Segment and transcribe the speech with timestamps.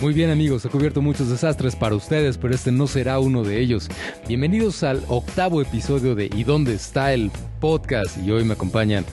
[0.00, 3.58] Muy bien amigos, he cubierto muchos desastres para ustedes, pero este no será uno de
[3.58, 3.88] ellos.
[4.28, 8.16] Bienvenidos al octavo episodio de ¿Y dónde está el podcast?
[8.18, 9.04] Y hoy me acompañan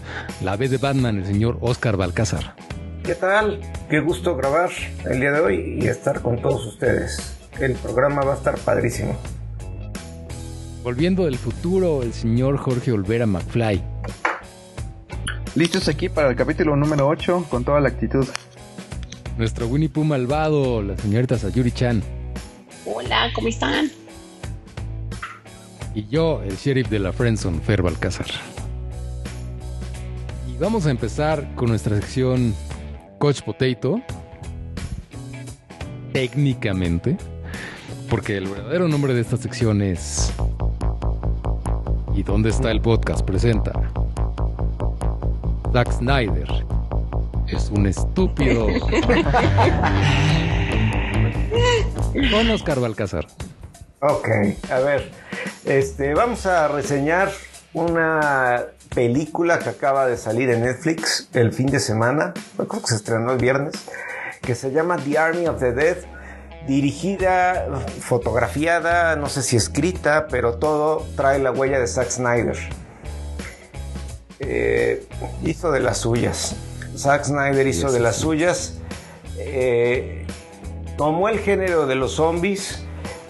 [0.43, 2.55] la B de Batman, el señor Oscar Balcázar.
[3.03, 3.61] ¿Qué tal?
[3.89, 4.69] Qué gusto grabar
[5.05, 7.35] el día de hoy y estar con todos ustedes.
[7.59, 9.17] El programa va a estar padrísimo.
[10.83, 13.83] Volviendo del futuro, el señor Jorge Olvera McFly.
[15.55, 18.27] Listos aquí para el capítulo número 8 con toda la actitud.
[19.37, 22.01] Nuestro Winnie Pooh malvado, la señorita Sayuri Chan.
[22.85, 23.91] Hola, ¿cómo están?
[25.93, 28.27] Y yo, el sheriff de la Friendzone, Fer Balcázar.
[30.47, 32.55] Y vamos a empezar con nuestra sección
[33.19, 34.01] Coach Potato.
[36.13, 37.17] Técnicamente.
[38.09, 40.31] Porque el verdadero nombre de esta sección es...
[42.15, 43.25] ¿Y dónde está el podcast?
[43.25, 43.73] Presenta.
[45.73, 46.74] Zack Snyder
[47.55, 48.67] es un estúpido.
[52.31, 53.27] Con Oscar Balcázar.
[54.01, 54.27] Ok,
[54.69, 55.11] a ver,
[55.65, 57.31] este, vamos a reseñar
[57.73, 62.95] una película que acaba de salir en Netflix el fin de semana, creo que se
[62.95, 63.73] estrenó el viernes,
[64.41, 65.97] que se llama The Army of the Dead,
[66.67, 67.67] dirigida,
[67.99, 72.57] fotografiada, no sé si escrita, pero todo trae la huella de Zack Snyder.
[74.39, 75.07] Eh,
[75.43, 76.55] hizo de las suyas.
[76.95, 78.79] Zack Snyder hizo de las suyas.
[79.37, 80.25] Eh,
[80.97, 82.83] tomó el género de los zombies,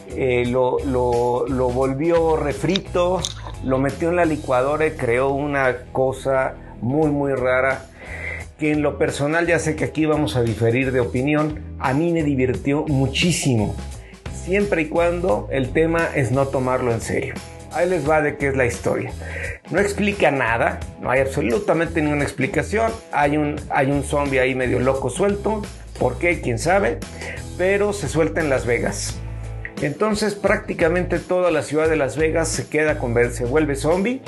[0.09, 3.21] eh, lo, lo, volvió refrito,
[3.63, 7.87] lo metió en la licuadora y creó una cosa muy, muy rara.
[8.59, 12.13] Que en lo personal, ya sé que aquí vamos a diferir de opinión, a mí
[12.13, 13.75] me divirtió muchísimo.
[14.45, 17.33] Siempre y cuando el tema es no tomarlo en serio.
[17.75, 19.11] Ahí les va de qué es la historia.
[19.69, 22.89] No explica nada, no hay absolutamente ninguna explicación.
[23.11, 25.61] Hay un, hay un zombie ahí medio loco suelto.
[25.99, 26.39] ¿Por qué?
[26.39, 26.99] ¿Quién sabe?
[27.57, 29.19] Pero se suelta en Las Vegas.
[29.81, 34.21] Entonces prácticamente toda la ciudad de Las Vegas se queda con se vuelve zombie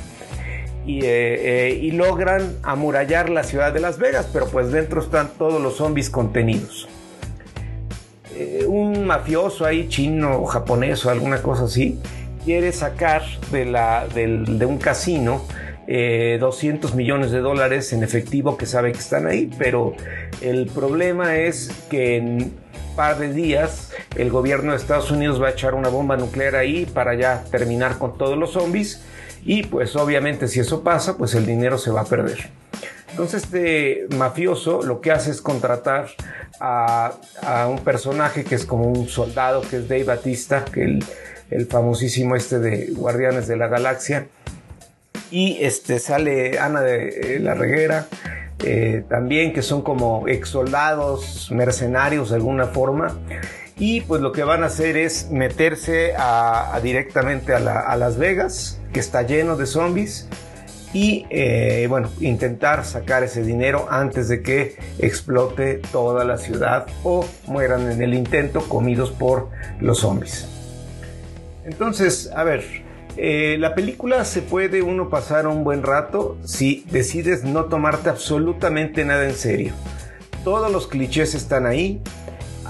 [0.85, 5.61] y, eh, eh, logran amurallar la ciudad de Las Vegas, pero pues dentro están todos
[5.61, 6.89] los zombies contenidos.
[8.35, 11.97] Eh, un mafioso ahí chino o japonés o alguna cosa así
[12.47, 15.41] quiere sacar de, la, de un casino
[15.85, 19.93] 200 eh, millones de dólares en efectivo que sabe que están ahí, pero
[20.39, 22.53] el problema es que en
[22.95, 26.85] par de días el gobierno de Estados Unidos va a echar una bomba nuclear ahí
[26.85, 29.03] para ya terminar con todos los zombies
[29.43, 32.49] y pues obviamente si eso pasa pues el dinero se va a perder.
[33.11, 36.07] Entonces este mafioso lo que hace es contratar
[36.61, 41.03] a, a un personaje que es como un soldado que es Dave Batista, que él
[41.49, 44.27] el famosísimo este de Guardianes de la Galaxia.
[45.31, 48.07] Y este sale Ana de eh, la Reguera,
[48.63, 53.17] eh, también que son como ex soldados, mercenarios de alguna forma.
[53.77, 56.13] Y pues lo que van a hacer es meterse
[56.81, 60.27] directamente a, Las Vegas, que está lleno de zombies,
[60.93, 67.23] y eh, bueno, intentar sacar ese dinero antes de que explote toda la ciudad o
[67.45, 70.56] mueran en el intento comidos por los zombies.
[71.67, 72.63] Entonces, a ver,
[73.17, 79.03] eh, la película se puede uno pasar un buen rato si decides no tomarte absolutamente
[79.03, 79.73] nada en serio.
[80.45, 82.01] Todos los clichés están ahí.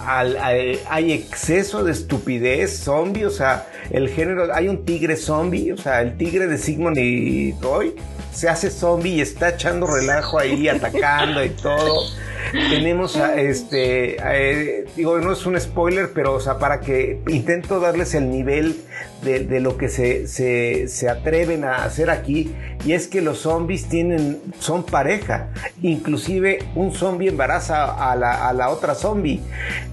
[0.04, 6.02] hay exceso de estupidez zombie, o sea, el género, hay un tigre zombie, o sea,
[6.02, 7.94] el tigre de Sigmund y Roy
[8.34, 12.04] se hace zombie y está echando relajo ahí, atacando y todo
[12.52, 17.80] tenemos a este, eh, digo, no es un spoiler, pero o sea, para que intento
[17.80, 18.82] darles el nivel
[19.24, 22.54] de, lo que se, se, atreven a hacer aquí,
[22.86, 25.50] y es que los zombies tienen, son pareja,
[25.82, 29.42] inclusive un zombie embaraza a la, a la otra zombie.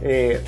[0.03, 0.41] Eh,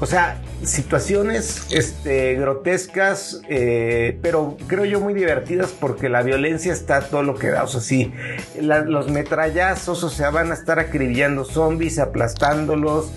[0.00, 7.02] o sea, situaciones este, grotescas, eh, pero creo yo muy divertidas porque la violencia está
[7.02, 7.64] todo lo que da.
[7.64, 8.12] O sea, sí,
[8.60, 13.12] los metrallazos, o sea, van a estar acribillando zombies, aplastándolos.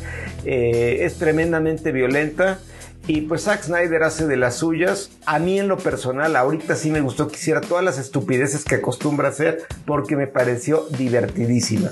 [0.46, 2.60] Eh, es tremendamente violenta.
[3.06, 5.12] Y pues Zack Snyder hace de las suyas.
[5.26, 8.76] A mí en lo personal, ahorita sí me gustó que hiciera todas las estupideces que
[8.76, 11.92] acostumbra hacer porque me pareció divertidísima.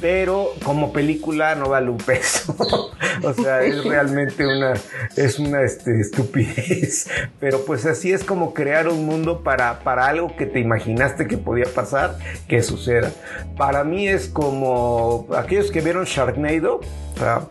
[0.00, 2.56] pero como película no vale un peso.
[3.22, 4.74] o sea, es realmente una,
[5.14, 7.08] es una este, estupidez.
[7.38, 11.36] Pero pues así es como crear un mundo para, para algo que te imaginaste que
[11.36, 12.18] podía pasar,
[12.48, 13.12] que suceda.
[13.56, 16.80] Para mí es como aquellos que vieron Sharknado,
[17.14, 17.46] o sea,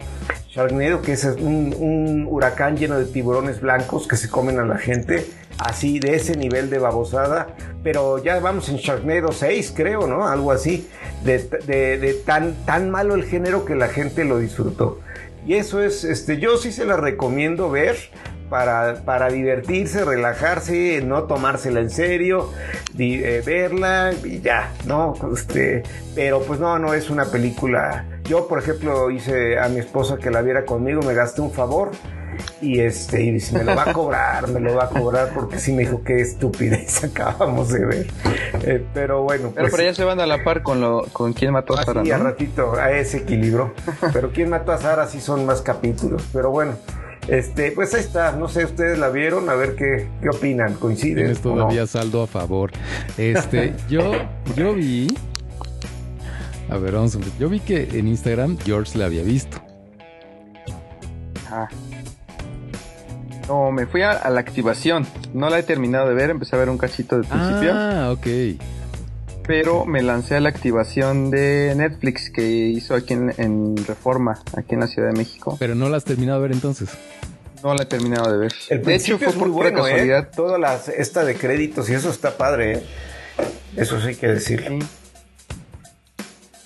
[0.50, 5.28] Sharknado, que es un, huracán lleno de tiburones blancos que se comen a la gente
[5.60, 10.28] así de ese nivel de babosada, pero ya vamos en Sharknado 6, creo, ¿no?
[10.28, 10.88] Algo así,
[11.24, 15.00] de, tan, tan malo el género que la gente lo disfrutó.
[15.46, 17.96] Y eso es, este, yo sí se la recomiendo ver
[18.50, 22.52] para, para divertirse, relajarse, no tomársela en serio,
[22.98, 25.14] eh, verla y ya, ¿no?
[25.34, 25.84] Este,
[26.16, 28.06] pero pues no, no es una película.
[28.30, 31.90] Yo, por ejemplo, hice a mi esposa que la viera conmigo, me gasté un favor
[32.62, 35.58] y este y dice, me lo va a cobrar, me lo va a cobrar porque
[35.58, 38.08] sí me dijo qué estupidez acabamos de ver.
[38.64, 41.54] Eh, pero bueno, pero, pues, ya se van a la par con lo con quién
[41.54, 42.02] mató a Sara.
[42.02, 43.74] A ratito, a ese equilibrio.
[44.14, 46.24] pero quién mató a Sara sí son más capítulos.
[46.32, 46.74] Pero bueno,
[47.28, 51.16] este, pues ahí está, no sé, ustedes la vieron, a ver qué, qué opinan, coinciden.
[51.16, 52.70] Tienes todavía saldo a favor.
[53.18, 54.12] Este, yo,
[54.56, 55.08] yo vi.
[56.70, 57.28] A ver, vamos a ver.
[57.40, 59.58] Yo vi que en Instagram George la había visto.
[61.50, 61.68] Ah.
[63.48, 65.08] No, me fui a, la activación.
[65.34, 67.72] No la he terminado de ver, empecé a ver un cachito de principio.
[67.74, 68.62] Ah, ok.
[69.48, 74.82] Pero me lancé a la activación de Netflix que hizo aquí en, Reforma, aquí en
[74.82, 75.58] la Ciudad de México.
[75.60, 76.90] Pero no la has terminado de ver entonces.
[77.64, 78.54] No la he terminado de ver.
[78.70, 79.74] El de hecho, fue por pura ¿eh?
[79.74, 80.30] casualidad.
[80.36, 82.74] Toda la, esta de créditos y eso está padre.
[82.74, 82.84] ¿eh?
[83.76, 84.64] Eso sí hay que decir.
[84.68, 84.80] Sí,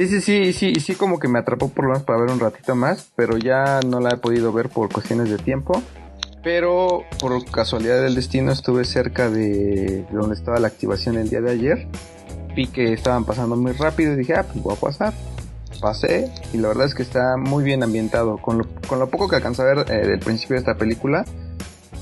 [0.07, 2.75] sí, sí, sí, sí, como que me atrapó por lo menos para ver un ratito
[2.75, 5.81] más, pero ya no la he podido ver por cuestiones de tiempo.
[6.43, 11.51] Pero por casualidad del destino estuve cerca de donde estaba la activación el día de
[11.51, 11.87] ayer.
[12.55, 15.13] Vi que estaban pasando muy rápido y dije, ah, pues voy a pasar.
[15.81, 18.37] Pasé y la verdad es que está muy bien ambientado.
[18.37, 21.25] Con lo, poco que alcanzé a ver eh, del principio de esta película,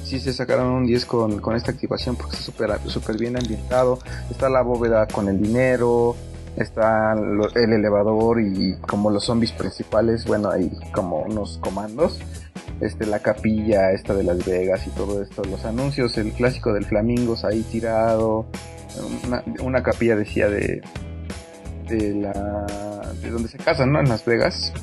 [0.04, 4.00] sí se sacaron un 10 con, con esta activación porque está súper super bien ambientado.
[4.31, 6.15] Está la bóveda con el dinero,
[6.57, 12.19] está el elevador y como los zombies principales, bueno, hay como unos comandos
[12.81, 16.86] este, la capilla esta de Las Vegas y todo esto, los anuncios, el clásico del
[16.86, 18.48] Flamingos ahí tirado,
[19.62, 20.81] una, capilla decía de,
[21.88, 22.65] de la,
[23.21, 24.00] de donde se casan, ¿no?
[24.00, 24.74] En Las Vegas,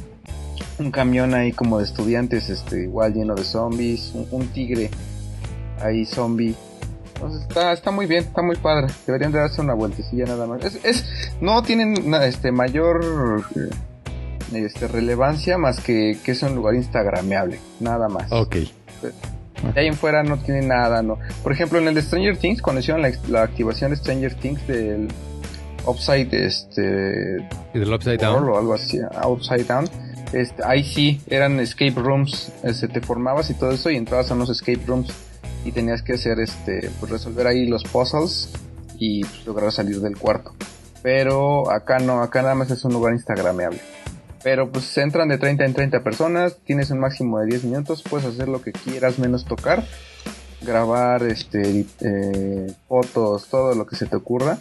[0.78, 4.90] un camión ahí como de estudiantes, este, igual lleno de zombies, un, tigre
[5.80, 6.54] ahí zombie.
[7.18, 8.86] Entonces está, está muy bien, está muy padre.
[9.04, 10.64] Deberían de darse una vueltecilla nada más.
[10.64, 11.04] Es, es
[11.40, 18.08] no tienen este mayor eh, este, relevancia más que que es un lugar instagrameable, nada
[18.08, 18.30] más.
[18.30, 18.54] Ok.
[18.54, 21.18] De ahí en fuera no tiene nada, ¿no?
[21.42, 25.08] Por ejemplo, en el de Stranger Things, cuando hicieron la, activación de Stranger Things del
[25.84, 26.82] Upside, este...
[27.74, 28.48] del Upside Down?
[28.48, 29.90] O algo así, Upside Down.
[30.32, 34.34] Este, ahí sí, eran escape rooms, este, te formabas y todo eso y entrabas a
[34.34, 35.12] unos escape rooms
[35.68, 38.50] y tenías que hacer, este, pues resolver ahí los puzzles
[38.98, 40.54] y pues, lograr salir del cuarto.
[41.02, 43.78] Pero acá no, acá nada más es un lugar instagrameable.
[44.42, 48.26] Pero pues entran de 30 en 30 personas, tienes un máximo de 10 minutos, puedes
[48.26, 49.84] hacer lo que quieras menos tocar,
[50.62, 54.58] grabar este eh, fotos, todo lo que se te ocurra,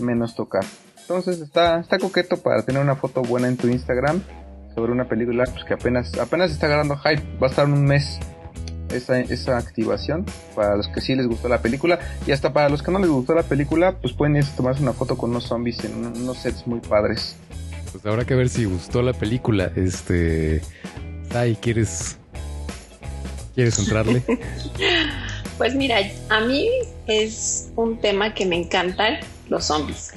[0.00, 0.64] menos tocar.
[1.00, 4.20] Entonces está, está coqueto para tener una foto buena en tu Instagram
[4.74, 8.18] sobre una película pues, que apenas, apenas está agarrando hype, va a estar un mes
[8.92, 10.24] esa, esa activación
[10.54, 13.10] para los que sí les gustó la película y hasta para los que no les
[13.10, 16.38] gustó la película pues pueden ir a tomarse una foto con unos zombies en unos
[16.38, 17.36] sets muy padres.
[17.92, 19.70] Pues habrá que ver si gustó la película.
[19.76, 20.62] Este.
[21.34, 22.16] Ay, ¿quieres.
[23.54, 24.22] ¿Quieres entrarle?
[25.58, 25.98] pues mira,
[26.30, 26.68] a mí
[27.06, 29.18] es un tema que me encantan
[29.50, 30.12] los zombies.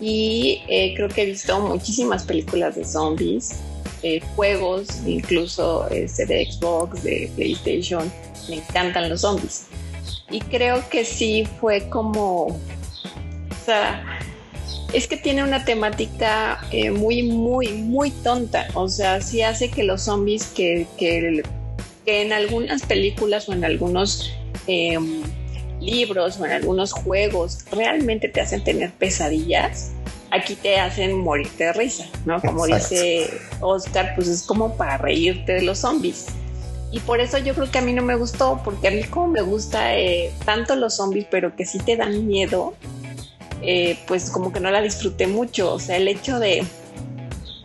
[0.00, 3.56] Y eh, creo que he visto muchísimas películas de zombies,
[4.02, 8.10] eh, juegos, incluso este, de Xbox, de PlayStation.
[8.48, 9.66] Me encantan los zombies.
[10.30, 12.46] Y creo que sí fue como.
[12.46, 14.20] O sea,
[14.94, 18.68] es que tiene una temática eh, muy, muy, muy tonta.
[18.74, 21.42] O sea, sí hace que los zombies que, que,
[22.06, 24.30] en algunas películas o en algunos
[24.66, 25.22] em,
[25.80, 29.92] libros o en algunos juegos realmente te hacen tener pesadillas,
[30.34, 32.40] aquí te hacen morirte de risa, ¿no?
[32.40, 36.26] Como dice Oscar, pues es como para reírte de los zombies.
[36.90, 39.28] Y por eso yo creo que a mí no me gustó, porque a mí como
[39.28, 42.74] me gusta eh, tanto los zombies, pero que sí te dan miedo,
[43.62, 45.72] eh, pues como que no la disfruté mucho.
[45.72, 46.64] O sea, el hecho de,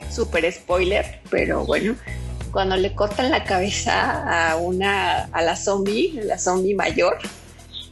[0.09, 1.95] super spoiler, pero bueno,
[2.51, 7.19] cuando le cortan la cabeza a una, a la zombie, la zombie mayor,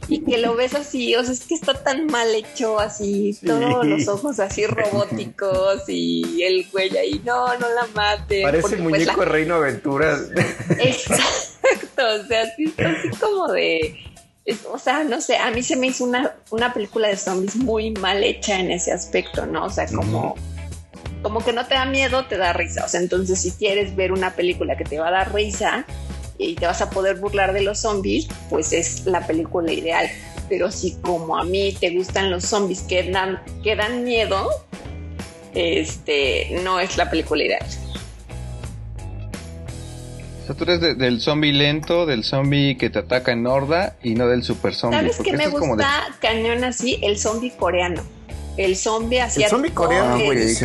[0.08, 3.86] y que lo ves así, o sea, es que está tan mal hecho así, todos
[3.86, 8.42] los ojos así robóticos y el güey ahí, no, no la mate.
[8.42, 10.30] Parece pues, muñeco de Reino Aventuras.
[10.78, 13.96] Exacto, o sea, así, así como de...
[14.72, 17.90] O sea, no sé, a mí se me hizo una, una película de zombies muy
[17.90, 19.66] mal hecha en ese aspecto, ¿no?
[19.66, 20.36] O sea, como
[21.22, 22.84] como que no te da miedo, te da risa.
[22.84, 25.84] O sea, entonces si quieres ver una película que te va a dar risa
[26.38, 30.08] y te vas a poder burlar de los zombies, pues es la película ideal.
[30.48, 34.48] Pero si como a mí te gustan los zombies que dan, que dan miedo,
[35.54, 37.66] este no es la película ideal.
[40.42, 44.14] O sea, tú eres del zombie lento, del zombie que te ataca en horda y
[44.14, 44.96] no del super zombie.
[44.96, 46.98] ¿Sabes qué me gusta cañón así?
[47.02, 48.02] El zombie coreano
[48.58, 49.44] el zombie asiático.
[49.44, 50.62] El zombie coreano es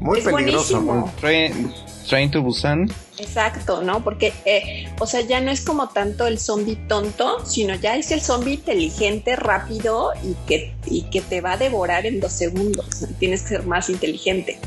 [0.00, 1.10] muy peligroso.
[1.18, 2.92] Train, to Busan.
[3.22, 4.02] Exacto, ¿no?
[4.02, 8.10] Porque, eh, o sea, ya no es como tanto el zombie tonto, sino ya es
[8.10, 13.06] el zombie inteligente, rápido y que, y que te va a devorar en dos segundos.
[13.20, 14.58] Tienes que ser más inteligente.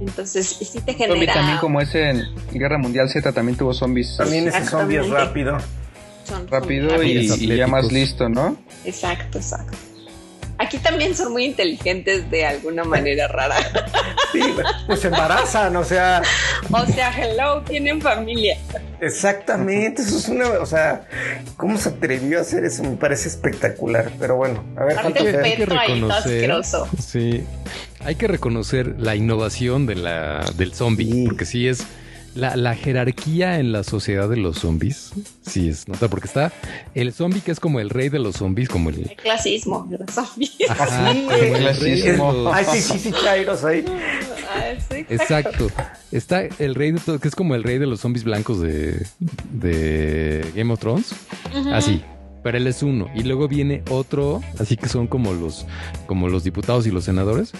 [0.00, 1.14] Entonces, sí te genera...
[1.14, 4.16] Zombie también como ese en Guerra Mundial Z también tuvo zombies.
[4.16, 5.58] También ese zombie es rápido.
[6.48, 8.56] rápido y, y ya más listo, ¿no?
[8.84, 9.76] Exacto, exacto.
[10.58, 13.56] Aquí también son muy inteligentes de alguna manera rara.
[14.32, 14.42] Sí,
[14.86, 16.20] pues se embarazan, o sea.
[16.70, 18.58] O sea, hello, tienen familia.
[19.00, 21.06] Exactamente, eso es una, o sea,
[21.56, 22.82] ¿cómo se atrevió a hacer eso?
[22.82, 26.64] Me parece espectacular, pero bueno, a ver, hay, que, hay que reconocer,
[26.98, 27.44] sí,
[28.00, 31.84] hay que reconocer la innovación de la del zombie, porque sí es
[32.38, 36.52] la, jerarquía en la sociedad de los zombies, sí es nota, porque está
[36.94, 39.98] el zombie que es como el rey de los zombies, como el, el clasismo de
[39.98, 40.56] los zombies.
[40.60, 42.50] el clasismo.
[42.52, 43.84] Ay, sí, sí, sí, Chairos ahí.
[44.50, 44.70] Ah,
[45.08, 45.68] exacto.
[46.12, 49.06] Está el rey de todo, que es como el rey de los zombies blancos de,
[49.52, 51.14] de Game of Thrones.
[51.72, 52.02] Así.
[52.42, 53.10] Pero él es uno.
[53.14, 55.66] Y luego viene otro, así que son como los,
[56.06, 57.52] como los diputados y los senadores.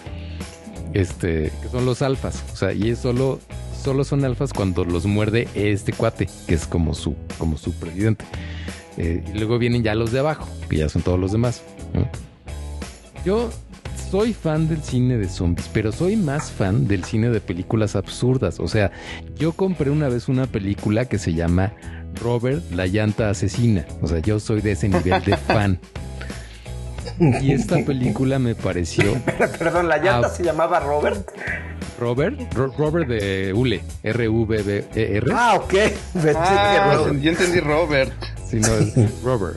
[0.95, 2.45] Este, que son los alfas.
[2.53, 3.41] O sea, y es solo
[3.83, 8.25] solo son alfas cuando los muerde este cuate, que es como su, como su presidente.
[8.97, 11.63] Eh, y luego vienen ya los de abajo, que ya son todos los demás.
[13.25, 13.51] Yo
[14.11, 18.59] soy fan del cine de zombies, pero soy más fan del cine de películas absurdas.
[18.59, 18.91] O sea,
[19.37, 21.73] yo compré una vez una película que se llama
[22.21, 23.87] Robert, la llanta asesina.
[24.03, 25.79] O sea, yo soy de ese nivel de fan.
[27.43, 29.15] Y esta película me pareció.
[29.59, 31.29] Perdón, ¿la llanta se llamaba Robert?
[31.99, 35.27] Robert, Robert de Ule, R-V-B-E-R.
[35.33, 35.75] Ah, ok.
[36.37, 38.13] Ah, yo entendí Robert.
[38.49, 39.57] Sí, no, es Robert,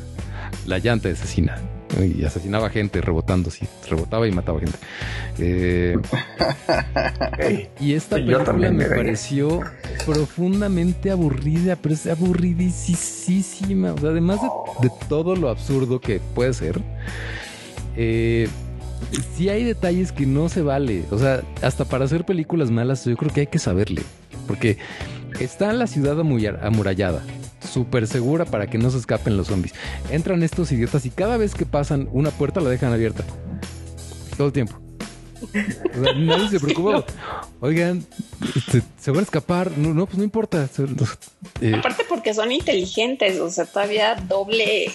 [0.66, 1.58] la llanta asesina.
[2.00, 4.78] Y asesinaba gente rebotando, sí, rebotaba y mataba gente.
[5.40, 5.98] Eh,
[7.82, 9.62] y esta película me pareció
[10.06, 13.92] profundamente aburrida, pero es aburridísima.
[13.94, 16.80] O sea, además de, de todo lo absurdo que puede ser,
[17.98, 18.48] eh,
[19.36, 21.06] si hay detalles que no se vale.
[21.12, 24.04] O sea, hasta para hacer películas malas, yo creo que hay que saberle.
[24.48, 24.78] Porque
[25.40, 27.24] está la ciudad amurallada,
[27.72, 29.74] súper segura para que no se escapen los zombies.
[30.10, 33.24] Entran estos idiotas y cada vez que pasan una puerta la dejan abierta.
[34.38, 34.80] Todo el tiempo.
[36.16, 37.04] nadie se preocupa.
[37.60, 38.06] Oigan,
[38.56, 39.78] este, se van a escapar.
[39.78, 40.68] No, no pues no importa.
[41.62, 44.92] Eh, Aparte porque son inteligentes, o sea, todavía doble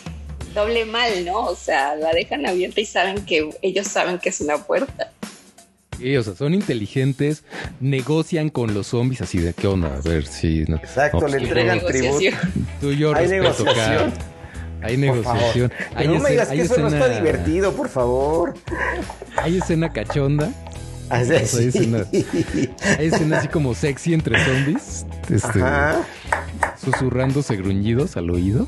[0.56, 1.44] doble mal, ¿no?
[1.44, 5.12] O sea, la dejan abierta y saben que ellos saben que es una puerta.
[5.98, 7.44] Sí, o sea, son inteligentes,
[7.80, 10.62] negocian con los zombies así de qué onda, a ver si...
[10.62, 12.36] Exacto, le entregan tributo.
[12.80, 14.12] Tú y yo Hay negociación.
[14.82, 15.72] Hay negociación.
[15.94, 18.54] Hay no me digas que eso no está divertido, por favor.
[19.36, 20.52] Hay escena cachonda.
[21.08, 25.06] Ah, hay, escena, hay escena así como sexy entre zombies.
[25.30, 25.60] Este,
[26.84, 28.66] susurrándose gruñidos al oído.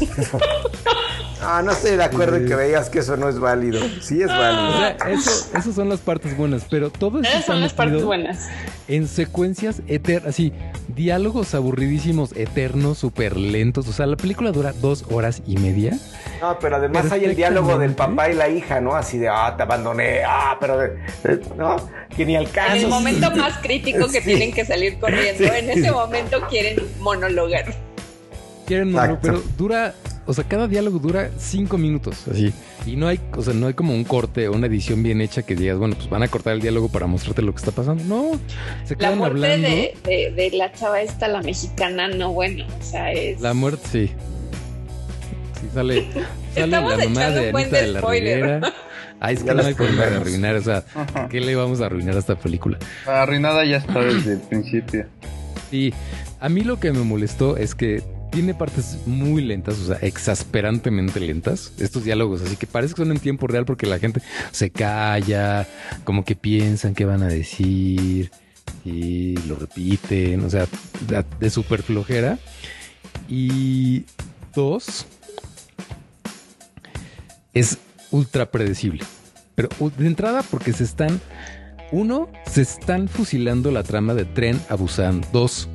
[1.46, 3.80] Ah, no estoy de acuerdo en que veas que eso no es válido.
[4.00, 4.68] Sí es válido.
[4.68, 8.48] O sea, eso, esas son las partes buenas, pero todo eso son las partes buenas.
[8.88, 10.52] En secuencias eternas, así,
[10.88, 13.88] diálogos aburridísimos, eternos, súper lentos.
[13.88, 15.98] O sea, la película dura dos horas y media.
[16.40, 18.94] No, pero además hay el diálogo del papá y la hija, ¿no?
[18.94, 20.78] Así de, ah, te abandoné, ah, pero,
[21.56, 21.76] ¿no?
[22.16, 22.76] Que ni al caso.
[22.76, 27.74] En el momento más crítico que tienen que salir corriendo, en ese momento quieren monologar.
[28.66, 29.94] Quieren monologar, pero dura
[30.26, 32.52] o sea, cada diálogo dura cinco minutos, así.
[32.86, 35.42] Y no hay, o sea, no hay como un corte o una edición bien hecha
[35.42, 38.02] que digas, bueno, pues van a cortar el diálogo para mostrarte lo que está pasando.
[38.04, 38.40] No,
[38.84, 43.12] se quedan la muerte De, de, la chava esta, la mexicana, no, bueno, o sea,
[43.12, 43.40] es...
[43.40, 44.10] La muerte, sí.
[45.60, 46.06] Sí, sale,
[46.54, 48.72] sale la mamá de Anita de, la Rivera.
[49.20, 50.84] Ay, es que no hay forma de arruinar, o sea,
[51.30, 52.78] ¿qué le vamos a arruinar a esta película?
[53.06, 55.06] Arruinada ya está desde el principio.
[55.70, 55.92] Sí,
[56.40, 58.02] a mí lo que me molestó es que
[58.34, 61.72] tiene partes muy lentas, o sea, exasperantemente lentas.
[61.78, 65.68] Estos diálogos, así que parece que son en tiempo real porque la gente se calla,
[66.02, 68.32] como que piensan qué van a decir
[68.84, 70.66] y lo repiten, o sea,
[71.38, 72.40] de súper flojera.
[73.28, 74.04] Y
[74.52, 75.06] dos,
[77.52, 77.78] es
[78.10, 79.04] ultra predecible.
[79.54, 81.20] Pero de entrada porque se están...
[81.92, 85.68] Uno, se están fusilando la trama de Tren a Busan 2.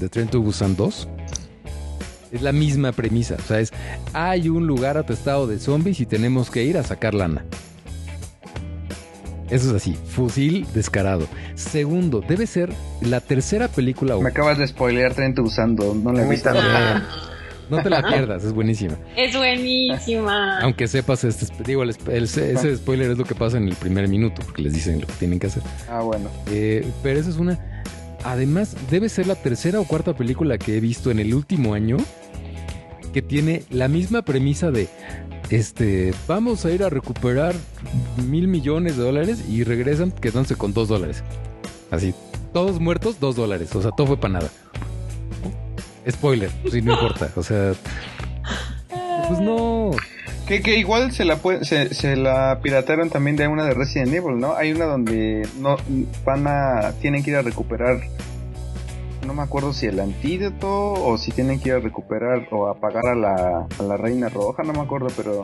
[0.00, 1.08] De Tren to Busan 2.
[2.32, 3.36] Es la misma premisa.
[3.38, 3.72] O sea, es
[4.12, 7.44] hay un lugar atestado de zombies y tenemos que ir a sacar lana.
[9.50, 11.26] Eso es así, fusil descarado.
[11.54, 12.70] Segundo, debe ser
[13.00, 14.16] la tercera película.
[14.16, 15.58] Me acabas de spoilear Tren 2,
[16.02, 16.50] no la he visto.
[17.70, 18.94] No te la pierdas, es buenísima.
[19.16, 20.58] Es buenísima.
[20.60, 24.62] Aunque sepas, este, digo, ese spoiler es lo que pasa en el primer minuto, porque
[24.62, 25.62] les dicen lo que tienen que hacer.
[25.88, 26.30] Ah, bueno.
[26.50, 27.77] Eh, pero esa es una...
[28.24, 31.96] Además, debe ser la tercera o cuarta película que he visto en el último año
[33.12, 34.88] que tiene la misma premisa de
[35.50, 37.54] este, vamos a ir a recuperar
[38.28, 41.24] mil millones de dólares y regresan quedándose con dos dólares.
[41.90, 42.14] Así,
[42.52, 43.74] todos muertos, dos dólares.
[43.74, 44.50] O sea, todo fue para nada.
[46.08, 47.32] Spoiler, si no importa.
[47.36, 47.72] O sea,
[49.28, 49.90] pues no.
[50.48, 54.38] Que, que igual se la se, se, la piratearon también de una de Resident Evil,
[54.38, 54.56] ¿no?
[54.56, 55.76] Hay una donde no
[56.24, 58.00] van a tienen que ir a recuperar
[59.28, 63.06] no me acuerdo si el antídoto o si tienen que ir a recuperar o apagar
[63.08, 65.42] a la, a la reina roja, no me acuerdo, pero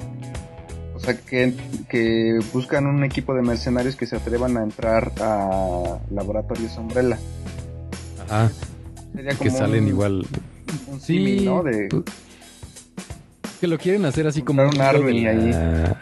[0.94, 1.52] o sea que,
[1.90, 7.18] que buscan un equipo de mercenarios que se atrevan a entrar a laboratorios Umbrella.
[8.26, 8.50] Ajá.
[9.38, 10.26] que salen igual
[11.00, 11.62] sí, ¿no?
[13.64, 15.50] Que lo quieren hacer así como un árbol ahí.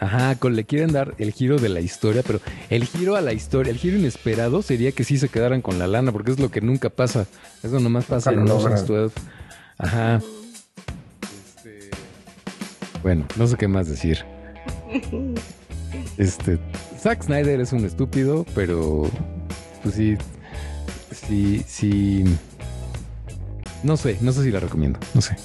[0.01, 3.31] Ajá, con, le quieren dar el giro de la historia, pero el giro a la
[3.31, 6.51] historia, el giro inesperado sería que sí se quedaran con la lana, porque es lo
[6.51, 7.25] que nunca pasa.
[7.63, 9.15] Eso nomás pasa en Ocean's 12.
[9.77, 10.19] Ajá.
[11.21, 11.89] Este,
[13.01, 14.25] bueno, no sé qué más decir.
[16.17, 16.59] Este,
[16.99, 19.09] Zack Snyder es un estúpido, pero
[19.81, 20.15] pues sí,
[21.11, 22.25] sí, sí
[23.83, 24.99] no sé, no sé si la recomiendo.
[25.13, 25.35] No sé.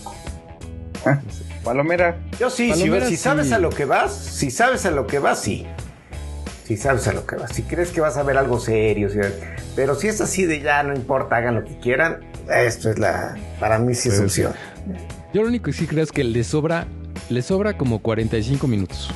[1.07, 1.21] Ah,
[1.69, 2.19] Palomera.
[2.41, 5.67] Yo sí, si, sabes a lo que vas, si sabes a lo que vas, sí.
[6.65, 7.55] Si sabes a lo que vas.
[7.55, 9.11] Si crees que vas a ver algo serio,
[9.77, 13.37] pero si es así de ya, no importa, hagan lo que quieran, esto es la.
[13.61, 14.55] Para mí sí es pues, opción.
[15.35, 16.87] Yo lo único que sí creo es que le sobra,
[17.29, 19.11] le sobra como 45 minutos.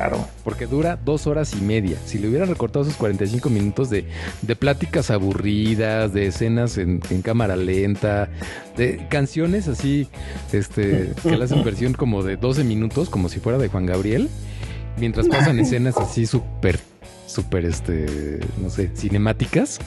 [0.00, 0.26] Claro.
[0.44, 1.98] Porque dura dos horas y media.
[2.06, 4.06] Si le hubieran recortado esos 45 minutos de,
[4.40, 8.30] de pláticas aburridas, de escenas en, cámara lenta,
[8.78, 10.08] de canciones así,
[10.52, 14.30] este, que le hacen versión como de 12 minutos, como si fuera de Juan Gabriel,
[14.96, 16.80] mientras pasan escenas así súper,
[17.26, 19.80] súper, este, no sé, cinemáticas,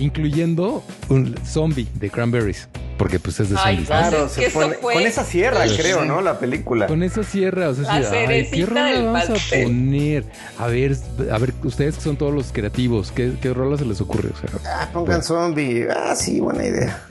[0.00, 2.68] incluyendo un zombie de Cranberries.
[2.98, 3.86] Porque pues es de zombies.
[3.86, 6.20] Claro, se pone, con esa sierra, creo, ¿no?
[6.20, 6.86] La película.
[6.86, 10.24] Con esa sierra, o sea, ay, ¿qué rola vamos a poner?
[10.58, 10.96] A ver,
[11.32, 14.28] a ver, ustedes que son todos los creativos, ¿qué, qué rola se les ocurre?
[14.28, 15.86] O sea, ah, pongan zombie.
[15.88, 17.02] Ah, sí, buena idea.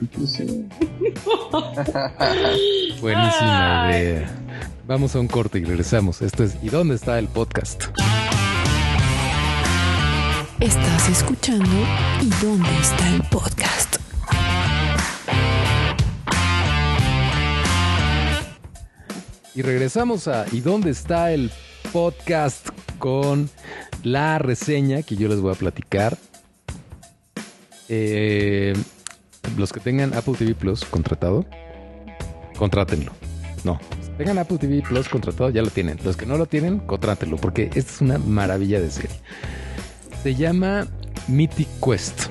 [3.00, 4.30] Buenísima idea.
[4.86, 6.22] Vamos a un corte y regresamos.
[6.22, 7.84] Esto es ¿Y dónde está el podcast?
[10.60, 11.70] Estás escuchando
[12.20, 13.96] ¿Y dónde está el podcast?
[19.54, 21.50] Y regresamos a ¿Y dónde está el
[21.94, 22.68] podcast?
[22.98, 23.48] Con
[24.02, 26.18] la reseña que yo les voy a platicar.
[27.88, 28.74] Eh,
[29.56, 31.46] los que tengan Apple TV Plus contratado,
[32.58, 33.12] contrátenlo.
[33.64, 33.80] No,
[34.18, 35.98] tengan Apple TV Plus contratado, ya lo tienen.
[36.04, 39.16] Los que no lo tienen, contrátenlo, porque esta es una maravilla de serie.
[40.22, 40.86] Se llama
[41.28, 42.26] Mythic Quest.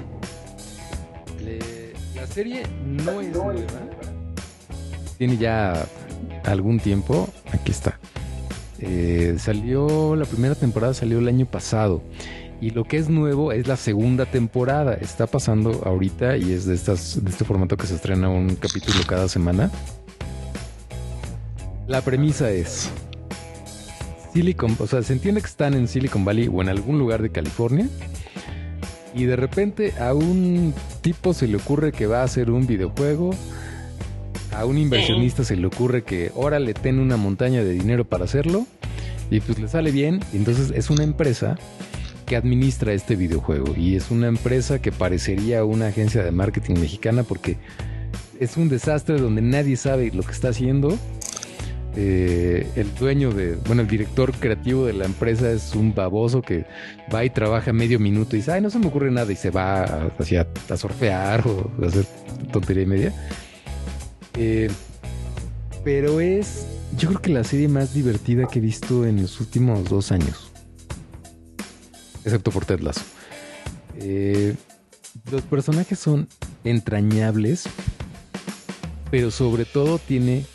[2.16, 3.64] la serie no es nueva.
[5.18, 5.88] Tiene ya
[6.46, 7.28] algún tiempo.
[7.52, 8.00] Aquí está.
[8.78, 12.04] Eh, salió, la primera temporada salió el año pasado.
[12.62, 14.94] Y lo que es nuevo es la segunda temporada.
[14.94, 19.00] Está pasando ahorita y es de, estas, de este formato que se estrena un capítulo
[19.08, 19.72] cada semana.
[21.88, 22.92] La premisa es
[24.40, 27.30] Silicon, o sea, se entiende que están en Silicon Valley o en algún lugar de
[27.30, 27.90] California.
[29.14, 33.32] Y de repente a un tipo se le ocurre que va a hacer un videojuego
[34.54, 38.24] a un inversionista se le ocurre que ahora le ten una montaña de dinero para
[38.24, 38.66] hacerlo
[39.30, 40.22] y pues le sale bien.
[40.34, 41.58] entonces es una empresa
[42.26, 47.24] que administra este videojuego y es una empresa que parecería una agencia de marketing mexicana
[47.24, 47.58] porque
[48.40, 50.98] es un desastre donde nadie sabe lo que está haciendo.
[51.96, 56.66] Eh, el dueño de, bueno, el director creativo de la empresa es un baboso que
[57.14, 59.50] va y trabaja medio minuto y dice, ay, no se me ocurre nada y se
[59.50, 60.12] va a,
[60.70, 62.06] a surfear o a hacer
[62.52, 63.14] tontería y media.
[64.38, 64.70] Eh,
[65.84, 69.90] Pero es, yo creo que la serie más divertida que he visto en los últimos
[69.90, 70.52] dos años.
[72.24, 73.02] Excepto por Ted Lasso.
[73.96, 74.56] Eh,
[75.32, 76.28] los personajes son
[76.64, 77.66] entrañables,
[79.10, 80.46] pero sobre todo tiene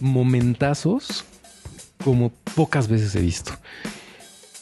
[0.00, 1.24] momentazos
[2.04, 3.52] como pocas veces he visto.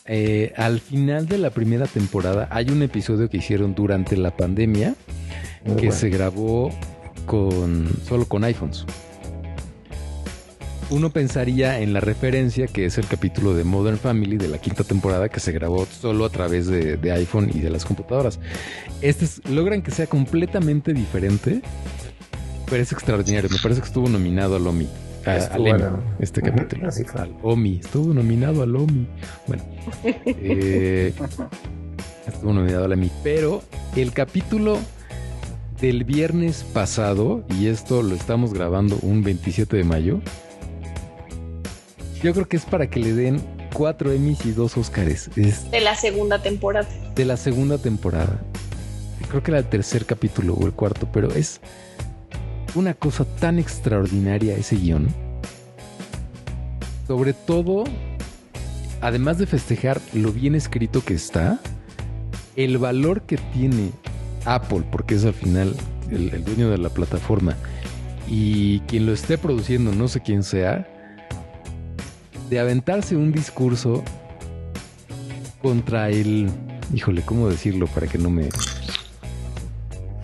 [0.07, 4.94] Eh, al final de la primera temporada hay un episodio que hicieron durante la pandemia
[5.79, 6.70] que se grabó
[7.27, 8.85] con solo con iPhones.
[10.90, 14.85] Uno pensaría en la referencia que es el capítulo de Modern Family de la quinta
[14.85, 18.38] temporada que se grabó solo a través de, iPhone y de las computadoras.
[19.01, 21.62] Este logran que sea completamente diferente,
[22.66, 23.49] pero es extraordinario.
[23.51, 24.87] Me parece que estuvo nominado al Omi.
[25.26, 25.37] A,
[26.18, 26.88] este capítulo.
[27.14, 27.80] Al Omi.
[27.82, 29.06] Estuvo nominado al Omi.
[29.46, 29.62] Bueno.
[30.26, 31.12] Eh,
[32.26, 33.10] estuvo nominado al Omi.
[33.22, 33.62] Pero
[33.96, 34.78] el capítulo
[35.80, 40.20] del viernes pasado, y esto lo estamos grabando un 27 de mayo,
[42.22, 43.40] yo creo que es para que le den
[43.72, 45.30] cuatro Emmys y dos Oscars.
[45.34, 46.88] de la segunda temporada.
[47.14, 48.40] De la segunda temporada.
[49.28, 51.60] Creo que era el tercer capítulo o el cuarto, pero es
[52.74, 55.08] una cosa tan extraordinaria ese guion.
[57.06, 57.84] Sobre todo,
[59.00, 61.60] además de festejar lo bien escrito que está,
[62.56, 63.90] el valor que tiene
[64.44, 65.74] Apple, porque es al final
[66.10, 67.56] el, dueño de la plataforma,
[68.28, 70.88] y quien lo esté produciendo, no sé quién sea,
[72.48, 74.02] de aventarse un discurso
[75.62, 76.50] contra el...
[76.94, 78.48] Híjole, ¿cómo decirlo para que no me...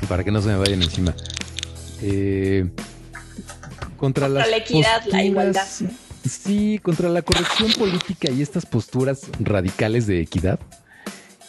[0.09, 1.15] para que no se me vayan encima?
[2.03, 2.69] Eh,
[3.97, 5.67] contra, la equidad, la igualdad.
[6.29, 10.59] Sí, contra la corrección política y estas posturas radicales de equidad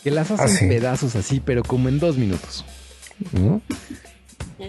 [0.04, 2.66] que las hacen ah, pedazos así, pero como en dos minutos.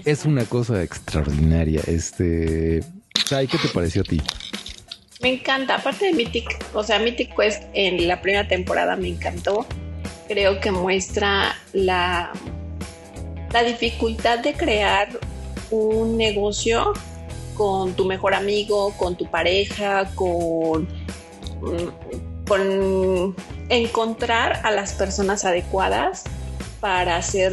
[0.05, 1.81] Es una cosa extraordinaria.
[1.87, 2.85] Este,
[3.29, 4.21] ¿qué te pareció a ti?
[5.21, 9.67] Me encanta, aparte de Mythic, o sea, Mythic Quest en la primera temporada me encantó.
[10.27, 12.33] Creo que muestra la,
[13.53, 15.09] la dificultad de crear
[15.73, 16.93] un negocio
[17.57, 20.89] con tu mejor amigo, con tu pareja, con,
[22.47, 23.35] con
[23.69, 26.25] encontrar a las personas adecuadas
[26.81, 27.53] para hacer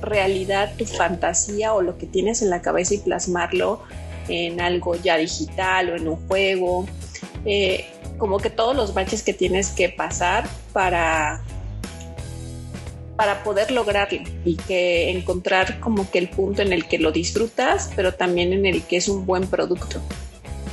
[0.00, 3.80] realidad tu fantasía o lo que tienes en la cabeza y plasmarlo
[4.28, 6.86] en algo ya digital o en un juego.
[7.44, 7.86] Eh,
[8.18, 11.42] como que todos los baches que tienes que pasar para
[13.16, 17.90] para poder lograrlo y que encontrar como que el punto en el que lo disfrutas,
[17.94, 20.00] pero también en el que es un buen producto.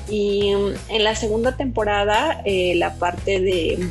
[0.08, 3.88] Y mm, en la segunda temporada, eh, la parte de,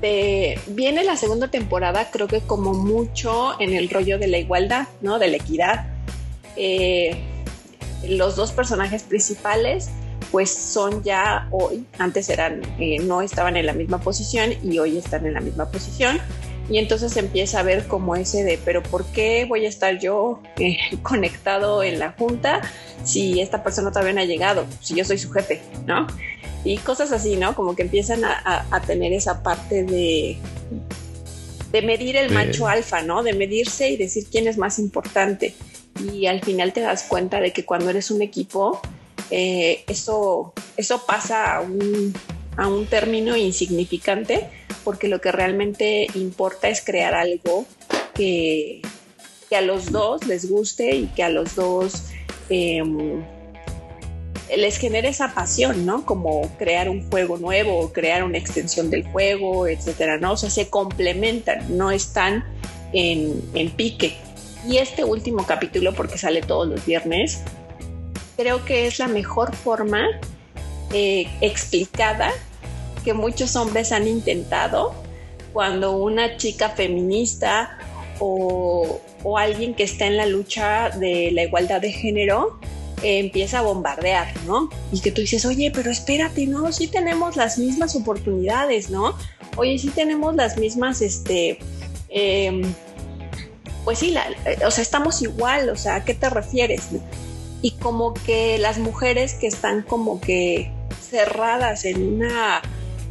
[0.00, 4.88] de, Viene la segunda temporada, creo que como mucho en el rollo de la igualdad,
[5.00, 5.18] ¿no?
[5.18, 5.86] De la equidad.
[6.56, 7.16] Eh,
[8.06, 9.90] los dos personajes principales
[10.30, 14.98] pues son ya hoy, antes eran, eh, no estaban en la misma posición y hoy
[14.98, 16.20] están en la misma posición
[16.70, 20.42] y entonces empieza a ver como ese de, pero ¿por qué voy a estar yo
[20.58, 22.60] eh, conectado en la junta
[23.04, 26.06] si esta persona todavía no ha llegado, si yo soy su jefe, ¿no?
[26.64, 27.54] Y cosas así, ¿no?
[27.54, 30.36] Como que empiezan a, tener esa parte de,
[31.70, 33.22] de medir el macho alfa, ¿no?
[33.22, 35.54] De medirse y decir quién es más importante.
[36.12, 38.80] Y al final te das cuenta de que cuando eres un equipo,
[39.30, 42.12] eh, eso, eso pasa a un,
[42.58, 44.48] a un término insignificante
[44.84, 47.64] porque lo que realmente importa es crear algo
[48.14, 48.82] que,
[49.56, 52.04] a los dos les guste y que a los dos
[52.50, 53.22] em,
[54.54, 56.04] les genere esa pasión, ¿no?
[56.04, 60.32] Como crear un juego nuevo o crear una extensión del juego, etcétera, ¿no?
[60.32, 62.44] O sea, se complementan, no están
[62.92, 64.16] en, pique.
[64.66, 67.40] Y este último capítulo, porque sale todos los viernes,
[68.36, 70.06] creo que es la mejor forma
[70.92, 72.32] eh, explicada
[73.04, 74.94] que muchos hombres han intentado
[75.52, 77.78] cuando una chica feminista
[78.20, 79.00] o,
[79.36, 82.58] alguien que está en la lucha de la igualdad de género
[83.02, 84.70] eh, empieza a bombardear, ¿no?
[84.92, 86.72] Y que tú dices, oye, pero espérate, ¿no?
[86.72, 89.14] Sí tenemos las mismas oportunidades, ¿no?
[89.56, 91.58] Oye, sí tenemos las mismas, este,
[92.08, 92.62] em,
[93.84, 94.14] pues sí,
[94.64, 96.88] o sea, estamos igual, o sea, ¿a qué te refieres?
[97.62, 100.70] Y como que las mujeres que están como que
[101.10, 102.62] cerradas en una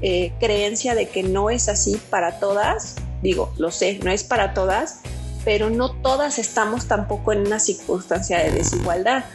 [0.01, 4.53] eh, creencia de que no es así para todas, digo, lo sé, no es para
[4.53, 5.01] todas,
[5.43, 9.25] pero no todas estamos tampoco en una circunstancia de desigualdad.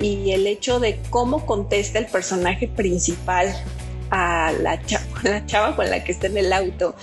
[0.00, 3.54] Y el hecho de cómo contesta el personaje principal
[4.10, 4.80] a la
[5.46, 6.96] chava, con la que está en el auto,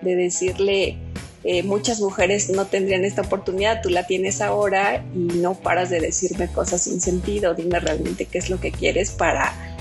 [0.00, 0.96] de decirle,
[1.42, 6.00] eh, muchas mujeres no tendrían esta oportunidad, tú la tienes ahora y no paras de
[6.00, 9.73] decirme cosas sin sentido, dime realmente qué es lo que quieres para,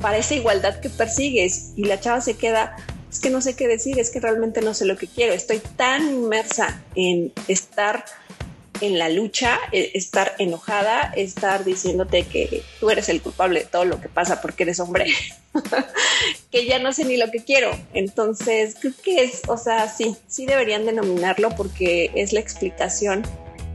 [0.00, 1.72] para esa igualdad que persigues.
[1.76, 2.76] Y la chava se queda,
[3.10, 5.60] es que no sé qué decir, es que realmente no sé lo que quiero, estoy
[5.76, 8.04] tan inmersa en estar
[8.80, 13.84] en la lucha, eh, estar enojada, estar diciéndote que tú eres el culpable de todo
[13.84, 15.12] lo que pasa porque eres hombre,
[16.50, 17.70] que ya no sé ni lo que quiero.
[17.92, 23.22] Entonces, creo que es, o sea, sí, sí deberían denominarlo porque es la explicación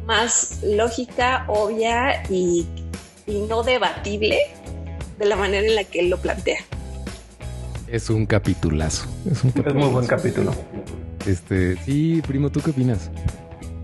[0.06, 2.66] más lógica, obvia y,
[3.28, 4.40] no debatible
[5.18, 6.60] de la manera en la que él lo plantea.
[7.88, 9.08] Es un capitulazo.
[9.30, 10.54] Es un Es muy buen capítulo.
[11.26, 13.10] Este, sí, primo, ¿tú qué opinas?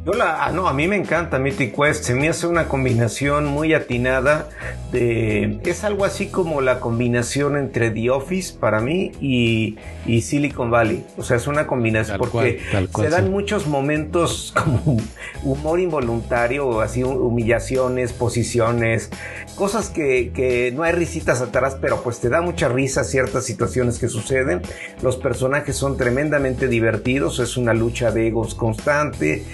[0.03, 3.45] Yo la, ah, no, a mí me encanta Mythic Quest, se me hace una combinación
[3.45, 4.49] muy atinada
[4.91, 10.71] de, es algo así como la combinación entre The Office para mí y, y Silicon
[10.71, 13.29] Valley, o sea, es una combinación Tal porque cual, tal cual, se dan sí.
[13.29, 14.97] muchos momentos como
[15.43, 19.11] humor involuntario, así humillaciones, posiciones,
[19.53, 23.99] cosas que, que no hay risitas atrás, pero pues te da mucha risa ciertas situaciones
[23.99, 24.63] que suceden,
[25.03, 29.45] los personajes son tremendamente divertidos, es una lucha de egos constante,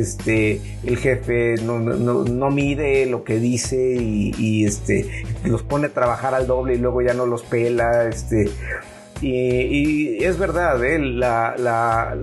[0.00, 6.46] este, el jefe no, mide lo que dice y, este, los pone a trabajar al
[6.46, 8.50] doble y luego ya no los pela, este,
[9.20, 10.98] y, y es verdad, ¿eh?
[10.98, 12.16] la, la,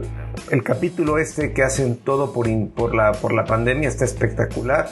[0.52, 4.90] el capítulo este que hacen todo por, in, por, la, por la pandemia está espectacular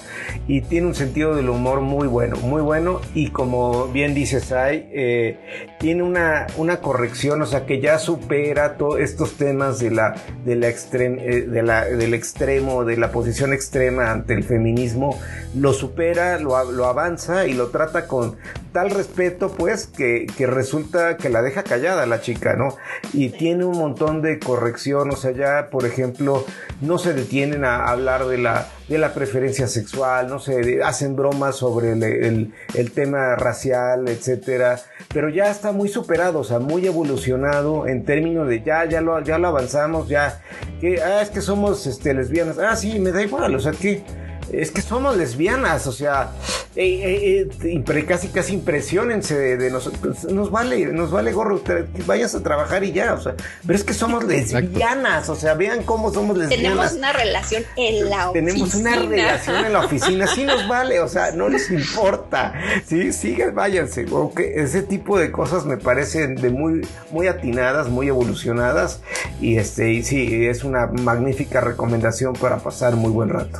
[0.47, 4.89] y tiene un sentido del humor muy bueno, muy bueno y como bien dice Sai,
[4.91, 5.39] eh,
[5.79, 10.55] tiene una, una corrección, o sea que ya supera todos estos temas de la, de
[10.55, 15.19] la extrem, eh, de la, del extremo, de la posición extrema ante el feminismo,
[15.55, 18.37] lo supera, lo, lo avanza y lo trata con
[18.71, 22.75] tal respeto pues que, que resulta que la deja callada la chica, ¿no?
[23.13, 26.45] Y tiene un montón de corrección, o sea, ya por ejemplo
[26.81, 31.57] no se detienen a hablar de la, de la preferencia sexual, no se hacen bromas
[31.57, 34.79] sobre el, el, el, tema racial, etcétera,
[35.13, 39.21] pero ya está muy superado, o sea, muy evolucionado en términos de ya, ya lo,
[39.21, 40.41] ya lo avanzamos, ya,
[40.79, 44.03] que, ah, es que somos este, lesbianas, ah, sí, me da igual, o sea, que
[44.51, 46.31] es que somos lesbianas, o sea,
[46.75, 51.61] eh, eh, eh, casi casi impresionense de, de nosotros, nos vale, nos vale gorro,
[52.05, 53.35] vayas a trabajar y ya, o sea,
[53.65, 55.31] pero es que somos lesbianas, Exacto.
[55.33, 56.63] o sea, vean cómo somos lesbianas.
[56.63, 58.91] Tenemos una relación en la Tenemos oficina.
[58.91, 62.53] una relación en la oficina, sí nos vale, o sea, no les importa,
[62.85, 64.51] sí, sigan, váyanse, okay.
[64.55, 69.01] ese tipo de cosas me parecen de muy, muy atinadas, muy evolucionadas,
[69.41, 73.59] y este, y sí, es una magnífica recomendación para pasar muy buen rato.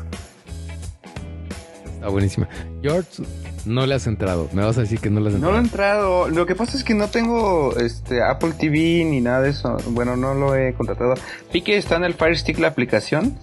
[2.00, 2.48] Está buenísima.
[2.82, 3.24] George,
[3.66, 4.48] no le has entrado.
[4.54, 5.54] Me vas a decir que no le has entrado.
[5.54, 6.30] No le he entrado.
[6.30, 9.76] Lo que pasa es que no tengo este Apple TV ni nada de eso.
[9.88, 11.16] Bueno, no lo he contratado.
[11.52, 13.38] Vi que está en el Fire Stick la aplicación,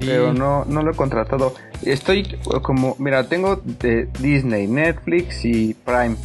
[0.00, 0.06] sí.
[0.06, 1.54] pero no, no lo he contratado.
[1.82, 6.16] Estoy como, mira, tengo de Disney, Netflix y Prime.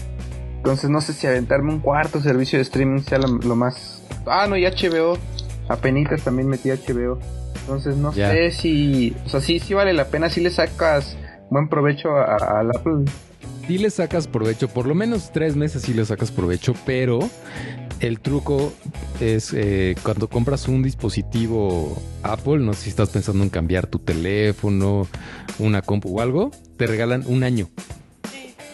[0.56, 4.04] Entonces no sé si aventarme un cuarto servicio de streaming sea lo, lo más...
[4.26, 5.18] Ah, no, y HBO.
[5.68, 7.20] Apenitas también metí HBO.
[7.60, 8.32] Entonces no ya.
[8.32, 9.14] sé si...
[9.26, 11.18] O sea, sí, sí vale la pena si le sacas
[11.54, 13.06] buen provecho al Apple.
[13.68, 17.20] Sí le sacas provecho, por lo menos tres meses sí le sacas provecho, pero
[18.02, 18.74] el truco
[19.22, 24.00] es eh, cuando compras un dispositivo Apple, no sé si estás pensando en cambiar tu
[24.00, 25.08] teléfono,
[25.60, 27.70] una compu o algo, te regalan un año.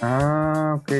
[0.02, 0.92] Ah, ok.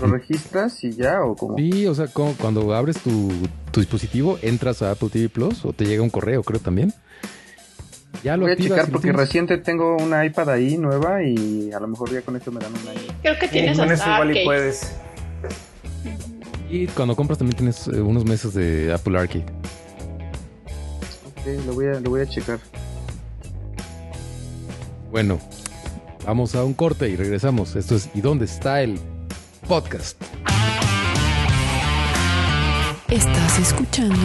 [0.00, 1.56] ¿Lo registras y ya o cómo?
[1.58, 3.30] Sí, o sea, como cuando abres tu,
[3.72, 6.94] tu dispositivo, entras a Apple TV Plus o te llega un correo, creo también.
[8.22, 11.88] Ya lo Voy a checar porque reciente tengo una iPad ahí nueva y a lo
[11.88, 13.00] mejor ya con esto me dan un año.
[13.22, 14.92] Creo que tienes sí, con eso igual y puedes.
[16.68, 19.46] Y cuando compras también tienes eh, unos meses de Apple Arcade.
[21.26, 22.58] Ok, lo voy a, lo voy a checar.
[25.10, 25.38] Bueno,
[26.26, 27.76] vamos a un corte y regresamos.
[27.76, 28.98] Esto es ¿Y dónde está el
[29.68, 30.20] podcast?
[33.08, 34.20] Estás escuchando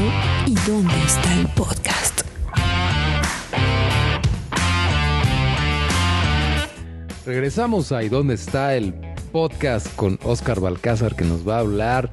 [0.47, 1.90] ¿Y dónde está el podcast?
[7.31, 8.93] Regresamos a ¿Y dónde está el
[9.31, 12.11] podcast con Oscar Balcázar que nos va a hablar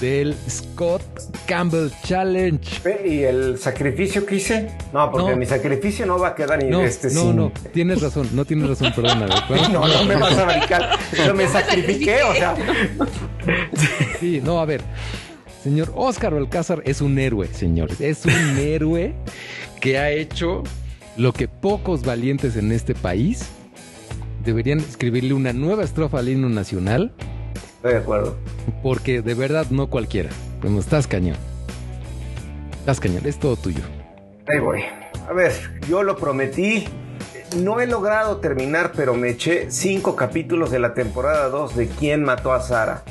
[0.00, 1.04] del Scott
[1.46, 2.68] Campbell Challenge?
[3.04, 4.76] ¿Y el sacrificio que hice?
[4.92, 5.36] No, porque no.
[5.36, 7.36] mi sacrificio no va a quedar ni no, este No, sin...
[7.36, 9.26] no, tienes razón, no tienes razón, perdona.
[9.72, 12.56] no, no me vas a brincar, pero me sacrifiqué, o sea.
[14.18, 14.80] Sí, no, a ver.
[15.62, 18.00] Señor Oscar Balcázar es un héroe, señores.
[18.00, 19.14] Es un héroe
[19.80, 20.64] que ha hecho
[21.16, 23.52] lo que pocos valientes en este país
[24.46, 27.12] deberían escribirle una nueva estrofa al himno nacional.
[27.76, 28.36] Estoy de acuerdo.
[28.82, 30.30] Porque de verdad no cualquiera.
[30.62, 31.36] Como estás cañón.
[32.78, 33.82] Estás cañón, es todo tuyo.
[34.48, 34.82] Ahí voy.
[35.28, 35.52] A ver,
[35.88, 36.86] yo lo prometí.
[37.58, 42.24] No he logrado terminar, pero me eché cinco capítulos de la temporada 2 de quién
[42.24, 43.02] mató a Sara.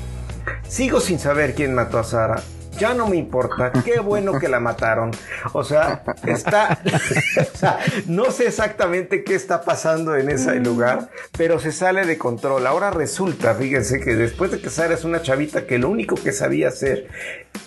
[0.67, 2.41] Sigo sin saber quién mató a Sara
[2.77, 5.11] ya no me importa, qué bueno que la mataron.
[5.53, 6.79] O sea, está,
[7.53, 12.17] o sea, no sé exactamente qué está pasando en ese lugar, pero se sale de
[12.17, 12.67] control.
[12.67, 16.31] Ahora resulta, fíjense que después de que Sara es una chavita que lo único que
[16.31, 17.07] sabía hacer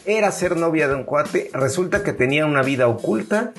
[0.04, 3.52] era ser novia de un cuate, resulta que tenía una vida oculta,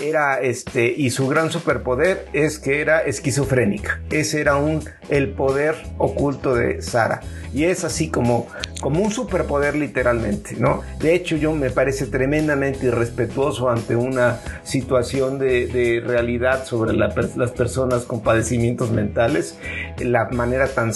[0.00, 4.00] era este, y su gran superpoder es que era esquizofrénica.
[4.10, 7.20] Ese era un, el poder oculto de Sara.
[7.52, 8.48] Y es así como,
[8.84, 10.82] como un superpoder literalmente, ¿no?
[10.98, 18.04] De hecho, yo me parece tremendamente irrespetuoso ante una situación de, realidad sobre las personas
[18.04, 19.58] con padecimientos mentales,
[20.00, 20.92] la manera tan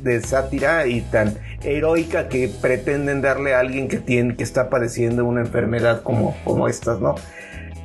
[0.00, 5.24] de sátira y tan heroica que pretenden darle a alguien que tiene que está padeciendo
[5.24, 7.14] una enfermedad como, como estas, ¿no?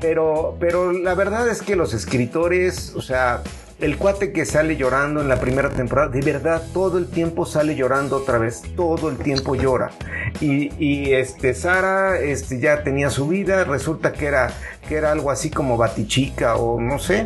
[0.02, 3.44] Pero, pero la verdad es que los escritores, o sea,
[3.84, 7.76] el cuate que sale llorando en la primera temporada, de verdad, todo el tiempo sale
[7.76, 9.92] llorando otra vez, todo el tiempo llora.
[10.40, 14.54] Y, este, Sara este, ya tenía su vida, resulta que era,
[14.88, 17.26] que era algo así como batichica o no sé.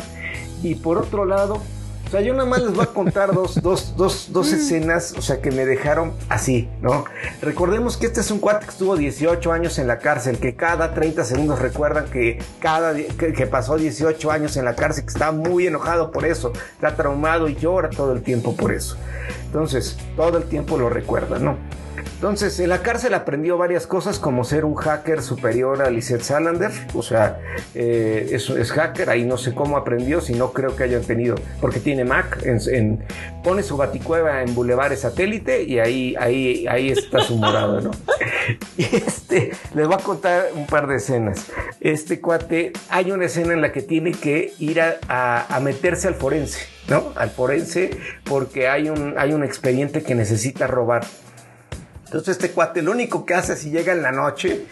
[0.64, 1.62] Y por otro lado,
[2.08, 4.56] o sea, yo nada más les voy a contar dos, dos, dos, dos mm.
[4.56, 7.04] escenas, o sea, que me dejaron así, ¿no?
[7.42, 10.94] Recordemos que este es un cuate que estuvo 18 años en la cárcel, que cada
[10.94, 15.68] 30 segundos recuerdan que, cada, que, pasó 18 años en la cárcel, que está muy
[15.68, 18.96] enojado por eso, está traumado y llora todo el tiempo por eso.
[19.46, 21.58] Entonces, todo el tiempo lo recuerda, ¿no?
[22.18, 26.72] Entonces, en la cárcel aprendió varias cosas como ser un hacker superior a Lizette Salander.
[26.96, 27.40] O sea,
[27.76, 31.80] eh, es, hacker, ahí no sé cómo aprendió, si no creo que hayan tenido, porque
[31.80, 32.44] tiene Mac,
[33.44, 37.92] pone su baticueva en Boulevard Satélite y ahí, ahí, ahí está su morado, ¿no?
[38.78, 41.46] Y este, les voy a contar un par de escenas.
[41.82, 46.16] Este cuate, hay una escena en la que tiene que ir a, a meterse al
[46.16, 47.12] forense, ¿no?
[47.16, 47.92] Al forense
[48.24, 51.06] porque hay un, hay un expediente que necesita robar.
[52.08, 54.66] Entonces este cuate lo único que hace si llega en la noche,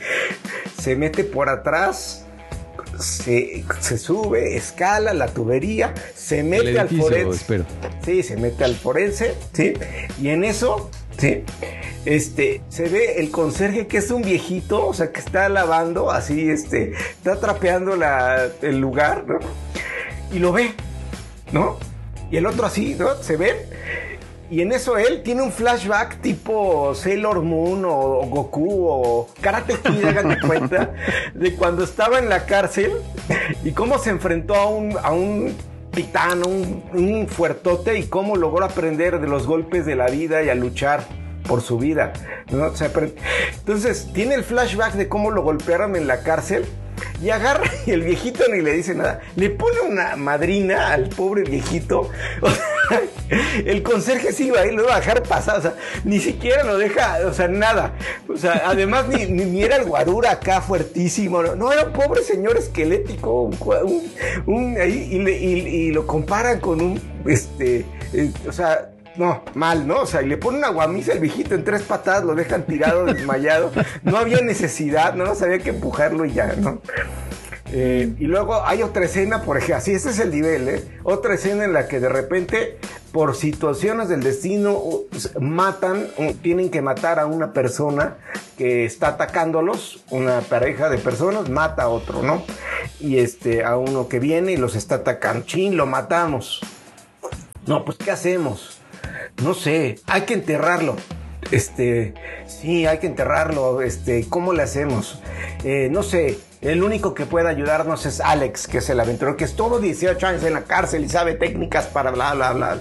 [0.82, 2.26] se mete por atrás,
[3.00, 3.66] se,
[3.98, 7.64] sube, escala la tubería, se mete al forense.
[8.06, 9.74] Sí, se mete al forense, sí.
[10.22, 11.44] Y en eso, sí,
[12.06, 16.50] este, se ve el conserje que es un viejito, o sea, que está lavando, así,
[16.50, 17.98] este, está trapeando
[18.62, 19.40] el lugar, ¿no?
[20.32, 20.74] Y lo ve,
[21.52, 21.78] ¿no?
[22.32, 23.22] Y el otro así, ¿no?
[23.22, 23.68] Se ve
[24.50, 30.06] y en eso él tiene un flashback tipo Sailor Moon o, Goku o Karate Kid,
[30.06, 30.94] hagan de cuenta,
[31.34, 32.92] de cuando estaba en la cárcel
[33.64, 35.56] y cómo se enfrentó a un, a un
[35.92, 40.50] titán, un, un fuertote y cómo logró aprender de los golpes de la vida y
[40.50, 41.06] a luchar
[41.48, 42.14] por su vida.
[42.50, 46.66] entonces, tiene el flashback de cómo lo golpearon en la cárcel
[47.22, 49.22] y agarra y el viejito ni le dice nada.
[49.36, 52.10] Le pone una madrina al pobre viejito.
[53.66, 55.60] el conserje sí iba a lo iba a dejar pasar.
[55.60, 57.94] O sea, ni siquiera lo deja, o sea, nada.
[58.28, 61.42] O sea, además ni, ni, era el guarura acá fuertísimo.
[61.42, 63.50] No, era un pobre señor esquelético.
[64.48, 70.02] Y, lo comparan con un, este, eh, o sea, no, mal, ¿no?
[70.02, 73.06] O sea, y le pone una guamisa al viejito en tres patadas, lo dejan tirado,
[73.14, 73.72] desmayado.
[74.04, 76.82] No había necesidad, no, no sabía que empujarlo y ya, ¿no?
[77.72, 80.84] Eh, y luego hay otra escena, por ejemplo, así, este es el nivel, ¿eh?
[81.04, 82.78] Otra escena en la que de repente,
[83.12, 84.82] por situaciones del destino,
[85.40, 86.08] matan,
[86.42, 88.18] tienen que matar a una persona
[88.58, 92.44] que está atacándolos, una pareja de personas, mata a otro, ¿no?
[93.00, 96.62] Y este, a uno que viene y los está atacando, chin, lo matamos.
[97.66, 98.75] No, pues, ¿qué hacemos?
[99.42, 100.96] No sé, hay que enterrarlo.
[101.52, 102.14] Este,
[102.48, 103.82] sí, hay que enterrarlo.
[103.82, 105.22] Este, ¿cómo le hacemos?
[105.64, 109.44] Eh, no sé, el único que puede ayudarnos es Alex, que es el aventurero, que
[109.44, 112.78] es todo 18 años en la cárcel y sabe técnicas para bla, bla, bla.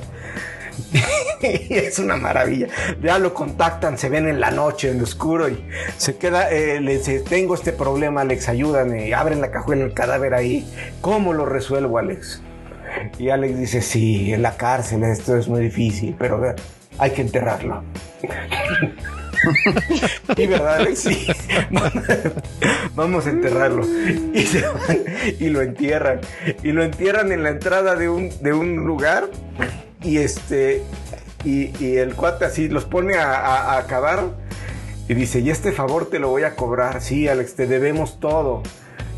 [1.43, 2.69] es una maravilla.
[3.03, 5.64] Ya lo contactan, se ven en la noche, en lo oscuro, y
[5.99, 9.12] se queda, eh, le dice, tengo este problema, Alex, ayúdame.
[9.14, 10.67] Abren la cajuela, el cadáver ahí.
[11.01, 12.40] ¿Cómo lo resuelvo, Alex?
[13.18, 16.54] Y Alex dice, sí, en la cárcel esto es muy difícil, pero
[16.98, 17.83] hay que enterrarlo.
[20.37, 21.26] y verdad, Alex, sí.
[22.94, 23.87] Vamos a enterrarlo.
[23.87, 24.48] Y,
[25.40, 26.21] y lo entierran.
[26.62, 29.29] Y lo entierran en la entrada de un, de un lugar.
[30.02, 30.83] Y este.
[31.44, 34.23] Y, el cuate así los pone a, a acabar.
[35.08, 37.02] Y dice, y este favor te lo voy a cobrar.
[37.02, 38.62] Sí, Alex, te debemos todo.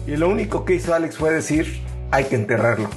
[0.09, 2.90] Y lo único que hizo Alex fue decir, hay que enterrarlo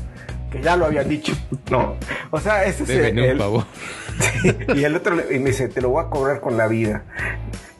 [0.51, 1.33] que ya lo había dicho.
[1.69, 1.95] No.
[2.31, 3.19] O sea, ese es el.
[4.75, 7.03] y el otro y me dice, te lo voy a cobrar con la vida.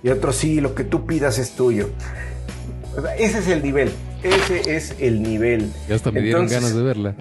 [0.03, 1.89] Y otro, sí, lo que tú pidas es tuyo.
[3.17, 3.91] ese es el nivel.
[4.24, 5.72] ese es el nivel.
[5.88, 7.15] Ya hasta me dieron Entonces- ganas de verla.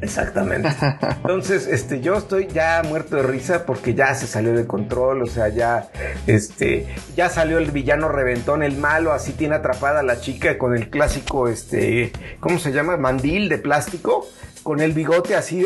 [0.00, 0.68] Exactamente.
[1.16, 5.26] Entonces, este, yo estoy ya muerto de risa porque ya se salió de control, o
[5.26, 5.88] sea, ya,
[6.26, 10.76] este, ya salió el villano reventón, el malo, así tiene atrapada a la chica con
[10.76, 12.96] el clásico, este, ¿cómo se llama?
[12.96, 14.28] Mandil de plástico,
[14.66, 15.62] con el bigote así,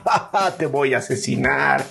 [0.58, 1.82] te voy a asesinar.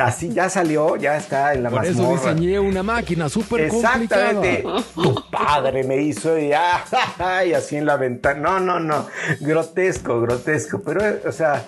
[0.00, 4.30] Así ya salió, ya está en la Por eso diseñé una máquina súper complicada.
[4.30, 4.64] Exactamente.
[4.94, 6.46] Tu padre me hizo y,
[7.46, 8.40] y así en la ventana.
[8.40, 9.06] No, no, no.
[9.40, 10.80] Grotesco, grotesco.
[10.80, 11.62] Pero, o sea,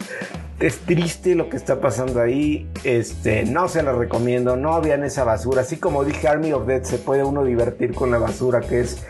[0.59, 2.67] es triste lo que está pasando ahí.
[2.83, 4.57] Este, no se lo recomiendo.
[4.57, 5.61] No vean esa basura.
[5.61, 9.05] Así como dije Army of Dead, se puede uno divertir con la basura que es.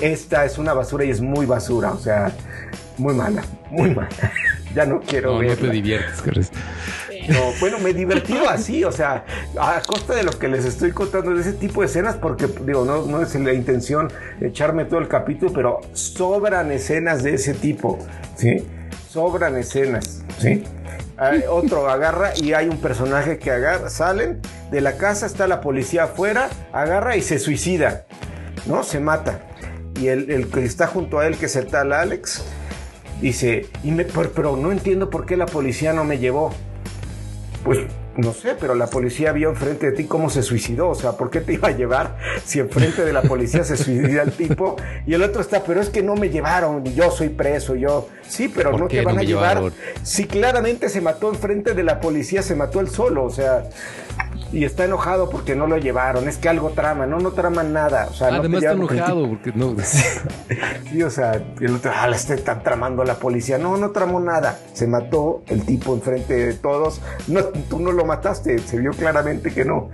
[0.00, 1.92] Esta es una basura y es muy basura.
[1.92, 2.32] O sea,
[2.98, 4.08] muy mala, muy mala.
[4.74, 6.50] Ya no quiero No, no te diviertes, Carlos.
[7.28, 9.24] No, bueno, me he divertido así, o sea,
[9.58, 12.84] a costa de lo que les estoy contando de ese tipo de escenas, porque digo,
[12.84, 17.98] no, no es la intención echarme todo el capítulo, pero sobran escenas de ese tipo,
[18.36, 18.66] ¿sí?
[19.08, 20.62] Sobran escenas, ¿sí?
[21.16, 24.40] Hay otro agarra y hay un personaje que agarra, salen
[24.70, 28.04] de la casa, está la policía afuera, agarra y se suicida,
[28.66, 28.82] ¿no?
[28.82, 29.40] Se mata.
[30.00, 32.44] Y el, el que está junto a él, que es el tal Alex,
[33.20, 36.52] dice, y me, pero, pero no entiendo por qué la policía no me llevó.
[37.64, 37.80] Pues
[38.16, 40.88] no sé, pero la policía vio enfrente de ti cómo se suicidó.
[40.88, 44.22] O sea, ¿por qué te iba a llevar si enfrente de la policía se suicida
[44.22, 44.76] el tipo?
[45.06, 48.08] Y el otro está, pero es que no me llevaron, yo soy preso, yo.
[48.26, 49.56] Sí, pero ¿Por no te van a llevar.
[49.56, 49.72] llevaron?
[50.02, 53.64] Si claramente se mató enfrente de la policía, se mató él solo, o sea.
[54.52, 56.28] Y está enojado porque no lo llevaron.
[56.28, 58.08] Es que algo trama, no, no traman nada.
[58.10, 59.76] O sea, no Además está porque el enojado porque no.
[60.90, 63.58] Sí, o sea, el otro, ah, la está están tramando la policía.
[63.58, 64.58] No, no tramó nada.
[64.72, 67.00] Se mató el tipo enfrente de todos.
[67.26, 68.58] No, tú no lo mataste.
[68.58, 69.90] Se vio claramente que no.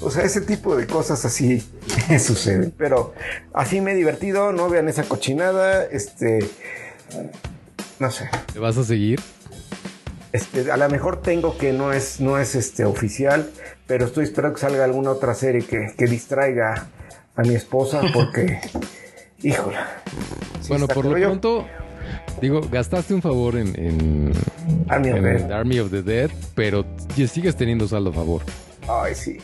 [0.00, 1.60] O sea, ese tipo de cosas así
[2.18, 2.74] suceden.
[2.76, 3.14] Pero
[3.54, 4.52] así me he divertido.
[4.52, 5.84] No vean esa cochinada.
[5.84, 6.40] Este.
[7.98, 8.28] No sé.
[8.52, 9.20] ¿Te vas a seguir?
[10.32, 13.50] Este, a lo mejor tengo que no es, no es este oficial,
[13.92, 16.86] pero estoy esperando que salga alguna otra serie que, que distraiga
[17.36, 18.58] a mi esposa porque,
[19.42, 19.76] híjole.
[20.62, 21.66] sí bueno, por lo yo- pronto,
[22.40, 24.32] digo, gastaste un favor en, en,
[24.88, 25.52] Army of Dead.
[25.52, 28.40] Army of the Dead, pero sigues teniendo saldo a favor.
[28.88, 29.36] Ay, sí.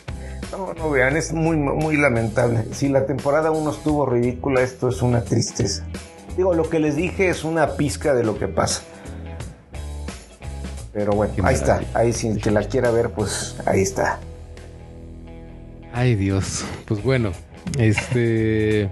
[0.51, 2.65] No, no vean, es muy, muy lamentable.
[2.71, 5.85] Si la temporada 1 estuvo ridícula, esto es una tristeza.
[6.37, 8.81] Digo, lo que les dije es una pizca de lo que pasa.
[10.91, 11.81] Pero bueno, Qué ahí está.
[11.93, 14.17] Ahí si el que la quiera ver, pues ahí está.
[15.93, 16.65] Ay, Dios.
[16.85, 17.31] Pues bueno,
[17.77, 18.89] este.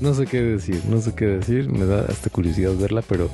[0.00, 1.68] No sé qué decir, no sé qué decir.
[1.70, 3.28] Me da hasta curiosidad verla, pero.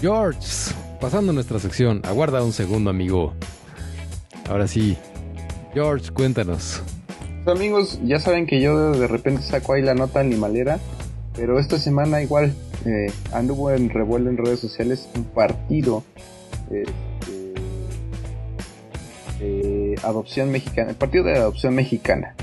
[0.00, 2.00] George, pasando a nuestra sección.
[2.04, 3.34] Aguarda un segundo, amigo.
[4.48, 4.96] Ahora sí.
[5.72, 6.82] George, cuéntanos.
[7.44, 10.78] Pues, amigos, ya saben que yo de repente saco ahí la nota animalera,
[11.36, 12.54] pero esta semana igual
[12.86, 16.04] eh, anduvo en revuelo en redes sociales un partido
[16.70, 16.84] este,
[20.02, 22.34] adopción mexicana, el partido de adopción mexicana,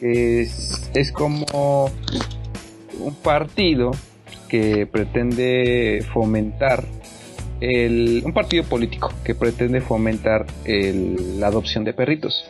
[0.00, 1.90] es, es como
[2.98, 3.92] un partido
[4.48, 6.84] que pretende fomentar
[7.60, 12.44] el, un partido político que pretende fomentar el- la adopción de perritos.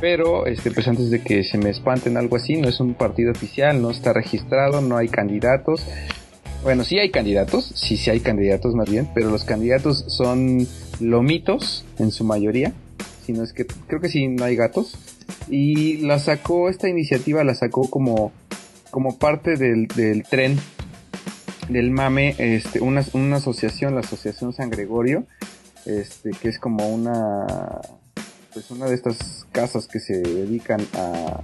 [0.00, 3.32] Pero, este, pues antes de que se me espanten algo así, no es un partido
[3.32, 5.84] oficial, no está registrado, no hay candidatos.
[6.62, 10.66] Bueno, sí hay candidatos, sí, sí hay candidatos más bien, pero los candidatos son
[11.00, 12.72] lomitos en su mayoría.
[13.24, 14.96] Si no es que, creo que sí, no hay gatos.
[15.48, 18.32] Y la sacó, esta iniciativa la sacó como,
[18.90, 20.58] como parte del, del tren
[21.68, 25.24] del mame, este, una, una asociación, la Asociación San Gregorio,
[25.86, 27.46] este, que es como una,
[28.52, 31.42] pues una de estas casas que se dedican a,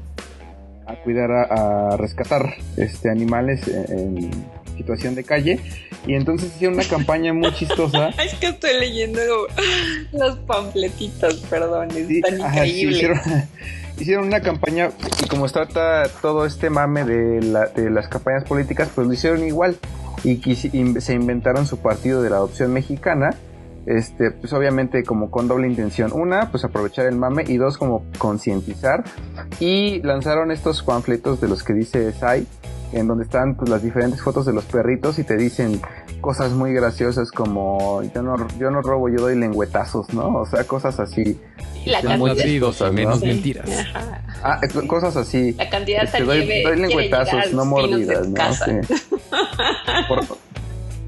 [0.86, 4.30] a cuidar, a, a rescatar este, animales en
[4.76, 5.60] situación de calle.
[6.06, 8.08] Y entonces hicieron una campaña muy chistosa.
[8.24, 9.20] Es que estoy leyendo
[10.12, 12.96] los panfletitos, perdón, Sí, ajá, sí, increíbles.
[12.96, 13.20] hicieron,
[13.98, 14.90] hicieron una campaña
[15.22, 19.44] y como trata todo este mame de, la- de las campañas políticas, pues lo hicieron
[19.44, 19.76] igual
[20.24, 23.30] y se inventaron su partido de la adopción mexicana.
[23.86, 26.10] Este, pues obviamente como con doble intención.
[26.12, 29.04] Una, pues aprovechar el mame y dos, como concientizar.
[29.60, 32.46] Y lanzaron estos panfletos de los que dice SAI,
[32.92, 35.80] en donde están pues, las diferentes fotos de los perritos y te dicen
[36.20, 40.38] cosas muy graciosas como yo no, yo no robo, yo doy lengüetazos, ¿no?
[40.38, 41.40] O sea, cosas así.
[41.84, 43.26] La Son muy cantidad, Ladridos, al menos ¿no?
[43.26, 43.68] mentiras.
[43.94, 44.22] Ajá.
[44.42, 45.52] Ah, eh, cosas así.
[45.52, 48.34] La candidata Este, doy, doy lengüetazos, no mordidas, ¿no?
[48.34, 48.66] casa.
[48.66, 48.94] Sí.
[50.08, 50.26] Por,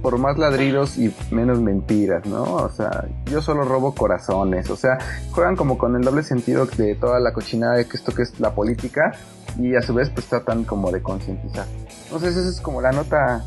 [0.08, 2.42] por más ladridos y menos mentiras, ¿no?
[2.54, 4.96] O sea, yo solo robo corazones, o sea,
[5.32, 8.40] juegan como con el doble sentido de toda la cochinada de que esto que es
[8.40, 9.12] la política
[9.58, 11.66] y a su vez pues tratan como de concientizar.
[12.04, 13.44] Entonces esa es como la nota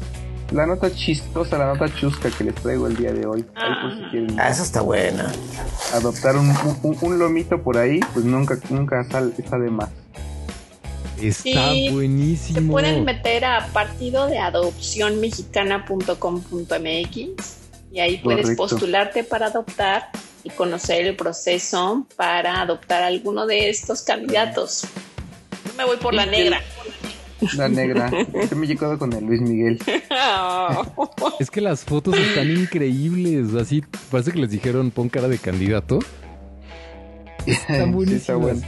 [0.51, 3.43] la nota chistosa, la nota chusca que les traigo el día de hoy.
[3.55, 5.31] Ahí por si quieren Ah, esa está buena.
[5.95, 6.47] adoptar un,
[6.83, 9.89] un- un lomito por ahí, pues nunca, nunca sal- está de más.
[11.21, 12.71] Está Sí, Se buenísimo.
[12.73, 17.17] pueden meter a partido de adopción mexicana.com.mx
[17.93, 18.63] y ahí puedes Correcto.
[18.63, 20.09] postularte para adoptar
[20.43, 24.83] y conocer el proceso para adoptar alguno de estos candidatos.
[25.67, 26.61] Yo me voy por la Sí, negra.
[27.57, 28.09] La negra.
[28.11, 29.79] Yo me he quedado con el Luis Miguel.
[31.39, 33.53] Es que las fotos están increíbles.
[33.55, 35.99] Así parece que les dijeron pon cara de candidato.
[37.47, 38.21] Están Sí, buenísimas.
[38.21, 38.61] está bueno.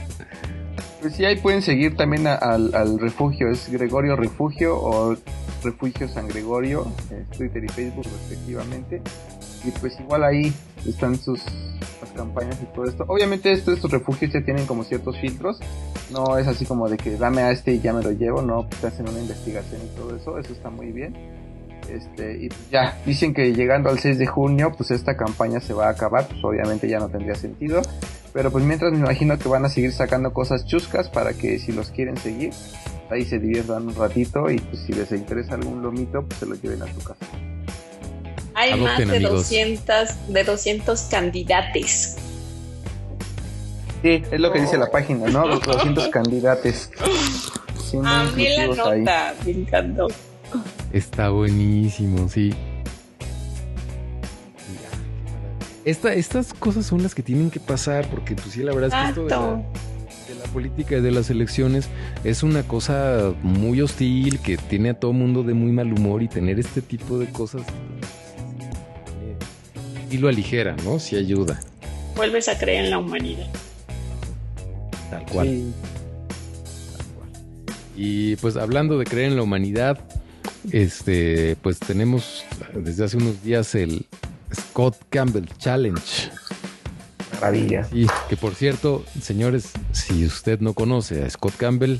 [1.04, 3.50] Pues sí, ahí pueden seguir también a- al, refugio.
[3.50, 5.14] Es Gregorio Refugio o
[5.62, 6.90] Refugio San Gregorio,
[7.36, 9.02] Twitter y Facebook respectivamente.
[9.66, 10.50] Y pues igual ahí
[10.88, 11.42] están sus
[12.00, 13.04] las campañas y todo esto.
[13.06, 15.58] Obviamente estos, estos refugios ya tienen como ciertos filtros.
[16.10, 18.40] No es así como de que dame a este y ya me lo llevo.
[18.40, 20.38] No, pues hacen una investigación y todo eso.
[20.38, 21.14] Eso está muy bien.
[21.90, 25.74] Este, y pues ya, dicen que llegando al 6 de junio, pues esta campaña se
[25.74, 27.82] va a acabar, pues obviamente ya no tendría sentido.
[28.32, 31.72] Pero pues mientras me imagino que van a seguir sacando cosas chuscas para que si
[31.72, 32.52] los quieren seguir,
[33.10, 36.54] ahí se diviertan un ratito y pues si les interesa algún lomito, pues se lo
[36.56, 37.26] lleven a su casa.
[38.54, 39.32] Hay Adopten, más de amigos.
[39.34, 42.16] 200, de 200 candidates.
[44.02, 45.46] Sí, es lo que dice la página, ¿no?
[45.48, 46.90] Los 200 candidatos.
[47.90, 49.00] Sí, muy A mí la ahí.
[49.00, 50.08] nota, me encantó.
[50.92, 52.52] Está buenísimo, sí.
[55.84, 58.94] Esta, estas cosas son las que tienen que pasar, porque pues sí, la verdad es
[59.04, 60.32] que esto de la, Exacto.
[60.32, 61.88] de la política y de las elecciones
[62.24, 66.28] es una cosa muy hostil que tiene a todo mundo de muy mal humor y
[66.28, 67.62] tener este tipo de cosas
[70.10, 70.98] y lo aligera, ¿no?
[70.98, 71.60] Sí ayuda,
[72.16, 73.46] Vuelves a creer en la humanidad.
[75.10, 75.48] tal cual.
[75.48, 75.72] Sí.
[77.96, 79.98] Y pues hablando de creer en la humanidad,
[80.72, 82.44] este, pues tenemos
[82.74, 84.06] desde hace unos días el
[84.54, 86.30] Scott Campbell Challenge.
[87.34, 87.86] Maravilla.
[87.92, 91.98] Y que por cierto, señores, si usted no conoce a Scott Campbell,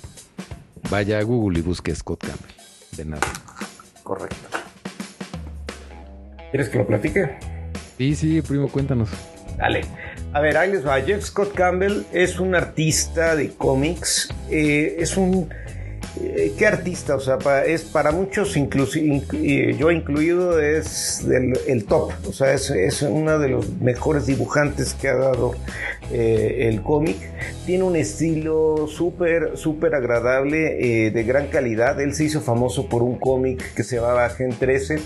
[0.91, 2.55] vaya a Google y busque a Scott Campbell.
[2.97, 3.27] De nada.
[4.03, 4.37] Correcto.
[6.51, 7.37] ¿Quieres que lo platique?
[7.99, 9.09] Sí, sí, primo, cuéntanos.
[9.59, 9.83] Dale.
[10.33, 11.01] A ver, ahí les va.
[11.01, 14.29] Jeff Scott Campbell es un artista de cómics.
[14.51, 15.49] eh, es un.
[16.21, 17.17] Eh, ¿Qué artista?
[17.17, 21.25] O sea, pa- es para muchos, incluso yo incluido, es
[21.67, 22.13] el top.
[22.29, 25.53] O sea, es, es uno de los mejores dibujantes que ha dado
[26.13, 27.17] eh, el cómic.
[27.67, 32.01] Tiene un estilo súper, súper agradable, eh, de gran calidad.
[32.01, 34.97] Él se hizo famoso por un cómic que se llamaba Gen 13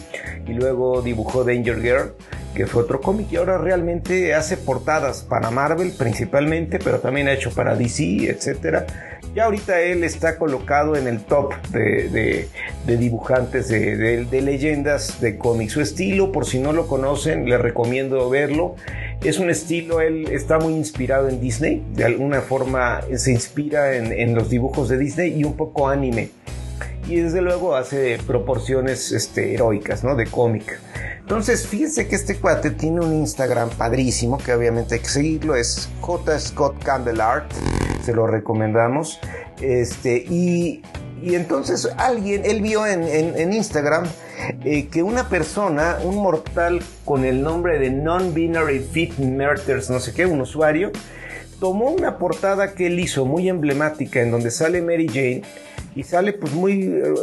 [0.46, 2.12] y luego dibujó Danger Girl
[2.54, 7.32] que fue otro cómic y ahora realmente hace portadas para Marvel principalmente, pero también ha
[7.34, 8.86] hecho para DC, etcétera.
[9.34, 12.48] Ya ahorita él está colocado en el top de,
[12.86, 15.72] dibujantes de, leyendas de cómics.
[15.72, 18.74] Su estilo, por si no lo conocen, les recomiendo verlo.
[19.22, 24.34] Es un estilo, él está muy inspirado en Disney, de alguna forma se inspira en,
[24.34, 26.30] los dibujos de Disney y un poco anime
[27.08, 30.14] y desde luego hace proporciones este, heroicas, ¿no?
[30.14, 30.78] De cómic.
[31.20, 35.88] Entonces, fíjense que este cuate tiene un Instagram padrísimo, que obviamente hay que seguirlo, es
[36.00, 36.38] J.
[36.38, 36.76] Scott
[38.08, 39.20] se lo recomendamos.
[39.60, 40.80] Este, y,
[41.22, 44.06] y entonces alguien, él vio en, en- Instagram
[44.64, 50.14] eh, que una persona, un mortal con el nombre de Non-Binary Fit Murders, no sé
[50.14, 50.90] qué, un usuario,
[51.60, 55.42] tomó una portada que él hizo muy emblemática en donde sale Mary Jane
[55.98, 56.76] y sale pues muy,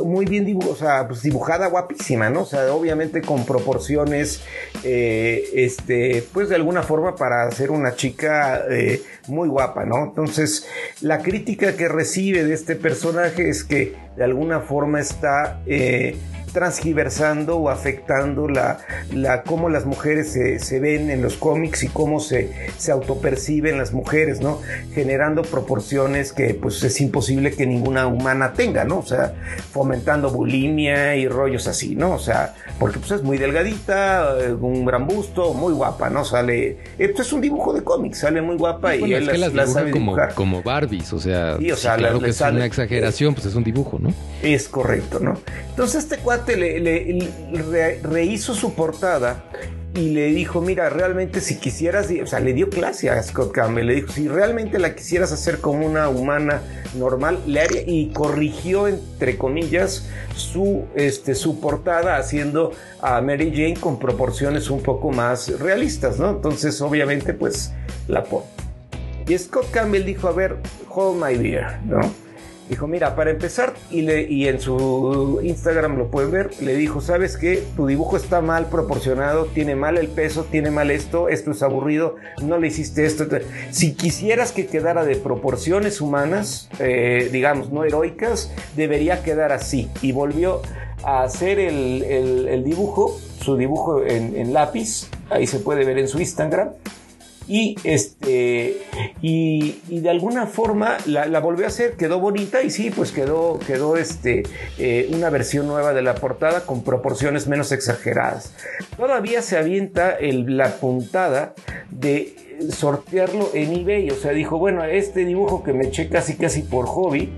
[0.03, 2.41] muy bien dibu- o sea, pues, dibujada guapísima, ¿no?
[2.41, 4.41] O sea, obviamente con proporciones,
[4.84, 10.03] eh, este, pues de alguna forma para ser una chica eh, muy guapa, ¿no?
[10.03, 10.67] Entonces,
[10.99, 15.61] la crítica que recibe de este personaje es que de alguna forma está...
[15.65, 16.17] eh,
[16.56, 18.80] transgiversando o afectando la,
[19.14, 23.78] la cómo las mujeres se, se ven en los cómics y cómo se, se autoperciben
[23.78, 24.60] las mujeres, ¿no?
[24.93, 28.99] Generando proporciones que pues es imposible que ninguna humana tenga, ¿no?
[28.99, 29.34] O sea,
[29.72, 32.14] fomentando bulimia y rollos así, ¿no?
[32.14, 36.24] O sea, porque pues es muy delgadita, eh, un gran busto, muy guapa, ¿no?
[36.26, 39.38] Sale, esto es un dibujo de cómics, sale muy guapa y Bueno, él es que
[39.38, 40.34] las, las sabe como, dibujar.
[40.34, 43.34] como Barbies, o sea, Sí, o sí, sea, claro le- que es sale- una exageración,
[43.34, 44.14] pues es un dibujo, ¿no?
[44.41, 45.34] Es correcto, ¿no?
[45.70, 47.06] Entonces este cuate le, le-
[47.52, 49.46] le re- rehizo su portada
[49.96, 53.88] y le dijo, mira, realmente si quisieras, o sea, le dio clase a Scott Campbell,
[53.88, 56.62] le dijo, si realmente la quisieras hacer como una humana
[56.96, 63.76] normal, le haría, y corrigió, entre comillas, su, este, su portada haciendo a Mary Jane
[63.80, 66.30] con proporciones un poco más realistas, ¿no?
[66.30, 67.72] Entonces, obviamente, pues,
[68.10, 68.48] la pone.
[69.30, 70.58] Y Scott Campbell dijo, a ver,
[70.89, 72.02] hold my beer, ¿no?
[72.70, 76.99] Dijo, mira, para empezar, y, le, y en su Instagram lo pueden ver, le dijo,
[76.99, 77.63] ¿sabes qué?
[77.76, 82.16] Tu dibujo está mal proporcionado, tiene mal el peso, tiene mal esto, esto es aburrido,
[82.41, 83.26] no le hiciste esto.
[83.70, 89.89] Si quisieras que quedara de proporciones humanas, eh, digamos, no heroicas, debería quedar así.
[90.01, 90.61] Y volvió
[91.03, 96.70] a hacer el, dibujo, su dibujo en lápiz, ahí se puede ver en su Instagram
[97.48, 98.82] y este
[99.22, 103.98] y, de alguna forma la, volvió a hacer quedó bonita y sí pues quedó quedó
[103.98, 104.43] este
[104.78, 108.54] eh, una versión nueva de la portada con proporciones menos exageradas.
[108.98, 111.54] Todavía se avienta la puntada
[111.89, 112.36] de
[112.72, 116.86] sortearlo en eBay o sea dijo bueno este dibujo que me eché casi casi por
[116.86, 117.32] hobby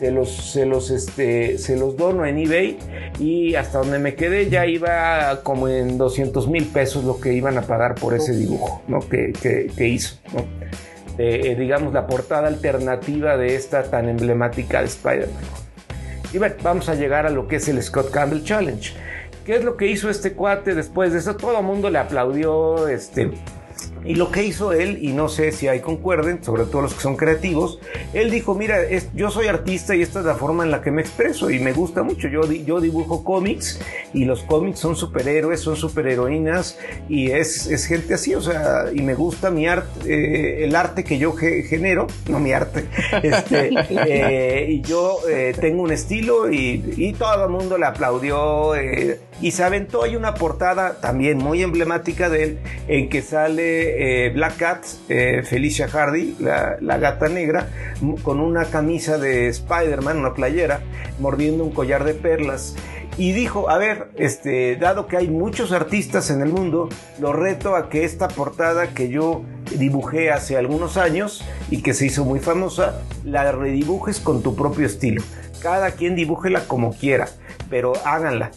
[0.00, 2.78] se los, se los, este, se los dono en eBay
[3.18, 7.58] y hasta donde me quedé ya iba como en 200 mil pesos lo que iban
[7.58, 9.00] a pagar por ese dibujo ¿no?
[9.00, 10.16] que, que, hizo.
[10.32, 10.46] ¿no?
[11.18, 15.42] Eh, digamos la portada alternativa de esta tan emblemática de Spider-Man.
[16.32, 18.94] Y bueno, vamos a llegar a lo que es el Scott Campbell Challenge.
[19.44, 21.36] ¿Qué es lo que hizo este cuate después de eso?
[21.36, 23.32] Todo el mundo le aplaudió, este,
[24.04, 27.00] y lo que hizo él, y no sé si hay concuerden, sobre todo los que
[27.00, 27.78] son creativos,
[28.12, 28.78] él dijo, mira,
[29.14, 31.72] yo soy artista y esta es la forma en la que me expreso y me
[31.72, 32.28] gusta mucho.
[32.28, 33.80] Yo, yo dibujo cómics
[34.12, 36.78] y los cómics son superhéroes, son superheroínas
[37.08, 41.04] y es, es gente así, o sea, y me gusta mi arte, eh, el arte
[41.04, 42.86] que yo genero, no mi arte,
[43.22, 48.72] este, eh, y yo eh, tengo un estilo y, y, todo el mundo le aplaudió
[49.42, 50.04] y se aventó.
[50.04, 55.42] Hay una portada también muy emblemática de él en que sale eh, Black Cat, eh,
[55.44, 57.68] Felicia Hardy, la, gata negra,
[58.22, 60.80] con una camisa de Spider-Man, una playera,
[61.18, 62.76] mordiendo un collar de perlas.
[63.16, 66.88] Y dijo, a ver, este, dado que hay muchos artistas en el mundo,
[67.18, 69.42] lo reto a que esta portada que yo
[69.76, 74.86] dibujé hace algunos años y que se hizo muy famosa, la redibujes con tu propio
[74.86, 75.22] estilo.
[75.60, 77.28] Cada quien dibújela como quiera,
[77.68, 78.52] pero háganla.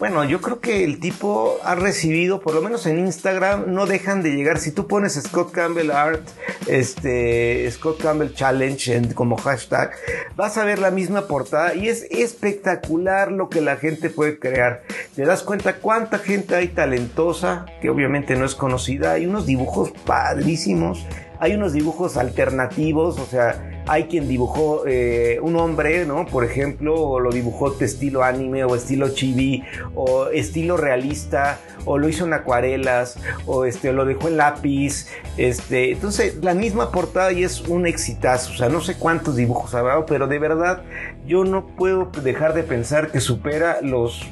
[0.00, 4.22] Bueno, yo creo que el tipo ha recibido, por lo menos en Instagram, no dejan
[4.22, 4.58] de llegar.
[4.58, 6.26] Si tú pones Scott Campbell Art,
[6.66, 9.90] este, Scott Campbell Challenge como hashtag,
[10.36, 14.84] vas a ver la misma portada y es espectacular lo que la gente puede crear.
[15.14, 19.12] Te das cuenta cuánta gente hay talentosa, que obviamente no es conocida.
[19.12, 21.06] Hay unos dibujos padrísimos
[21.40, 26.24] hay unos dibujos alternativos, o sea, hay quien dibujó eh, un hombre, ¿no?
[26.24, 29.64] Por ejemplo, o lo dibujó de estilo anime o estilo chibi
[29.96, 35.90] o estilo realista o lo hizo en acuarelas o este lo dejó en lápiz, este,
[35.90, 40.04] entonces la misma portada y es un exitazo, o sea, no sé cuántos dibujos habrá,
[40.06, 40.82] pero de verdad
[41.26, 44.24] yo no puedo dejar de pensar que supera los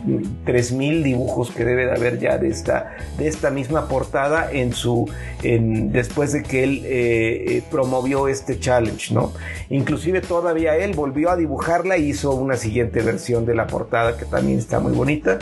[0.44, 5.10] 3000 dibujos que debe de haber ya de esta de esta misma portada en su
[5.42, 9.32] después de que él eh, eh, promovió este challenge, ¿no?
[9.70, 14.24] Inclusive todavía él volvió a dibujarla y hizo una siguiente versión de la portada que
[14.24, 15.38] también está muy bonita.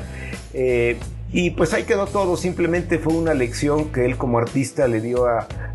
[0.55, 0.97] Eh,
[1.33, 5.27] y pues ahí quedó todo, simplemente fue una lección que él como artista le dio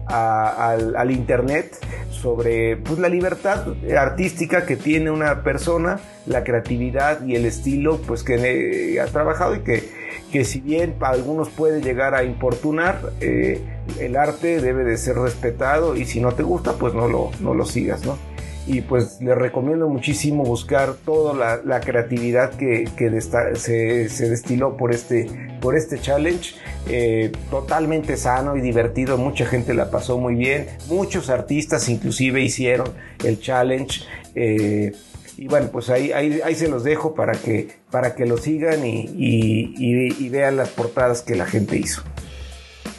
[0.07, 1.77] al, internet
[2.09, 8.23] sobre pues, la libertad artística que tiene una persona, la creatividad y el estilo pues
[8.23, 13.61] que ha trabajado y que que si bien para algunos puede llegar a importunar, eh,
[13.99, 17.53] el arte debe de ser respetado y si no te gusta, pues no lo, no
[17.53, 18.17] lo sigas, ¿no?
[18.67, 22.87] Y pues les recomiendo muchísimo buscar toda la, creatividad que,
[23.55, 25.27] se, destiló por este,
[25.59, 26.55] por este challenge.
[26.87, 32.89] Eh, totalmente sano y divertido, mucha gente la pasó muy bien, muchos artistas inclusive hicieron
[33.23, 34.01] el challenge.
[34.35, 34.93] Eh,
[35.41, 38.85] y bueno, pues ahí, ahí, ahí se los dejo para que, para que lo sigan
[38.85, 42.03] y, vean las portadas que la gente hizo.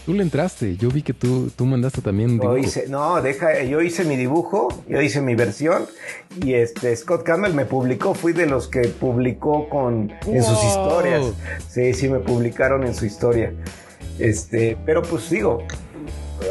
[0.04, 2.58] Tú le entraste, yo vi que tú, tú mandaste también dibujo.
[2.58, 5.86] Hice, no, deja, yo hice mi dibujo, yo hice mi versión
[6.42, 11.26] y este Scott Campbell me publicó, fui de los que publicó con en sus historias.
[11.68, 13.52] Sí, sí me publicaron en su historia.
[14.18, 15.64] Este, pero pues digo,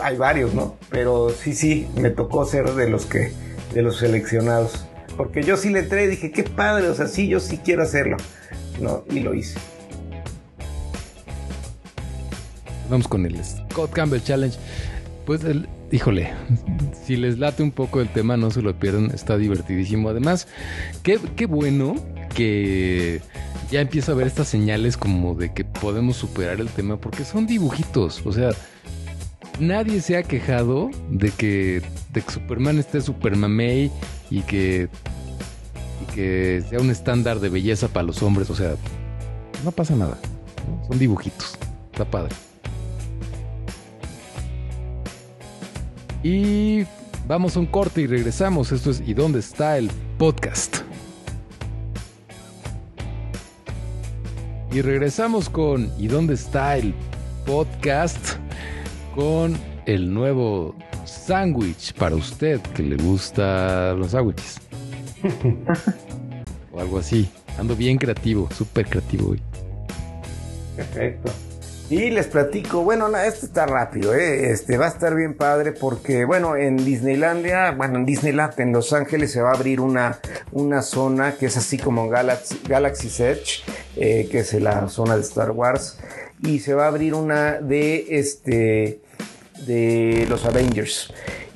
[0.02, 0.78] hay varios, ¿no?
[0.89, 3.32] Pero sí, sí, me tocó ser de los que
[3.74, 4.86] de los seleccionados.
[5.18, 7.84] Porque yo sí le entré y dije, qué padre, o sea, sí, yo sí quiero
[7.84, 8.18] hacerlo.
[8.80, 9.04] ¿no?
[9.10, 9.60] Y lo hice.
[12.91, 14.57] Vamos con el Scott Campbell Challenge.
[15.25, 16.33] Pues, el, híjole,
[17.05, 20.09] si les late un poco el tema, no se lo pierdan, está divertidísimo.
[20.09, 20.45] Además,
[21.01, 21.95] qué, bueno
[22.35, 23.21] que
[23.71, 27.47] ya empiezo a ver estas señales como de que podemos superar el tema porque son
[27.47, 28.25] dibujitos.
[28.25, 28.49] O sea,
[29.57, 31.81] nadie se ha quejado de que,
[32.11, 33.89] de que Superman esté Supermamey
[34.29, 34.89] y que,
[36.01, 38.49] y que sea un estándar de belleza para los hombres.
[38.49, 38.75] O sea,
[39.63, 40.17] no pasa nada.
[40.89, 41.57] Son dibujitos.
[41.93, 42.35] Está padre.
[46.24, 46.86] Y
[47.28, 48.72] vamos a un corte y regresamos.
[48.72, 50.78] Esto es ¿Y dónde está el podcast?
[54.72, 56.93] Y regresamos con ¿Y dónde está el
[57.45, 58.36] podcast?
[59.15, 64.59] Con el nuevo sándwich para usted que le gusta los sándwiches.
[66.72, 67.28] o algo así.
[67.57, 69.41] Ando bien creativo, súper creativo hoy.
[70.76, 71.32] Perfecto.
[71.91, 74.49] Y les platico, bueno, no, esto está rápido, ¿eh?
[74.49, 78.93] este va a estar bien padre porque, bueno, en Disneylandia, bueno, en Disneyland en Los
[78.93, 80.17] Ángeles se va a abrir una,
[80.53, 83.63] una zona que es así como Galaxy, Galaxy's Edge,
[83.97, 85.99] eh, que es la zona de Star Wars,
[86.41, 89.01] y se va a abrir una de este
[89.67, 91.13] de los Avengers.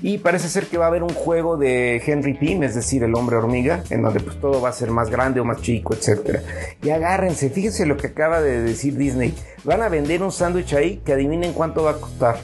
[0.07, 3.15] Y parece ser que va a haber un juego de Henry Pym, es decir, el
[3.15, 6.41] hombre hormiga, en donde pues todo va a ser más grande o más chico, etc.
[6.83, 9.33] Y agárrense, fíjense lo que acaba de decir Disney.
[9.63, 12.37] Van a vender un sándwich ahí que adivinen cuánto va a costar.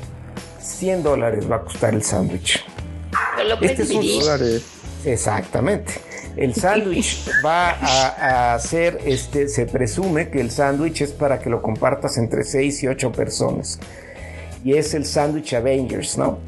[0.60, 2.66] 100 dólares va a costar el sándwich.
[3.62, 4.08] Este es un.
[4.08, 4.64] Dólares.
[5.06, 5.94] Exactamente.
[6.38, 11.52] El sándwich va a, a ser, este, se presume que el sándwich es para que
[11.52, 13.78] lo compartas entre 6 y 8 personas.
[14.64, 16.40] Y es el sándwich Avengers, ¿no?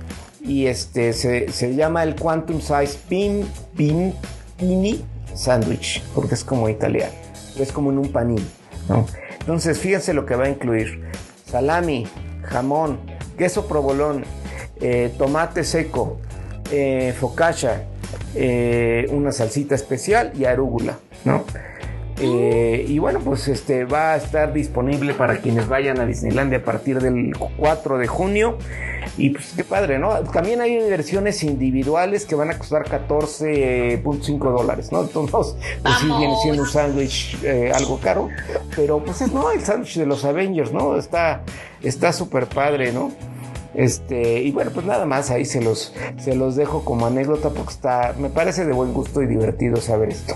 [0.43, 4.13] Y este se, se llama el Quantum Size Pin, Pin,
[4.57, 7.13] Pini Sandwich, porque es como italiano.
[7.57, 8.45] Es como en un panín,
[8.89, 9.05] ¿no?
[9.39, 11.09] Entonces, fíjense lo que va a incluir:
[11.49, 12.07] salami,
[12.43, 12.99] jamón,
[13.37, 14.25] queso provolón,
[14.81, 16.17] eh, tomate seco,
[16.71, 17.85] eh, focaccia,
[18.35, 21.45] eh, una salsita especial y arúgula, ¿no?
[22.20, 26.64] Eh, y bueno, pues este va a estar disponible para quienes vayan a Disneylandia a
[26.64, 28.57] partir del 4 de junio.
[29.18, 30.14] Y pues qué padre, ¿no?
[30.22, 35.01] También hay versiones individuales que van a costar 14.5 dólares, ¿no?
[35.01, 38.30] Entonces, pues sí viene siendo un sándwich eh, algo caro.
[38.76, 40.97] Pero pues es, no, el sándwich de los Avengers, ¿no?
[40.97, 41.43] Está
[41.84, 43.11] está súper padre, ¿no?
[43.74, 47.72] Este, y bueno, pues nada más ahí se los, se los dejo como anécdota porque
[47.72, 50.36] está, me parece de buen gusto y divertido saber esto.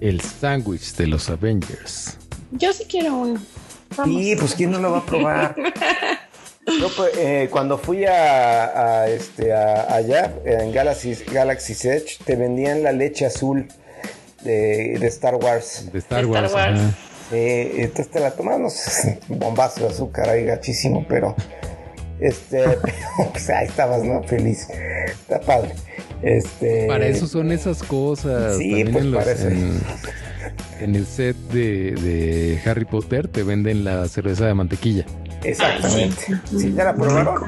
[0.00, 2.16] El sándwich de los Avengers.
[2.52, 3.40] Yo sí quiero uno.
[3.96, 4.20] Vamos.
[4.22, 5.54] Y pues quién no lo va a probar.
[6.80, 8.64] Yo, pues, eh, cuando fui a,
[9.02, 13.68] a, este, a- allá en Galaxy, Galaxy's Edge te vendían la leche azul
[14.42, 15.88] de, de Star Wars.
[15.92, 16.52] De Star De Star Wars.
[16.52, 16.80] Wars.
[17.32, 18.74] Eh, entonces te la tomamos
[19.28, 21.36] bombazo de azúcar ahí gachísimo, pero
[22.18, 22.80] este, pero,
[23.32, 24.22] pues, ahí estabas, ¿no?
[24.24, 24.66] Feliz.
[25.06, 25.72] Está padre.
[26.22, 28.56] Este, Para eso son esas cosas.
[28.58, 29.48] Sí, También pues en, los- parece.
[29.48, 29.80] en-
[30.80, 35.04] en el set de, de Harry Potter te venden la cerveza de mantequilla.
[35.42, 36.16] Exactamente.
[36.56, 37.42] ¿Sí te la probaron?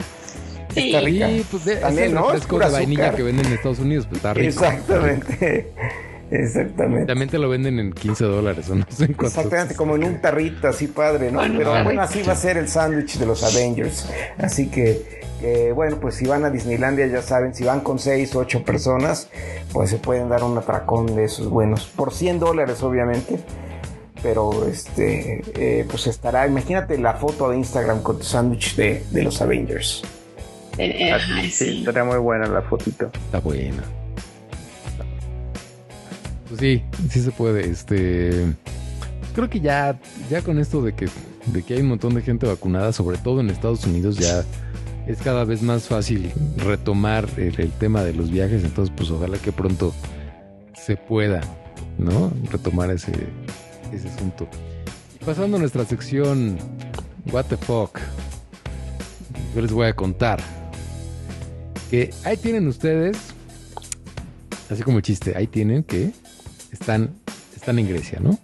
[0.75, 0.87] Sí.
[0.89, 1.31] Está rica.
[1.31, 2.33] Y pues de, También, ¿no?
[2.35, 3.17] Es de vainilla azúcar.
[3.17, 4.49] que venden en Estados Unidos, pues está rico.
[4.49, 5.73] Exactamente.
[6.31, 7.07] Exactamente.
[7.07, 9.05] También te lo venden en 15 dólares o no sé.
[9.07, 11.39] Exactamente, como en un tarrito así padre, ¿no?
[11.39, 12.27] Bueno, Pero bueno, así sí.
[12.27, 14.07] va a ser el sándwich de los Avengers.
[14.37, 18.35] Así que, que, bueno, pues si van a Disneylandia, ya saben, si van con 6
[18.37, 19.29] o 8 personas,
[19.73, 21.87] pues se pueden dar un atracón de esos buenos.
[21.87, 23.39] Por 100 dólares, obviamente.
[24.21, 29.23] Pero este, eh, pues estará, imagínate la foto de Instagram con tu sándwich de, de
[29.23, 30.03] los Avengers.
[30.77, 31.79] Eh, ajá, Sí, sí.
[31.79, 33.11] estaría muy buena la fotito.
[33.27, 33.85] Está buena.
[36.49, 37.69] Pues sí, sí se puede.
[37.69, 38.47] Este.
[39.35, 39.99] Creo que ya,
[40.31, 41.09] ya con esto de que,
[41.47, 44.45] de que hay un montón de gente vacunada, sobre todo en Estados Unidos, ya
[45.09, 48.63] es cada vez más fácil retomar el, el tema de los viajes.
[48.63, 49.95] Entonces, pues ojalá que pronto
[50.75, 51.41] se pueda,
[51.97, 52.31] ¿no?
[52.53, 53.13] Retomar ese,
[53.93, 54.47] ese asunto.
[55.25, 56.59] Pasando a nuestra sección,
[57.33, 57.99] What the fuck,
[59.55, 60.41] yo les voy a contar
[61.91, 63.17] que ahí tienen ustedes,
[64.71, 66.13] así como chiste, ahí tienen que
[66.71, 67.15] están,
[67.57, 68.39] están en Grecia, ¿no?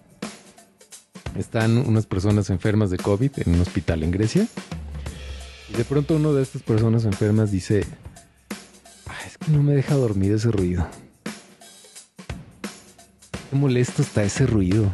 [1.37, 4.47] Están unas personas enfermas de COVID en un hospital en Grecia.
[5.77, 7.85] De pronto uno de estas personas enfermas dice,
[9.07, 10.87] "Ay, es que no me deja dormir ese ruido.
[13.49, 14.91] Qué molesto está ese ruido.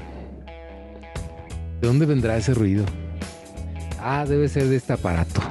[1.79, 2.85] ¿De dónde vendrá ese ruido?
[3.99, 5.41] Ah, debe ser de este aparato.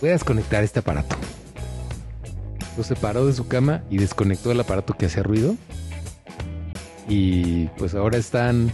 [0.00, 1.16] Voy a desconectar este aparato.
[2.76, 5.54] Lo separó de su cama y desconectó el aparato que hacía ruido.
[7.08, 8.72] Y pues ahora están.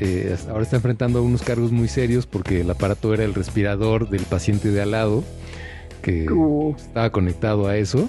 [0.00, 4.22] Eh, ahora está enfrentando unos cargos muy serios porque el aparato era el respirador del
[4.22, 5.24] paciente de al lado
[6.02, 6.74] que Uh.
[6.76, 8.08] estaba conectado a eso.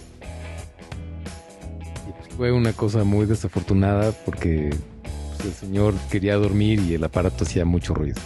[2.07, 7.43] Y pues fue una cosa muy desafortunada porque el señor quería dormir y el aparato
[7.45, 8.19] hacía mucho ruido.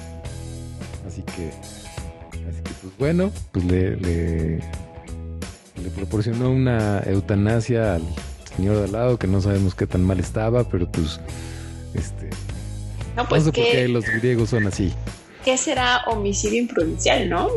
[1.08, 1.50] Así que,
[2.50, 8.04] así que pues bueno, pues le, le, le proporcionó una eutanasia al
[8.56, 11.20] señor de al lado que no sabemos qué tan mal estaba, pero pues
[11.94, 12.30] este
[13.20, 14.94] No, pues no sé por que qué los griegos son así.
[15.44, 17.48] ¿Qué será homicidio improvincial, no?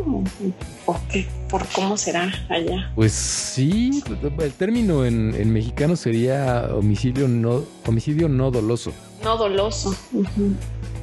[0.87, 1.25] ¿O qué?
[1.49, 2.91] ¿Por cómo será allá?
[2.97, 4.03] Pues sí,
[4.41, 8.93] el término en, en mexicano sería homicidio no, homicidio no doloso.
[9.23, 9.95] No doloso.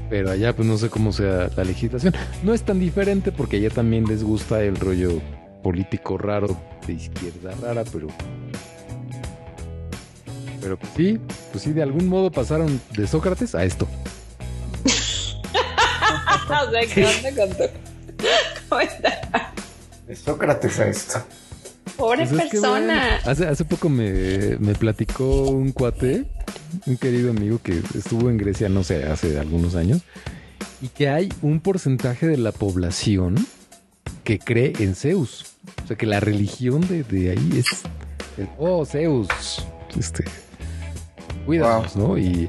[0.10, 2.14] Pero allá pues no sé cómo sea la legislación.
[2.44, 5.22] No es tan diferente porque allá también les gusta el rollo
[5.64, 8.08] político raro de izquierda rara, pero...
[10.60, 11.18] Pero pues sí,
[11.54, 13.88] pues sí, de algún modo pasaron de Sócrates a esto.
[16.68, 17.64] o sea, ¿qué onda con tu
[18.70, 19.20] comentario?
[20.08, 21.24] De Sócrates a esto.
[21.98, 22.70] Pobre Pues es que, persona.
[22.80, 26.26] bueno, hace, hace poco me, me platicó un cuate,
[26.86, 30.02] un querido amigo que estuvo en Grecia, no sé, hace algunos años,
[30.82, 33.36] y que hay un porcentaje de la población
[34.24, 35.46] que cree en Zeus.
[35.84, 37.84] O sea, que la religión de, de ahí es
[38.38, 39.28] el, oh, Zeus,
[39.98, 40.24] este,
[41.50, 42.16] cuídanos, ¿no?
[42.16, 42.48] Y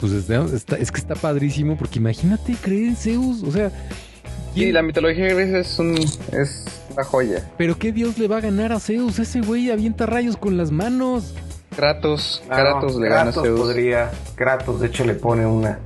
[0.00, 4.60] pues está- está- es que está padrísimo porque imagínate creer en Zeus, o sea, Sí,
[4.60, 6.64] ¿quién- la mitología griega es, un, es
[6.94, 7.50] una joya.
[7.58, 10.70] pero qué dios le va a ganar a Zeus, ese güey avienta rayos con las
[10.70, 11.34] manos.
[11.76, 13.60] Kratos, Kratos le gana a Kratos Zeus.
[13.60, 14.10] podría.
[14.36, 15.78] Kratos, de hecho, le pone una.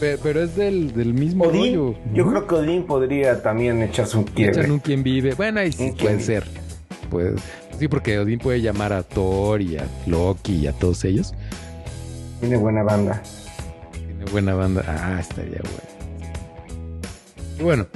[0.00, 1.76] Pero, pero es del, del mismo Odín.
[1.76, 1.94] rollo.
[2.14, 2.30] Yo ¿no?
[2.30, 4.70] creo que Odín podría también echarse un Echan quiebre.
[4.72, 5.34] un quien vive.
[5.34, 6.44] Bueno, ahí sí quien puede ser.
[7.10, 7.34] Puede-
[7.78, 11.34] sí, porque Odín puede llamar a Thor y a Loki y a todos ellos.
[12.40, 13.22] Tiene buena banda.
[13.92, 14.84] Tiene buena banda.
[14.86, 15.98] Ah, estaría bueno.
[17.58, 17.86] Y bueno,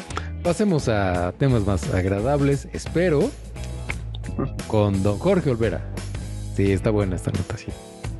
[0.42, 2.68] pasemos a temas más agradables.
[2.72, 3.30] Espero.
[4.66, 5.82] Con don Jorge Olvera.
[6.56, 7.74] Sí, está buena esta anotación.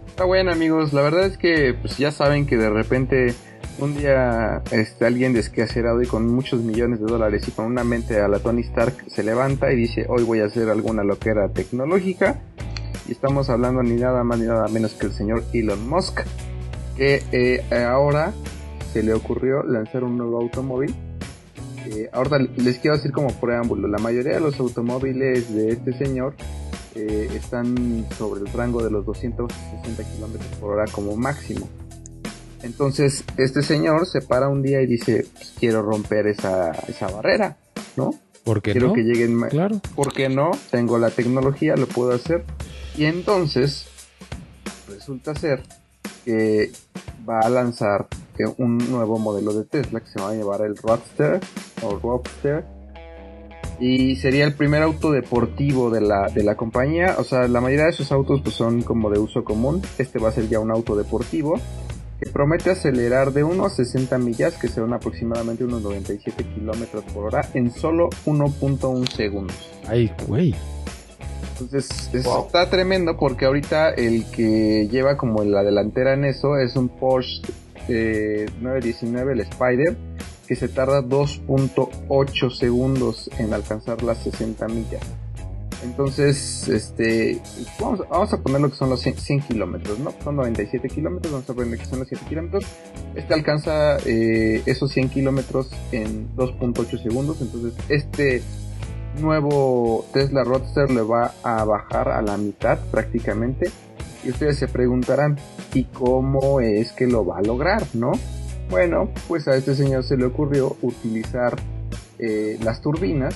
[0.06, 3.34] Está bueno amigos, la verdad es que pues ya saben que de repente
[3.78, 8.20] un día este, alguien desquacerado y con muchos millones de dólares y con una mente
[8.20, 12.40] a la Tony Stark se levanta y dice hoy voy a hacer alguna loquera tecnológica
[13.08, 16.20] y estamos hablando ni nada más ni nada menos que el señor Elon Musk
[16.96, 18.32] que eh, ahora
[18.92, 20.94] se le ocurrió lanzar un nuevo automóvil
[21.84, 26.34] Eh, ahora les quiero decir como preámbulo la mayoría de los automóviles de este señor
[26.94, 31.68] eh, están sobre el rango de los 260 kilómetros por hora como máximo.
[32.62, 37.56] Entonces, este señor se para un día y dice: "Pues, Quiero romper esa, esa barrera,
[37.96, 38.14] ¿no?
[38.44, 38.94] ¿Por qué Quiero no?
[38.94, 39.50] que lleguen más.
[39.50, 39.80] Claro.
[39.94, 40.50] ¿Por qué no?
[40.70, 42.44] Tengo la tecnología, lo puedo hacer.
[42.96, 43.86] Y entonces,
[44.88, 45.62] resulta ser
[46.24, 46.72] que
[47.28, 48.06] va a lanzar
[48.38, 51.40] eh, un nuevo modelo de Tesla que se va a llamar el Roadster
[51.82, 52.64] o Roadster.
[53.80, 57.16] Y sería el primer auto deportivo de la, de la compañía.
[57.18, 59.82] O sea, la mayoría de sus autos pues, son como de uso común.
[59.98, 61.60] Este va a ser ya un auto deportivo
[62.22, 67.24] que promete acelerar de 1 a 60 millas, que serán aproximadamente unos 97 kilómetros por
[67.26, 69.56] hora, en solo 1.1 segundos.
[69.88, 70.54] Ay, güey.
[71.52, 72.46] Entonces es- Wow.
[72.46, 77.42] está tremendo porque ahorita el que lleva como la delantera en eso es un Porsche
[77.88, 79.96] eh, 919, el Spider,
[80.46, 85.02] que se tarda 2.8 segundos en alcanzar las 60 millas.
[85.82, 87.40] Entonces, este,
[87.80, 90.12] vamos, a poner lo que son los 100, 100 kilómetros, ¿no?
[90.22, 92.64] Son 97 kilómetros, vamos a poner que son los 7 kilómetros.
[93.16, 97.40] Este alcanza eh, esos 100 kilómetros en 2.8 segundos.
[97.40, 98.42] Entonces, este
[99.20, 103.70] nuevo Tesla Roadster le va a bajar a la mitad prácticamente.
[104.24, 105.36] Y ustedes se preguntarán,
[105.74, 108.12] ¿y cómo es que lo va a lograr, no?
[108.70, 111.56] Bueno, pues a este señor se le ocurrió utilizar
[112.20, 113.34] eh, las turbinas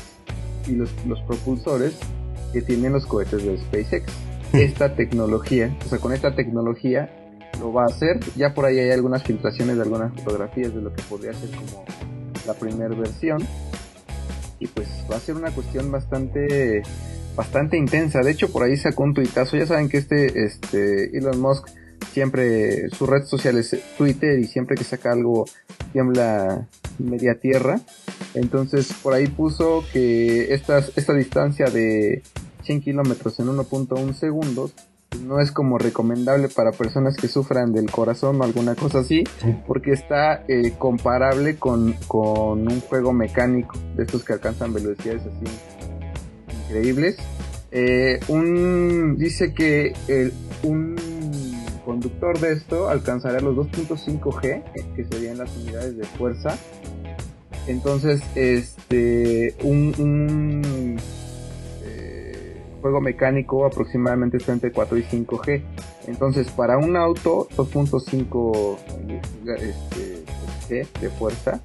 [0.68, 1.98] y los propulsores
[2.56, 4.10] que tienen los cohetes de SpaceX.
[4.54, 7.10] Esta tecnología, o sea, con esta tecnología
[7.60, 8.18] lo va a hacer.
[8.34, 11.84] Ya por ahí hay algunas filtraciones de algunas fotografías de lo que podría ser como
[12.46, 13.46] la primera versión.
[14.58, 16.82] Y pues va a ser una cuestión bastante
[17.34, 18.20] bastante intensa.
[18.20, 19.58] De hecho, por ahí sacó un tuitazo.
[19.58, 21.68] Ya saben que este, este Elon Musk
[22.12, 25.44] siempre su red social es Twitter y siempre que saca algo
[25.92, 26.66] tiembla
[26.98, 27.80] media tierra.
[28.32, 32.22] Entonces por ahí puso que estas, esta distancia de
[32.66, 34.74] 100 kilómetros en 1.1 segundos
[35.22, 39.24] no es como recomendable para personas que sufran del corazón o alguna cosa así,
[39.66, 45.46] porque está eh, comparable con, con un juego mecánico de estos que alcanzan velocidades así
[46.64, 47.16] increíbles.
[47.70, 50.96] Eh, un dice que el, un
[51.84, 54.64] conductor de esto alcanzará los 2.5 G, eh,
[54.94, 56.58] que serían las unidades de fuerza.
[57.66, 60.96] Entonces, este, un, un
[63.00, 65.62] mecánico aproximadamente está entre 4 y 5 G.
[66.06, 68.76] Entonces, para un auto 2.5
[69.58, 70.24] este,
[70.68, 71.60] G de fuerza,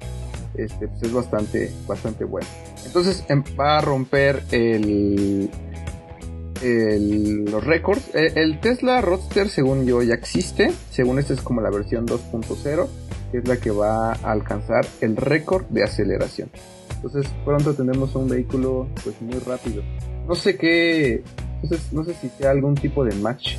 [0.54, 2.46] este, pues es bastante, bastante bueno.
[2.84, 5.50] Entonces em, va a romper el,
[6.62, 8.14] el, los récords.
[8.14, 10.72] El, el, Tesla Roadster, según yo, ya existe.
[10.90, 12.88] Según este es como la versión 2.0,
[13.30, 16.50] que es la que va a alcanzar el récord de aceleración.
[16.96, 19.82] Entonces pronto tendremos un vehículo pues muy rápido.
[20.26, 21.22] No sé qué,
[21.62, 23.56] entonces, no sé si sea algún tipo de match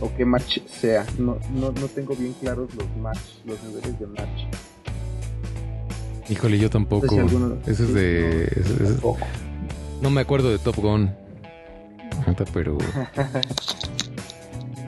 [0.00, 1.04] o qué match sea.
[1.18, 4.44] No, no, no tengo bien claros los match, los niveles de match.
[6.28, 7.06] Híjole, yo tampoco.
[7.06, 8.42] No sé si alguno- Ese es de.
[8.44, 9.18] ese- Tampoco.
[10.00, 11.10] no me acuerdo de Top Gun.
[12.52, 12.78] Pero.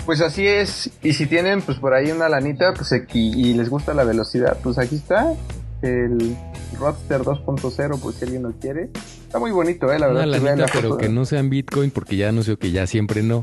[0.06, 0.90] Pues así es.
[1.02, 4.58] Y si tienen pues por ahí una lanita pues aquí, y les gusta la velocidad,
[4.62, 5.32] pues aquí está
[5.80, 6.36] el
[6.78, 8.90] Roadster 2.0, pues si alguien lo quiere.
[9.34, 10.28] Está muy bonito, eh, la verdad.
[10.28, 13.20] Una lanita, la pero foto, que no sean Bitcoin porque ya anunció que ya siempre
[13.24, 13.42] no.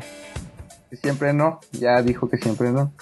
[1.02, 2.94] siempre no, ya dijo que siempre no.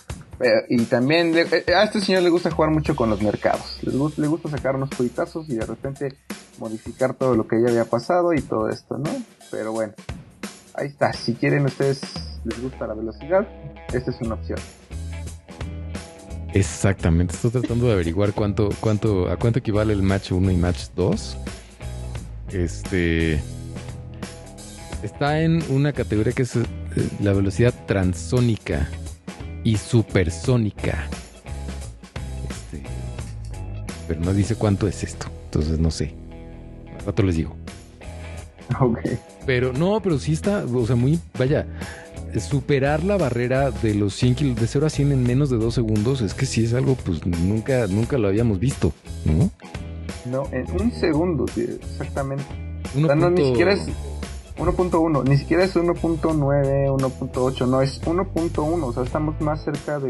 [0.70, 3.78] Y también le- eh, a este señor le gusta jugar mucho con los mercados.
[3.84, 6.16] Gusta, le gusta sacar unos cuitazos y de repente
[6.58, 9.12] modificar todo lo que ya había pasado y todo esto, ¿no?
[9.52, 9.94] Pero bueno,
[10.74, 11.14] ahí está.
[11.14, 12.02] Si quieren ustedes
[12.44, 13.48] les gusta la velocidad,
[13.94, 14.58] esta es una opción.
[16.56, 17.36] Exactamente.
[17.36, 21.38] Estoy tratando de averiguar cuánto, cuánto, a cuánto equivale el match 1 y match 2.
[22.54, 23.40] Este.
[25.04, 26.64] Está en una categoría que es eh,
[27.22, 28.90] la velocidad transónica
[29.64, 31.08] y supersónica.
[32.50, 32.84] Este,
[34.08, 35.28] pero no dice cuánto es esto.
[35.46, 36.14] Entonces no sé.
[37.00, 37.56] Al rato les digo.
[38.80, 39.00] Ok.
[39.48, 41.66] Pero no, pero sí está, o sea, muy, vaya,
[42.40, 45.74] superar la barrera de los 100 kilos, de 0 a 100 en menos de 2
[45.74, 48.94] segundos, es que sí es algo, pues nunca, nunca lo habíamos visto,
[49.26, 49.50] ¿no?
[50.30, 52.46] No, en un segundo, sí, exactamente.
[52.96, 53.88] Uno O sea, no, ni siquiera es
[54.58, 60.10] 1.1, ni siquiera es 1.9, 1.8, no, es 1.1, o sea, estamos más cerca de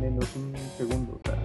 [0.00, 1.38] menos un segundo, o sea.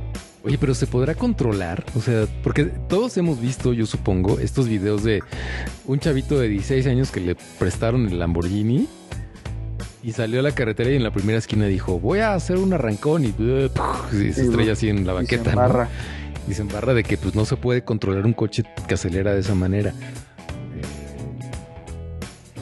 [0.45, 5.03] Oye, pero se podrá controlar, o sea, porque todos hemos visto, yo supongo, estos videos
[5.03, 5.21] de
[5.85, 8.89] un chavito de 16 años que le prestaron el Lamborghini
[10.03, 12.73] y salió a la carretera y en la primera esquina dijo, voy a hacer un
[12.73, 15.61] arrancón y, y se estrella así en la y se banqueta, ¿no?
[15.61, 15.89] embarra.
[16.47, 19.39] Y se embarra de que pues no se puede controlar un coche que acelera de
[19.39, 19.91] esa manera.
[19.91, 20.81] Eh,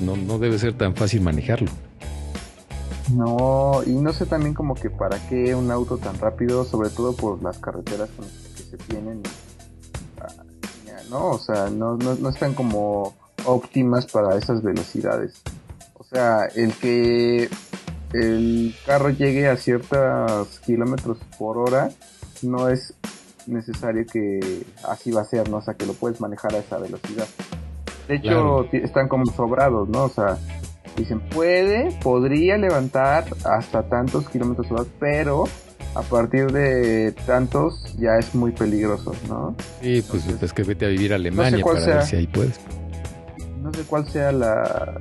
[0.02, 1.72] no, no debe ser tan fácil manejarlo.
[3.14, 7.14] No, y no sé también como que para qué un auto tan rápido, sobre todo
[7.14, 8.10] por las carreteras
[8.56, 9.22] que se tienen.
[10.20, 10.28] ah,
[11.10, 13.16] No, o sea, no, no, no están como
[13.46, 15.42] óptimas para esas velocidades.
[15.96, 17.50] O sea, el que
[18.14, 21.90] el carro llegue a ciertos kilómetros por hora
[22.42, 22.94] no es
[23.48, 25.58] necesario que así va a ser, ¿no?
[25.58, 27.26] O sea, que lo puedes manejar a esa velocidad.
[28.08, 28.68] De hecho, Claro.
[28.72, 30.04] están como sobrados, ¿no?
[30.04, 30.38] O sea,
[30.98, 35.44] dicen, puede, podría levantar hasta tantos kilómetros por hora, pero
[35.96, 39.56] a partir de tantos ya es muy peligroso, ¿no?
[39.82, 41.96] Sí, pues Entonces, es que vete a vivir a Alemania cuál para sea.
[41.98, 42.60] ver si ahí puedes.
[43.62, 45.00] No sé cuál sea la,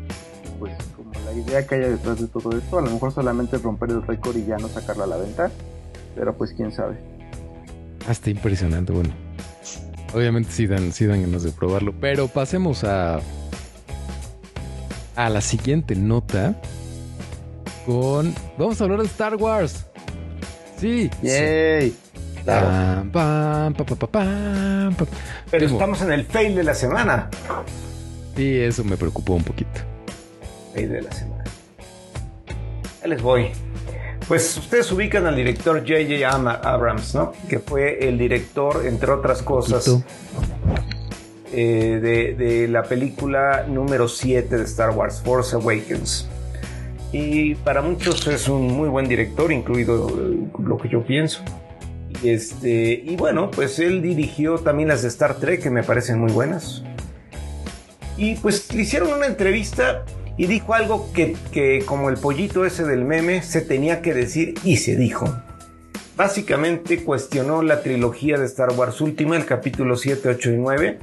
[0.58, 2.78] pues, como la idea que haya detrás de todo esto.
[2.78, 5.50] A lo mejor solamente romper el récord y ya no sacarla a la venta,
[6.14, 6.98] pero pues quién sabe.
[8.06, 9.10] Ah, está impresionante, bueno.
[10.14, 13.20] Obviamente sí dan, sí dan ganas de probarlo, pero pasemos a
[15.16, 16.54] a la siguiente nota
[17.84, 19.86] con vamos a hablar de Star Wars.
[20.78, 21.10] Sí.
[21.22, 21.94] ¡Yay!
[22.44, 25.06] Pam, pam, pa, pa, pa, pam, pam.
[25.50, 27.28] Pero Primo, estamos en el fail de la semana.
[28.34, 29.80] Sí, eso me preocupó un poquito.
[30.72, 31.44] Fail de la semana.
[33.02, 33.50] Ahí les voy.
[34.30, 36.60] Pues ustedes ubican al director J.J.
[36.62, 37.32] Abrams, ¿no?
[37.48, 39.90] Que fue el director, entre otras cosas,
[41.52, 46.28] eh, de, de la película número 7 de Star Wars, Force Awakens.
[47.10, 51.40] Y para muchos es un muy buen director, incluido eh, lo que yo pienso.
[52.22, 56.20] Y, este, y bueno, pues él dirigió también las de Star Trek, que me parecen
[56.20, 56.84] muy buenas.
[58.16, 60.04] Y pues le hicieron una entrevista
[60.36, 64.54] y dijo algo que, que como el pollito ese del meme se tenía que decir
[64.64, 65.32] y se dijo.
[66.16, 70.98] Básicamente cuestionó la trilogía de Star Wars última, el capítulo 7, 8 y 9,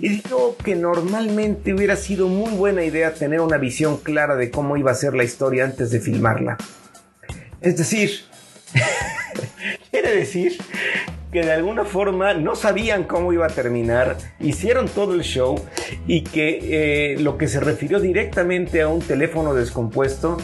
[0.00, 4.76] y dijo que normalmente hubiera sido muy buena idea tener una visión clara de cómo
[4.76, 6.58] iba a ser la historia antes de filmarla.
[7.60, 8.10] Es decir,
[9.90, 10.58] quiere decir
[11.34, 15.60] que de alguna forma no sabían cómo iba a terminar, hicieron todo el show
[16.06, 20.36] y que eh, lo que se refirió directamente a un teléfono descompuesto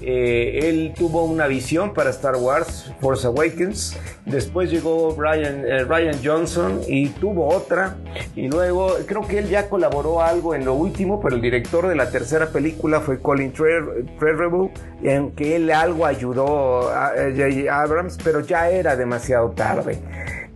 [0.00, 3.98] Eh, él tuvo una visión para Star Wars, Force Awakens.
[4.26, 7.96] Después llegó Ryan, eh, Ryan Johnson y tuvo otra.
[8.36, 11.96] Y luego creo que él ya colaboró algo en lo último, pero el director de
[11.96, 14.70] la tercera película fue Colin Trevorrow,
[15.02, 19.98] en que él algo ayudó a, a Abrams, pero ya era demasiado tarde.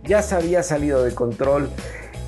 [0.03, 1.69] Ya se había salido de control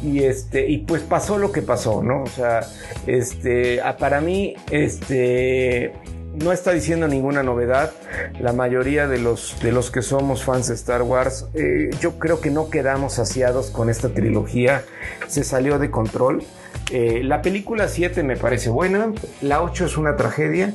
[0.03, 2.61] y este y pues pasó lo que pasó no o sea
[3.07, 5.93] este para mí este
[6.35, 7.91] no está diciendo ninguna novedad.
[8.39, 12.41] La mayoría de los, de los que somos fans de Star Wars, eh, yo creo
[12.41, 14.83] que no quedamos saciados con esta trilogía.
[15.27, 16.43] Se salió de control.
[16.91, 19.13] Eh, la película 7 me parece buena.
[19.41, 20.73] La 8 es una tragedia.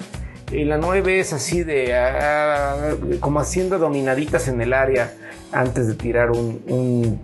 [0.52, 5.12] Y la 9 es así de ah, como haciendo dominaditas en el área
[5.52, 7.20] antes de tirar un, un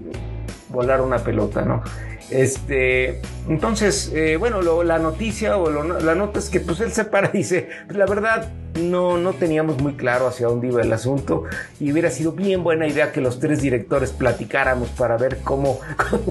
[0.68, 1.82] volar una pelota, ¿no?
[2.30, 7.30] Este, entonces, eh, bueno, la noticia o la nota es que pues él se para
[7.32, 11.44] y dice, pues, la verdad no, no teníamos muy claro hacia dónde iba el asunto
[11.80, 15.80] y hubiera sido bien buena idea que los tres directores platicáramos para ver cómo,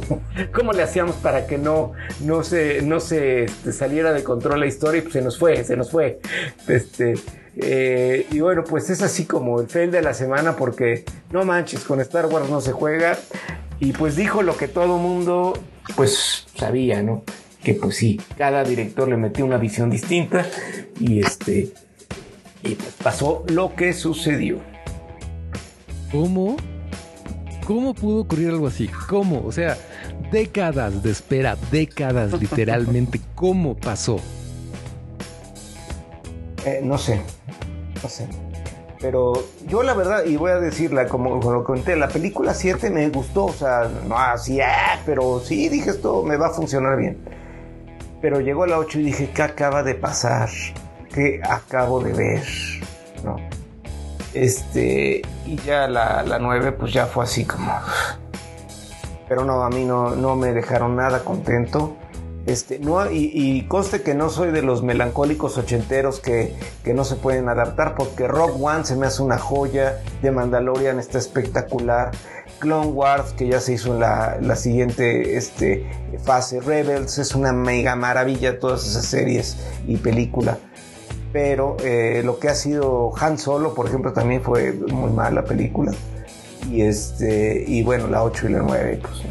[0.54, 4.68] cómo, le hacíamos para que no, no se, no se este, saliera de control la
[4.68, 6.20] historia y pues se nos fue, se nos fue.
[6.68, 7.16] Este,
[7.58, 11.84] eh, y bueno, pues es así como el fail de la semana porque no manches,
[11.84, 13.18] con Star Wars no se juega.
[13.80, 15.54] Y pues dijo lo que todo mundo
[15.96, 17.24] pues sabía, ¿no?
[17.64, 20.46] Que pues sí, cada director le metió una visión distinta
[21.00, 21.74] y este
[22.66, 24.60] y pasó lo que sucedió.
[26.12, 26.58] ¿Cómo?
[27.66, 28.88] ¿Cómo pudo ocurrir algo así?
[29.10, 29.44] ¿Cómo?
[29.46, 29.78] O sea,
[30.32, 33.22] décadas de espera, décadas literalmente.
[33.36, 34.18] ¿Cómo pasó?
[36.66, 37.22] Eh, no sé,
[38.02, 38.28] no sé.
[39.00, 39.34] Pero
[39.68, 43.46] yo la verdad, y voy a decirla como, lo conté, la película 7 me gustó,
[43.46, 47.18] o sea, no así, ah, pero sí dije esto me va a funcionar bien.
[48.22, 50.50] Pero llegó la 8 y dije, ¿qué acaba de pasar?
[51.16, 52.44] ¿Qué acabo de ver?
[53.24, 53.38] ¿No?
[54.34, 57.72] Este, y ya la, la 9 pues ya fue así como...
[59.30, 61.96] Pero no, a mí no, no me dejaron nada contento.
[62.46, 66.54] Este, no, y, conste que no soy de los melancólicos ochenteros que,
[66.94, 71.18] no se pueden adaptar, porque Rock One se me hace una joya, de Mandalorian está
[71.18, 72.12] espectacular,
[72.60, 75.90] Clone Wars, que ya se hizo en la, siguiente este,
[76.24, 79.58] fase, Rebels, es una mega maravilla todas esas series
[79.88, 80.60] y película.
[81.36, 85.92] Pero eh, lo que ha sido Han Solo, por ejemplo, también fue muy mala película.
[86.72, 89.22] Y, este, y bueno, la 8 y la 9, pues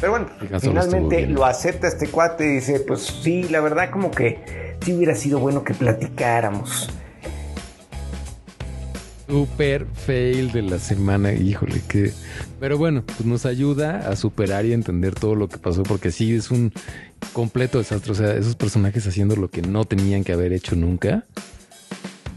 [0.00, 0.26] pero bueno,
[0.60, 5.14] finalmente lo acepta este cuate y dice, pues sí, la verdad como que sí hubiera
[5.14, 6.90] sido bueno que platicáramos.
[9.28, 12.12] Super fail de la semana, híjole, que...
[12.58, 16.34] Pero bueno, pues nos ayuda a superar y entender todo lo que pasó, porque sí
[16.34, 16.72] es un
[17.34, 18.12] completo desastre.
[18.12, 21.24] O sea, esos personajes haciendo lo que no tenían que haber hecho nunca.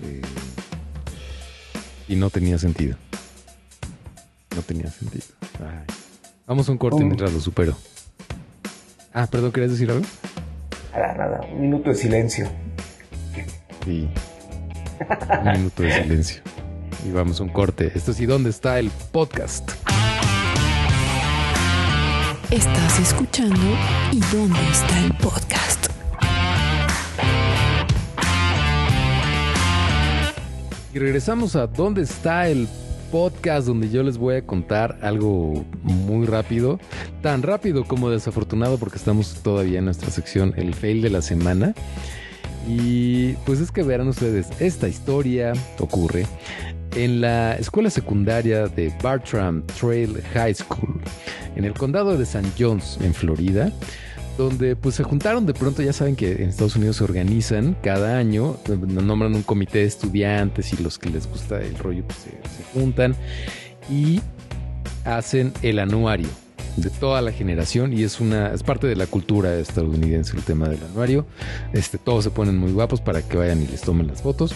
[0.03, 0.21] Eh,
[2.09, 2.97] y no tenía sentido.
[4.53, 5.25] No tenía sentido.
[5.59, 5.85] Ay.
[6.45, 7.77] Vamos a un corte mientras lo supero.
[9.13, 10.05] Ah, perdón, ¿querías decir algo?
[10.93, 12.49] Nada, nada, un minuto de silencio.
[13.85, 14.09] Sí.
[15.45, 16.41] un minuto de silencio.
[17.05, 17.91] Y vamos a un corte.
[17.95, 19.71] Esto sí, ¿dónde está el podcast?
[22.51, 23.55] Estás escuchando
[24.11, 25.87] ¿Y dónde está el podcast?
[30.93, 32.81] Y regresamos a ¿Dónde está el podcast?
[33.11, 36.79] podcast donde yo les voy a contar algo muy rápido,
[37.21, 41.75] tan rápido como desafortunado porque estamos todavía en nuestra sección El fail de la semana.
[42.67, 46.25] Y pues es que verán ustedes, esta historia ocurre
[46.95, 51.01] en la escuela secundaria de Bartram Trail High School,
[51.55, 52.49] en el condado de St.
[52.57, 53.71] John's, en Florida
[54.37, 58.17] donde pues se juntaron de pronto, ya saben que en Estados Unidos se organizan cada
[58.17, 62.63] año, nombran un comité de estudiantes y los que les gusta el rollo pues se,
[62.73, 63.15] juntan
[63.89, 64.21] y
[65.05, 66.29] hacen el anuario
[66.77, 70.69] de toda la generación y es una es parte de la cultura estadounidense el tema
[70.69, 71.25] del anuario.
[71.73, 74.55] Este todos se ponen muy guapos para que vayan y les tomen las fotos.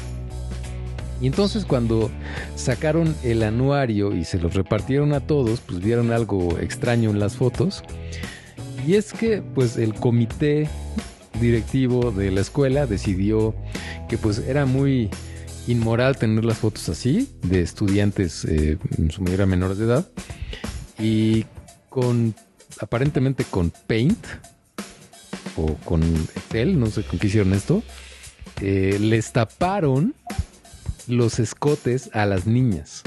[1.21, 2.11] Y entonces cuando
[2.55, 7.35] sacaron el anuario y se los repartieron a todos, pues vieron algo extraño en las
[7.35, 7.83] fotos.
[8.85, 10.69] Y es que pues el comité
[11.39, 13.55] directivo de la escuela decidió
[14.07, 15.09] que pues era muy
[15.67, 20.07] inmoral tener las fotos así de estudiantes eh, en su mayoría menores de edad
[20.99, 21.45] y
[21.89, 22.35] con
[22.79, 24.23] aparentemente con Paint
[25.57, 27.81] o con Excel, no sé con qué hicieron esto,
[28.61, 30.13] eh, les taparon
[31.07, 33.03] los escotes a las niñas.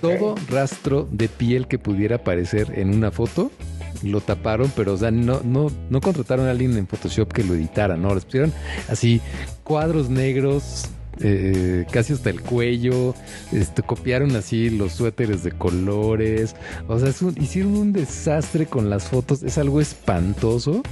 [0.00, 3.50] Todo rastro de piel que pudiera aparecer en una foto
[4.02, 7.54] lo taparon, pero o sea, no, no, no contrataron a alguien en Photoshop que lo
[7.54, 8.14] editara, ¿no?
[8.14, 8.52] Les pusieron
[8.88, 9.20] así
[9.62, 10.90] cuadros negros
[11.20, 13.14] eh, casi hasta el cuello,
[13.52, 16.56] este, copiaron así los suéteres de colores,
[16.88, 17.10] o sea,
[17.40, 20.82] hicieron un desastre con las fotos, es algo espantoso,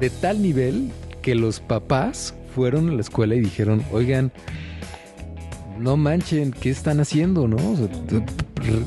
[0.00, 0.90] de tal nivel
[1.20, 4.32] que los papás fueron a la escuela y dijeron, oigan,
[5.78, 7.48] no manchen, ¿qué están haciendo?
[7.48, 7.58] ¿No?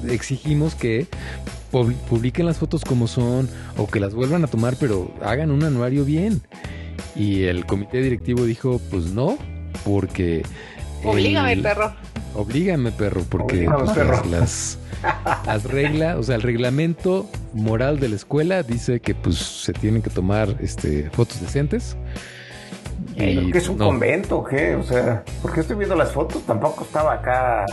[0.10, 1.06] exigimos que
[2.10, 6.06] publiquen las fotos como son o que las vuelvan a tomar, pero hagan un anuario
[6.06, 6.42] bien.
[7.16, 9.38] Y el comité directivo dijo, pues no,
[9.84, 10.44] porque...
[11.04, 11.94] Oblígame, perro.
[12.34, 13.68] Oblígame, perro, porque
[14.30, 14.80] Las,
[15.46, 20.02] las reglas, o sea, el reglamento moral de la escuela dice que pues se tienen
[20.02, 21.98] que tomar este, fotos decentes.
[23.16, 24.76] Y que es un convento, ¿qué?
[24.76, 27.66] O sea, porque estoy viendo las fotos, tampoco estaba acá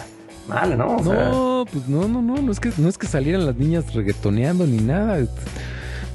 [0.48, 0.98] mal, ¿no?
[1.00, 4.66] no, pues no, no, no, no es que no es que salieran las niñas reggaetoneando
[4.66, 5.26] ni nada.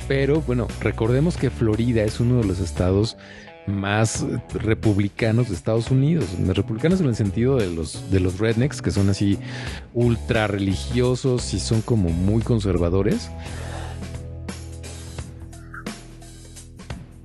[0.08, 3.18] Pero bueno, recordemos que Florida es uno de los estados
[3.68, 6.26] más republicanos de Estados Unidos.
[6.48, 9.38] Republicanos en el sentido de los, de los rednecks, que son así
[9.94, 13.30] ultra religiosos y son como muy conservadores.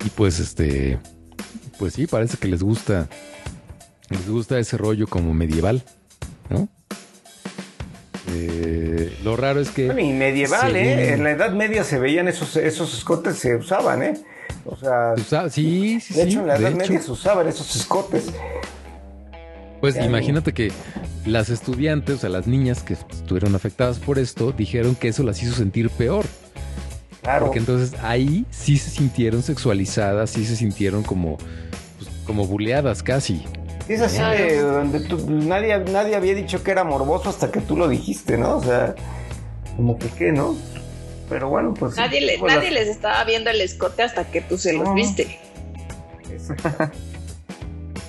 [0.05, 0.99] Y pues este,
[1.77, 3.07] pues sí, parece que les gusta,
[4.09, 5.83] les gusta ese rollo como medieval,
[6.49, 6.67] ¿no?
[8.27, 9.85] Eh, lo raro es que.
[9.85, 11.13] y medieval, ¿eh?
[11.13, 14.13] En la Edad Media se veían esos, esos escotes, se usaban, ¿eh?
[14.65, 15.49] O sea.
[15.49, 18.31] sí, sí, de hecho, en la Edad Media se usaban esos escotes.
[19.81, 20.71] Pues imagínate que
[21.25, 25.41] las estudiantes, o sea, las niñas que estuvieron afectadas por esto, dijeron que eso las
[25.43, 26.25] hizo sentir peor.
[27.25, 27.45] Claro.
[27.47, 33.43] Porque entonces ahí sí se sintieron sexualizadas, sí se sintieron como, pues, como buleadas casi.
[33.87, 37.87] Es así de donde nadie, nadie había dicho que era morboso hasta que tú lo
[37.87, 38.57] dijiste, ¿no?
[38.57, 38.93] O sea,
[39.75, 40.55] como que qué, ¿no?
[41.27, 41.95] Pero bueno, pues.
[41.95, 45.39] Nadie, les estaba viendo el escote hasta que tú se los viste.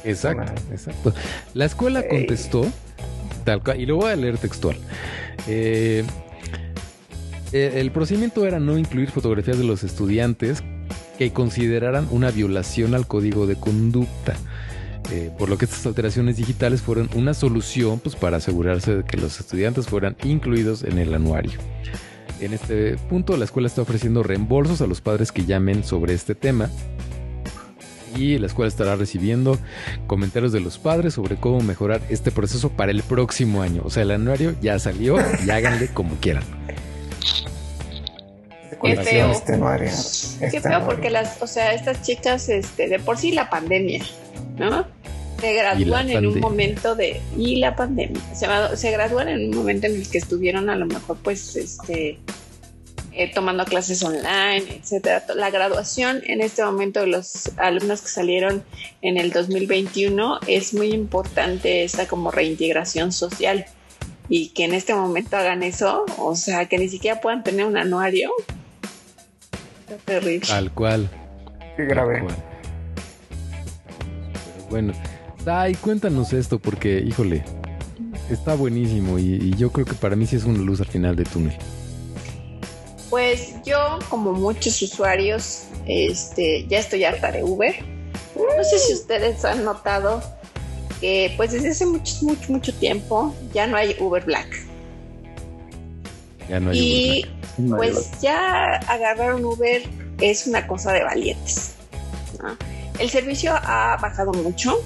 [0.05, 1.13] Exacto, exacto.
[1.53, 2.65] La escuela contestó,
[3.45, 4.77] tal cual, y lo voy a leer textual.
[5.49, 6.05] Eh,
[7.53, 10.63] el procedimiento era no incluir fotografías de los estudiantes
[11.19, 14.35] que consideraran una violación al código de conducta.
[15.13, 19.17] Eh, por lo que estas alteraciones digitales fueron una solución pues, para asegurarse de que
[19.17, 21.61] los estudiantes fueran incluidos en el anuario.
[22.41, 26.35] En este punto, la escuela está ofreciendo reembolsos a los padres que llamen sobre este
[26.35, 26.69] tema.
[28.17, 29.59] Y la escuela estará recibiendo
[30.07, 33.83] comentarios de los padres sobre cómo mejorar este proceso para el próximo año.
[33.85, 36.45] O sea, el anuario ya salió y háganle como quieran.
[38.83, 39.31] Qué feo.
[39.31, 39.59] Este
[40.51, 44.05] Qué feo porque las, o sea, estas chicas, este, de por sí la pandemia,
[44.59, 44.87] ¿no?
[45.41, 47.21] Se gradúan en un momento de...
[47.37, 48.21] Y la pandemia.
[48.35, 48.47] Se,
[48.77, 52.19] se gradúan en un momento en el que estuvieron a lo mejor pues este...
[53.19, 55.25] Eh, tomando clases online, etcétera.
[55.35, 58.63] La graduación en este momento de los alumnos que salieron
[59.01, 63.65] en el 2021 es muy importante esta como reintegración social
[64.29, 67.77] y que en este momento hagan eso, o sea, que ni siquiera puedan tener un
[67.77, 68.31] anuario.
[69.89, 70.47] Está terrible.
[70.47, 71.09] Tal cual.
[71.77, 72.25] Qué grave.
[74.69, 74.93] bueno,
[75.47, 77.45] Ay, cuéntanos esto porque, híjole,
[78.31, 81.23] está buenísimo y, yo creo que para mí sí es una luz al final de
[81.23, 81.57] túnel.
[83.11, 87.77] Pues yo, como muchos usuarios, este, ya estoy harta de Uber.
[88.35, 90.21] No sé si ustedes han notado
[91.01, 94.67] que pues desde hace mucho, mucho, mucho tiempo ya no hay Uber Black.
[96.49, 97.27] Ya no hay y
[97.69, 99.83] pues ya agarrar un Uber
[100.21, 101.75] es una cosa de valientes.
[102.99, 104.79] El servicio ha bajado mucho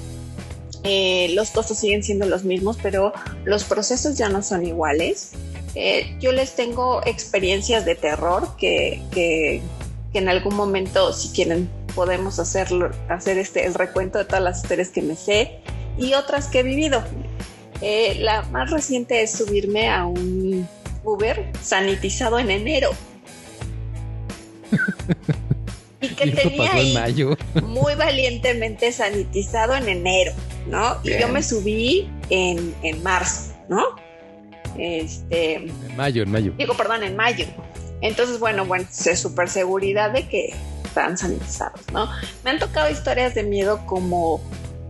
[0.83, 3.13] eh, los costos siguen siendo los mismos, pero
[3.45, 5.33] los procesos ya no son iguales.
[5.75, 9.63] Eh, yo les tengo experiencias de terror que, que,
[10.15, 14.89] en algún momento, si quieren, podemos hacerlo, hacer este, el recuento de todas las historias
[14.89, 15.61] que me sé
[15.99, 17.03] y otras que he vivido.
[17.83, 20.69] Eh, la más reciente es subirme a un
[21.05, 22.91] Uber sanitizado en enero.
[26.01, 26.73] y que tenía
[27.63, 30.33] muy valientemente sanitizado en enero.
[30.67, 30.99] ¿no?
[31.03, 33.83] Y yo me subí en, marzo, ¿no?
[34.79, 35.55] Este.
[35.55, 36.53] En mayo, en mayo.
[36.57, 37.47] Digo, perdón, en mayo.
[38.01, 40.55] Entonces, bueno, bueno, es súper seguridad de que
[40.85, 42.09] están sanitizados, ¿no?
[42.45, 44.41] Me han tocado historias de miedo como,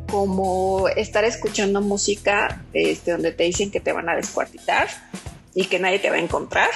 [0.09, 4.89] como estar escuchando música este, donde te dicen que te van a descuartitar
[5.55, 6.71] y que nadie te va a encontrar.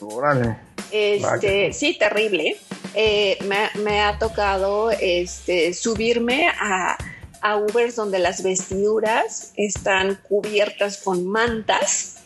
[0.00, 0.56] Órale.
[0.90, 2.56] Este, sí, terrible.
[2.94, 6.98] Eh, me, me, ha tocado este, subirme a,
[7.40, 12.18] a Ubers donde las vestiduras están cubiertas con mantas.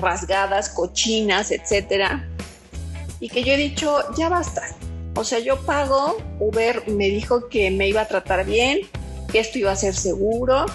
[0.00, 2.28] rasgadas, cochinas, etcétera.
[3.20, 4.62] Y que yo he dicho, ya basta.
[5.14, 8.80] O sea, yo pago, Uber me dijo que me iba a tratar bien,
[9.32, 10.66] que esto iba a ser seguro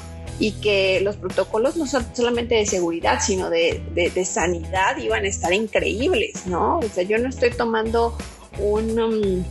[0.41, 5.27] y que los protocolos no son solamente de seguridad, sino de, de, sanidad iban a
[5.27, 6.79] estar increíbles, ¿no?
[6.79, 8.17] O sea, yo no estoy tomando
[8.57, 9.43] un, um,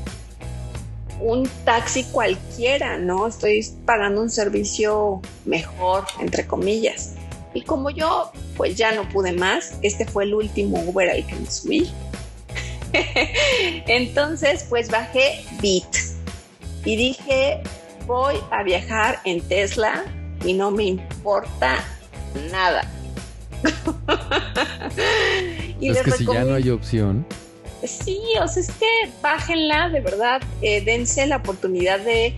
[1.21, 3.29] un taxi cualquiera, ¿no?
[3.29, 7.15] Estoy pagando un servicio mejor, entre comillas.
[7.55, 11.37] Y como yo, pues ya no pude más, este fue el último Uber al que
[11.37, 11.89] me subí.
[13.87, 15.87] Entonces, pues bajé Bit
[16.85, 17.63] y dije,
[18.09, 20.05] voy a viajar en Tesla
[20.45, 21.85] y no me importa
[22.51, 22.89] nada.
[25.81, 27.27] y es que si ya no hay opción.
[27.85, 28.87] Sí, o sea, es que
[29.23, 32.35] bájenla, de verdad, eh, dense la oportunidad de,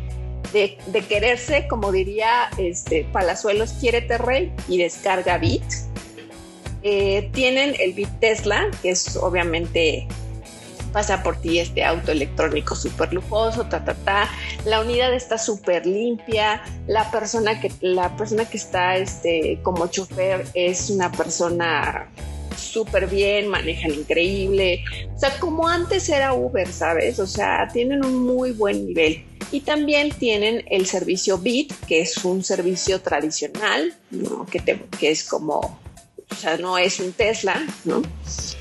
[1.09, 5.65] quererse, como diría este Palazuelos, quiérete rey y descarga Bit.
[6.85, 10.07] Eh, tienen el Bit Tesla, que es obviamente
[10.93, 14.31] pasa por ti este auto electrónico súper lujoso, ta, ta, ta.
[14.64, 16.62] La unidad está súper limpia.
[16.86, 22.09] La persona que, la persona que está este, como chofer es una persona
[22.56, 24.85] súper bien, manejan increíble.
[25.14, 27.19] O sea, como antes era Uber, ¿sabes?
[27.19, 29.24] O sea, tienen un muy buen nivel.
[29.51, 34.47] Y también tienen el servicio Bit, que es un servicio tradicional, ¿no?
[34.47, 35.78] que, te, que es como
[36.32, 38.02] o sea, no es un Tesla, ¿no?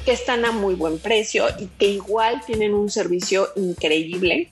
[0.06, 4.52] Que están a muy buen precio y que igual tienen un servicio increíble.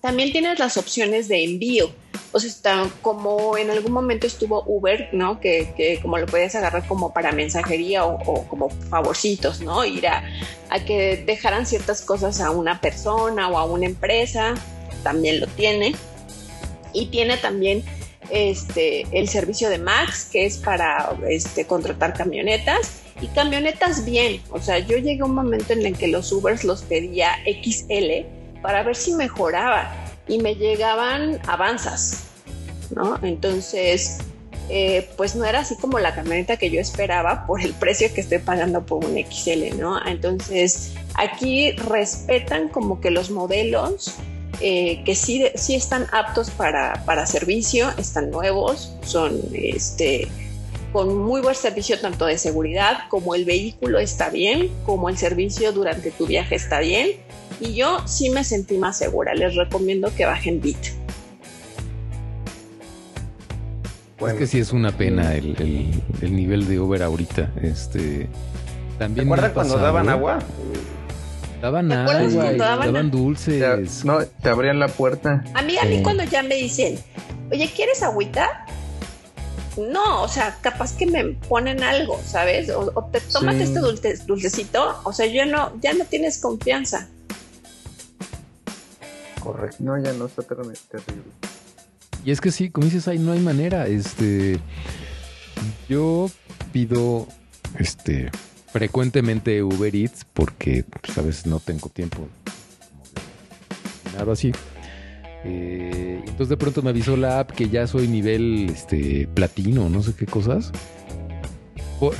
[0.00, 1.90] También tienes las opciones de envío.
[2.32, 5.40] O sea, está como en algún momento estuvo Uber, ¿no?
[5.40, 9.84] Que, como lo puedes agarrar como para mensajería o, como favorcitos, ¿no?
[9.84, 10.24] Ir a
[10.86, 14.54] que dejaran ciertas cosas a una persona o a una empresa.
[15.02, 15.94] También lo tiene.
[16.92, 17.84] Y tiene también
[18.30, 24.40] este, el servicio de Max, que es para este, contratar camionetas y camionetas bien.
[24.50, 28.26] O sea, yo llegué a un momento en el que los Ubers los pedía XL
[28.62, 29.92] para ver si mejoraba
[30.26, 32.24] y me llegaban avanzas,
[32.94, 33.18] ¿no?
[33.22, 34.18] Entonces,
[34.68, 38.20] eh, pues no era así como la camioneta que yo esperaba por el precio que
[38.20, 40.00] estoy pagando por un XL, ¿no?
[40.06, 44.14] Entonces, aquí respetan como que los modelos
[44.60, 50.28] eh, que sí, sí están aptos para, para, servicio, están nuevos, son este,
[50.92, 55.72] con muy buen servicio tanto de seguridad como el vehículo está bien, como el servicio
[55.72, 57.12] durante tu viaje está bien.
[57.60, 60.78] Y yo sí me sentí más segura, les recomiendo que bajen Bit.
[64.26, 65.56] Es que sí es una pena el,
[66.20, 67.50] el, nivel de Uber ahorita.
[67.62, 68.28] Este,
[68.98, 70.40] también ¿Te acuerdas cuando daban agua?
[71.60, 74.04] Daban agua, daban, dulces.
[74.04, 75.44] no, te abrían la puerta.
[75.54, 76.98] A mí, a mí cuando ya me dicen,
[77.52, 78.66] oye, ¿quieres agüita?
[79.76, 82.70] No, o sea, capaz que me ponen algo, ¿sabes?
[82.70, 85.00] O, te tómate este dulce, dulcecito.
[85.04, 87.08] O sea, yo no, ya no tienes confianza.
[89.40, 89.76] Correcto.
[89.80, 90.78] No, ya no está terrible.
[92.24, 93.86] Y es que sí, como dices, ahí no hay manera.
[93.86, 94.60] Este,
[95.88, 96.30] yo
[96.72, 97.26] pido,
[97.78, 98.30] este,
[98.72, 102.28] frecuentemente Uber Eats porque pues, a veces no tengo tiempo
[104.16, 104.52] nada así.
[105.44, 110.02] Eh, entonces de pronto me avisó la app que ya soy nivel este, platino, no
[110.02, 110.72] sé qué cosas.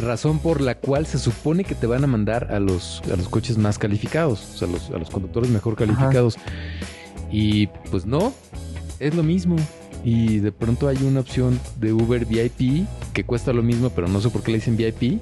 [0.00, 3.28] razón por la cual se supone que te van a mandar a los, a los
[3.28, 6.36] coches más calificados, o sea, los, a los conductores mejor calificados.
[7.30, 8.32] Y pues no,
[8.98, 9.56] es lo mismo.
[10.02, 14.20] Y de pronto hay una opción de Uber VIP que cuesta lo mismo, pero no
[14.20, 15.20] sé por qué le dicen VIP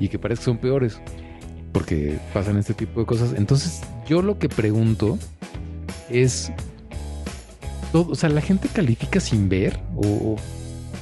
[0.00, 1.00] y que parece que son peores
[1.72, 3.34] porque pasan este tipo de cosas.
[3.36, 5.18] Entonces, yo lo que pregunto
[6.08, 6.52] es,
[7.92, 10.36] todo, o sea, la gente califica sin ver o,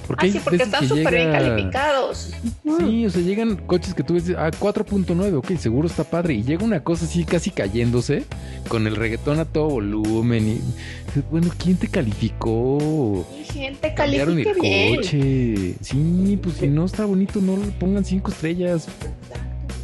[0.06, 2.32] porque, ah, sí, porque están súper bien calificados.
[2.78, 6.34] Sí, o sea, llegan coches que tú ves a ah, 4.9, ok, seguro está padre.
[6.34, 8.24] Y llega una cosa así casi cayéndose
[8.68, 10.48] con el reggaetón a todo volumen.
[10.48, 10.60] Y
[11.30, 13.26] bueno, ¿quién te calificó?
[13.40, 14.96] Y gente califica el bien.
[14.96, 15.74] coche.
[15.80, 18.88] Sí, pues si no está bonito, no le pongan cinco estrellas.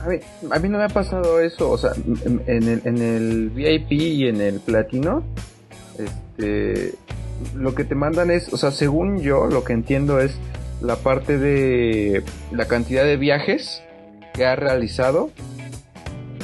[0.01, 0.17] A mí,
[0.51, 1.93] a mí no me ha pasado eso, o sea,
[2.47, 5.25] en el, en el VIP y en el platino,
[5.99, 6.95] este
[7.55, 10.33] lo que te mandan es, o sea, según yo, lo que entiendo es
[10.81, 13.83] la parte de la cantidad de viajes
[14.35, 15.31] que ha realizado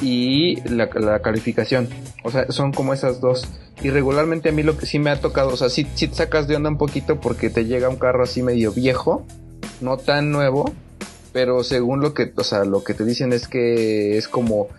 [0.01, 0.89] y la,
[1.21, 1.89] calificación.
[2.23, 3.47] O sea, son como esas dos.
[3.81, 6.15] Y regularmente a mí lo que sí me ha tocado, o sea, sí, sí te
[6.15, 9.25] sacas de onda un poquito porque te llega un carro así medio viejo,
[9.81, 10.73] no tan nuevo,
[11.33, 14.69] pero según lo que, o sea, lo que te dicen es que es como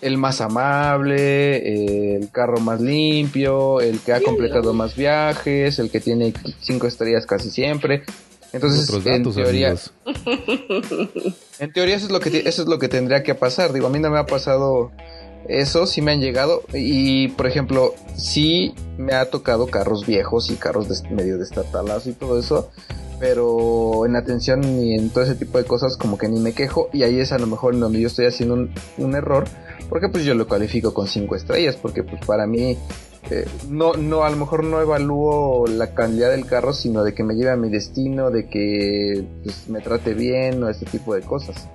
[0.00, 6.00] el más amable, el carro más limpio, el que ha completado más viajes, el que
[6.00, 8.02] tiene cinco estrellas casi siempre.
[8.52, 9.92] Entonces, Otros en teoría, amigos.
[11.58, 13.72] en teoría eso es lo que eso es lo que tendría que pasar.
[13.72, 14.90] Digo, a mí no me ha pasado
[15.48, 20.56] eso, sí me han llegado y por ejemplo, sí me ha tocado carros viejos y
[20.56, 22.70] carros des- medio destartalados y todo eso,
[23.20, 26.88] pero en atención y en todo ese tipo de cosas como que ni me quejo
[26.92, 29.44] y ahí es a lo mejor en donde yo estoy haciendo un, un error,
[29.88, 32.78] porque pues yo lo califico con cinco estrellas, porque pues para mí
[33.30, 37.22] eh, no, no, a lo mejor no evalúo la calidad del carro, sino de que
[37.22, 41.20] me lleve a mi destino, de que pues, me trate bien o ese tipo de
[41.20, 41.68] cosas.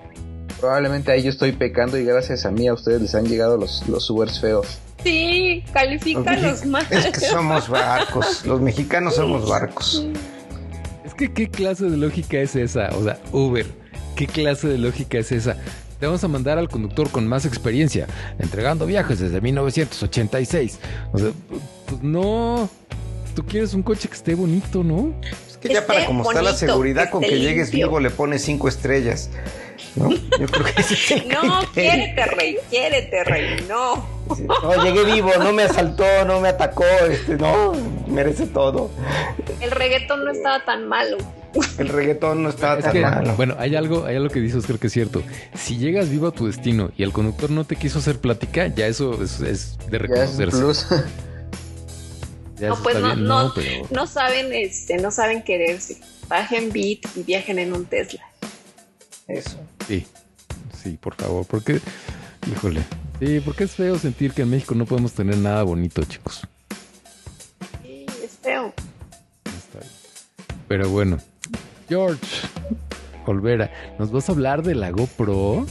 [0.59, 3.87] Probablemente ahí yo estoy pecando y gracias a mí a ustedes les han llegado los,
[3.87, 4.79] los Ubers feos.
[5.03, 6.91] Sí, Los califícalos mexi- más.
[6.91, 8.43] Es que somos barcos.
[8.45, 10.07] Los mexicanos somos barcos.
[11.17, 12.89] Que, ¿qué clase de lógica es esa?
[12.97, 13.65] O sea, Uber,
[14.15, 15.55] ¿qué clase de lógica es esa?
[15.99, 18.05] Te vamos a mandar al conductor con más experiencia,
[18.37, 20.79] entregando viajes desde 1986.
[21.13, 21.31] O sea,
[21.87, 22.69] pues no.
[23.33, 25.13] Tú quieres un coche que esté bonito, ¿no?
[25.49, 27.99] Es que ya Esté para como está la bonito, seguridad, que con que llegues vivo
[27.99, 29.29] le pones cinco estrellas.
[29.95, 30.09] ¿No?
[30.11, 31.71] Yo creo que ese es el No, criterio.
[31.73, 34.14] quiérete, rey, quiérete, rey, no.
[34.27, 37.73] No, llegué vivo, no me asaltó, no me atacó, este, no,
[38.07, 38.89] merece todo.
[39.61, 41.17] El reggaetón no estaba tan malo.
[41.77, 43.35] El reggaetón no estaba Es tan que, malo.
[43.35, 45.21] bueno, hay algo, hay algo que dices creo que es cierto.
[45.53, 48.87] Si llegas vivo a tu destino y el conductor no te quiso hacer plática, ya
[48.87, 50.57] eso es, es de Ya es un reconocerse.
[50.57, 50.87] plus.
[52.59, 55.97] Ya No, pues está no, bien, no, pero no saben, este, no saben quererse.
[56.27, 58.21] Bajen beat y viajen en un Tesla.
[59.27, 59.57] Eso.
[59.87, 60.05] sí,
[60.81, 61.79] sí, por favor, porque,
[62.51, 62.81] híjole,
[63.19, 66.47] sí, porque es feo sentir que en México no podemos tener nada bonito, chicos.
[67.83, 68.73] Sí, es feo.
[69.45, 69.91] Está bien.
[70.67, 71.17] Pero bueno,
[71.87, 72.47] George,
[73.25, 75.65] Olvera, ¿nos vas a hablar de la GoPro?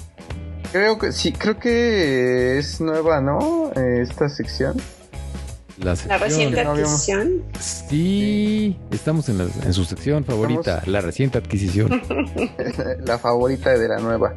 [0.74, 3.70] creo que sí, creo que es nueva, ¿no?
[3.76, 4.76] Eh, esta sección.
[5.78, 7.42] La, reciente adquisición.
[7.60, 12.00] Sí, estamos en, la- en su sección favorita, Estamos- la reciente adquisición.
[13.04, 14.34] la favorita de la nueva.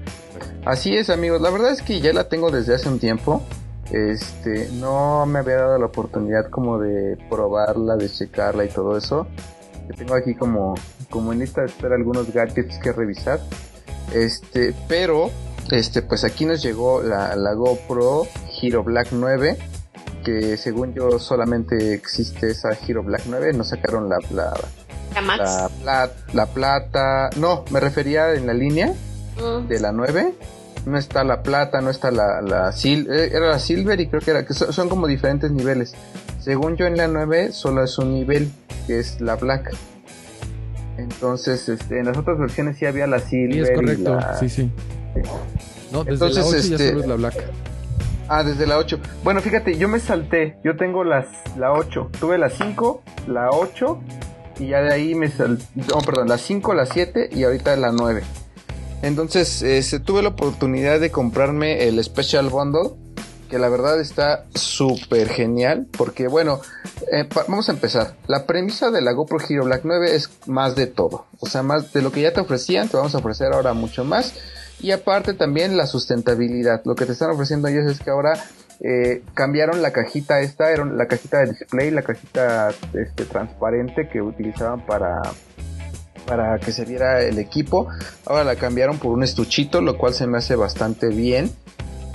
[0.66, 1.42] Así es, amigos.
[1.42, 3.44] La verdad es que ya la tengo desde hace un tiempo.
[3.92, 9.28] Este, no me había dado la oportunidad como de probarla, de checarla y todo eso.
[9.88, 10.74] Que tengo aquí como,
[11.10, 13.40] como en lista de espera algunos gadgets que revisar.
[14.14, 15.30] Este, pero,
[15.72, 18.28] este, pues aquí nos llegó la, la GoPro
[18.62, 19.58] Hero Black 9.
[20.28, 23.54] Que según yo solamente existe esa Hero Black 9.
[23.54, 24.54] No sacaron la, la,
[25.16, 25.40] La Max.
[25.40, 27.30] la, pla- la plata.
[27.38, 28.94] No, me refería en la línea
[29.38, 29.68] Mm.
[29.70, 30.34] de la 9.
[30.86, 34.20] No está la plata, no está la, la sil- eh, era la silver y creo
[34.22, 35.94] que era que son, son como diferentes niveles.
[36.42, 38.52] Según yo en la 9 solo es un nivel
[38.86, 39.74] que es la black.
[40.98, 43.78] Entonces, este, en las otras versiones sí había la silver.
[43.78, 44.72] Sí, es y la- sí, sí.
[45.94, 47.44] No, desde Entonces, la 8 ya este- solo es la black.
[48.30, 49.00] Ah, desde la 8.
[49.24, 50.58] Bueno, fíjate, yo me salté.
[50.64, 51.28] Yo tengo las,
[51.58, 52.12] la 8.
[52.20, 54.00] Tuve la 5, la 8.
[54.60, 55.66] Y ya de ahí me salté.
[55.76, 58.24] No, perdón, la 5, la 7 y ahorita la 9.
[59.02, 62.92] Entonces, este, tuve la oportunidad de comprarme el Special Bundle.
[63.50, 65.88] Que la verdad está súper genial.
[65.98, 66.60] Porque, bueno,
[67.14, 68.16] eh, vamos a empezar.
[68.28, 71.28] La premisa de la GoPro Hero Black 9 es más de todo.
[71.40, 74.04] O sea, más de lo que ya te ofrecían, te vamos a ofrecer ahora mucho
[74.04, 74.34] más.
[74.80, 76.82] Y aparte también la sustentabilidad.
[76.86, 78.34] Lo que te están ofreciendo ellos es que ahora
[78.80, 84.22] eh, cambiaron la cajita esta, era la cajita de display, la cajita este, transparente que
[84.22, 85.22] utilizaban para
[86.28, 87.88] para que se viera el equipo.
[88.26, 91.50] Ahora la cambiaron por un estuchito, lo cual se me hace bastante bien.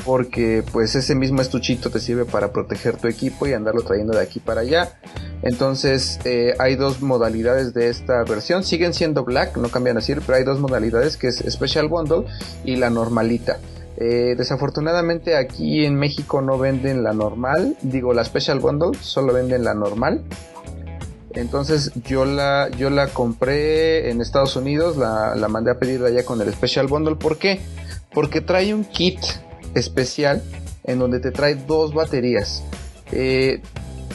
[0.04, 4.20] Porque pues ese mismo estuchito te sirve para proteger tu equipo y andarlo trayendo de
[4.20, 4.98] aquí para allá.
[5.42, 8.64] Entonces eh, hay dos modalidades de esta versión.
[8.64, 12.24] Siguen siendo black, no cambian así, pero hay dos modalidades que es Special Bundle
[12.64, 13.58] y la normalita.
[13.96, 19.64] Eh, desafortunadamente aquí en México no venden la normal, digo la Special Bundle, solo venden
[19.64, 20.24] la normal.
[21.34, 26.24] Entonces yo la, yo la compré en Estados Unidos, la, la mandé a pedir allá
[26.24, 27.16] con el Special Bundle.
[27.16, 27.60] ¿Por qué?
[28.12, 29.18] Porque trae un kit
[29.74, 30.42] especial
[30.84, 32.62] en donde te trae dos baterías.
[33.12, 33.60] Eh,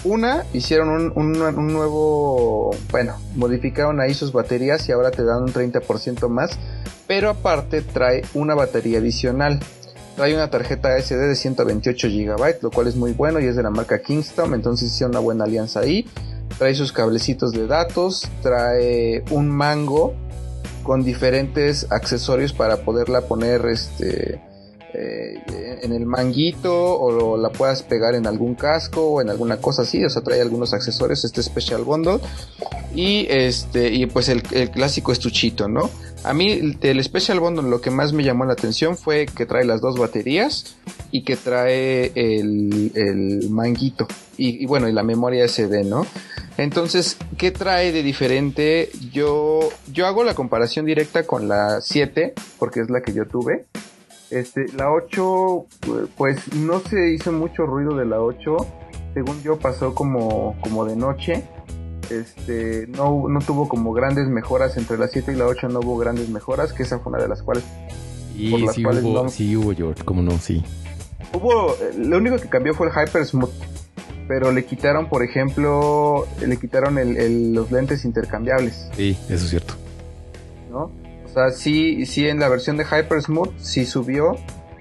[0.03, 5.53] una, hicieron un, un- nuevo, bueno, modificaron ahí sus baterías y ahora te dan un
[5.53, 6.51] 30% más.
[7.07, 9.59] Pero aparte trae una batería adicional.
[10.15, 13.63] Trae una tarjeta SD de 128 GB, lo cual es muy bueno y es de
[13.63, 16.07] la marca Kingston, entonces hicieron una buena alianza ahí.
[16.57, 20.15] Trae sus cablecitos de datos, trae un mango
[20.83, 24.41] con diferentes accesorios para poderla poner este
[24.93, 29.81] eh, en el manguito o la puedas pegar en algún casco o en alguna cosa
[29.81, 32.19] así, o sea, trae algunos accesorios este Special Bundle
[32.95, 34.41] y este y pues el,
[34.71, 35.89] clásico estuchito, ¿no?
[36.23, 39.65] A mí el Special Bundle lo que más me llamó la atención fue que trae
[39.65, 40.77] las dos baterías
[41.11, 44.07] y que trae el, el manguito
[44.37, 46.05] y, y bueno y la memoria SD, ¿no?
[46.57, 48.89] Entonces, ¿qué trae de diferente?
[49.11, 53.65] Yo, yo hago la comparación directa con la 7, porque es la que yo tuve.
[54.29, 55.65] Este, la 8,
[56.17, 58.57] pues no se hizo mucho ruido de la 8.
[59.13, 61.43] Según yo pasó como, como de noche.
[62.09, 65.97] Este, no, no tuvo como grandes mejoras entre la 7 y la 8, no hubo
[65.97, 67.63] grandes mejoras, que esa fue una de las cuales...
[68.35, 70.63] Y por las sí, cuales hubo, no- sí hubo, George, cómo no, sí.
[71.33, 73.49] Hubo, lo único que cambió fue el Hyper Smooth,
[74.27, 78.87] pero le quitaron, por ejemplo, le quitaron el- el- los lentes intercambiables.
[78.95, 79.73] Sí, eso es cierto.
[80.71, 80.91] ¿no?
[81.37, 84.35] O sea, sí, sí en la versión de Hyper Smooth sí subió.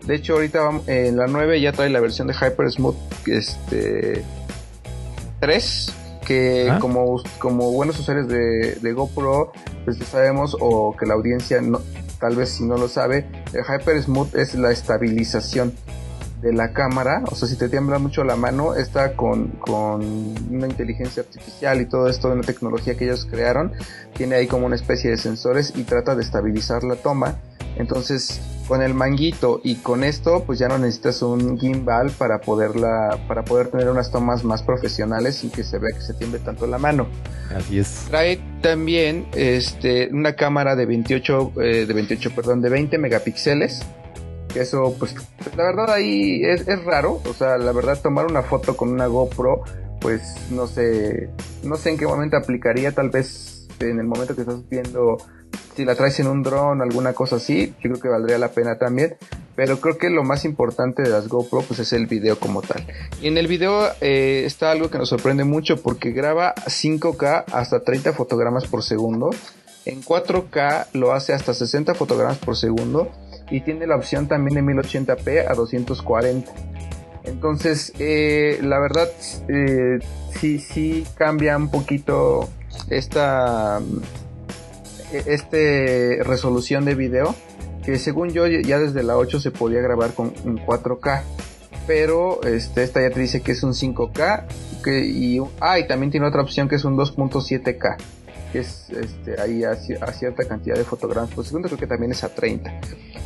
[0.07, 2.97] De hecho, ahorita vamos- en la 9 ya trae la versión de Hyper Smooth
[3.27, 4.24] este
[5.41, 5.93] 3
[6.27, 6.78] que Ah.
[6.81, 9.53] como, como buenos usuarios de, de GoPro,
[9.85, 11.81] pues sabemos o que la audiencia no,
[12.19, 15.74] tal vez si no lo sabe, el Hyper Smooth es la estabilización
[16.41, 20.03] de la cámara, o sea, si te tiembla mucho la mano, está con, con
[20.51, 23.73] una inteligencia artificial y todo esto, una tecnología que ellos crearon,
[24.15, 27.37] tiene ahí como una especie de sensores y trata de estabilizar la toma.
[27.77, 33.19] Entonces, con el manguito y con esto, pues ya no necesitas un gimbal para poderla,
[33.29, 36.67] para poder tener unas tomas más profesionales sin que se vea que se tiemble tanto
[36.67, 37.07] la mano.
[37.55, 38.07] Así es.
[38.09, 43.85] Trae también este, una cámara de 28, eh, de 28, perdón, de 20 megapíxeles.
[44.57, 45.15] Eso, pues,
[45.57, 47.20] la verdad ahí es, es raro.
[47.28, 49.62] O sea, la verdad tomar una foto con una GoPro,
[50.01, 51.31] pues, no sé,
[51.62, 52.93] no sé en qué momento aplicaría.
[52.93, 55.19] Tal vez en el momento que estás viendo,
[55.74, 58.78] si la traes en un dron, alguna cosa así, yo creo que valdría la pena
[58.78, 59.16] también.
[59.55, 62.87] Pero creo que lo más importante de las GoPro, pues, es el video como tal.
[63.23, 67.81] Y en el video eh, está algo que nos sorprende mucho porque graba 5K hasta
[67.81, 69.31] 30 fotogramas por segundo.
[69.87, 73.11] En 4K lo hace hasta 60 fotogramas por segundo.
[73.51, 76.52] Y tiene la opción también de 1080p a 240.
[77.24, 79.09] Entonces, eh, la verdad,
[79.48, 79.98] eh,
[80.39, 82.48] sí, sí cambia un poquito
[82.89, 84.01] esta mm,
[85.27, 87.35] este resolución de video.
[87.85, 91.23] Que según yo, ya desde la 8 se podía grabar con un 4K
[91.86, 94.44] pero este, esta ya te dice que es un 5K
[94.82, 97.97] que, y, ah, y también tiene otra opción que es un 2.7K
[98.52, 101.86] que es este, ahí a, ci- a cierta cantidad de fotogramas por segundo, creo que
[101.86, 102.81] también es a 30.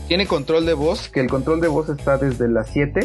[0.09, 3.01] Tiene control de voz, que el control de voz está desde la 7,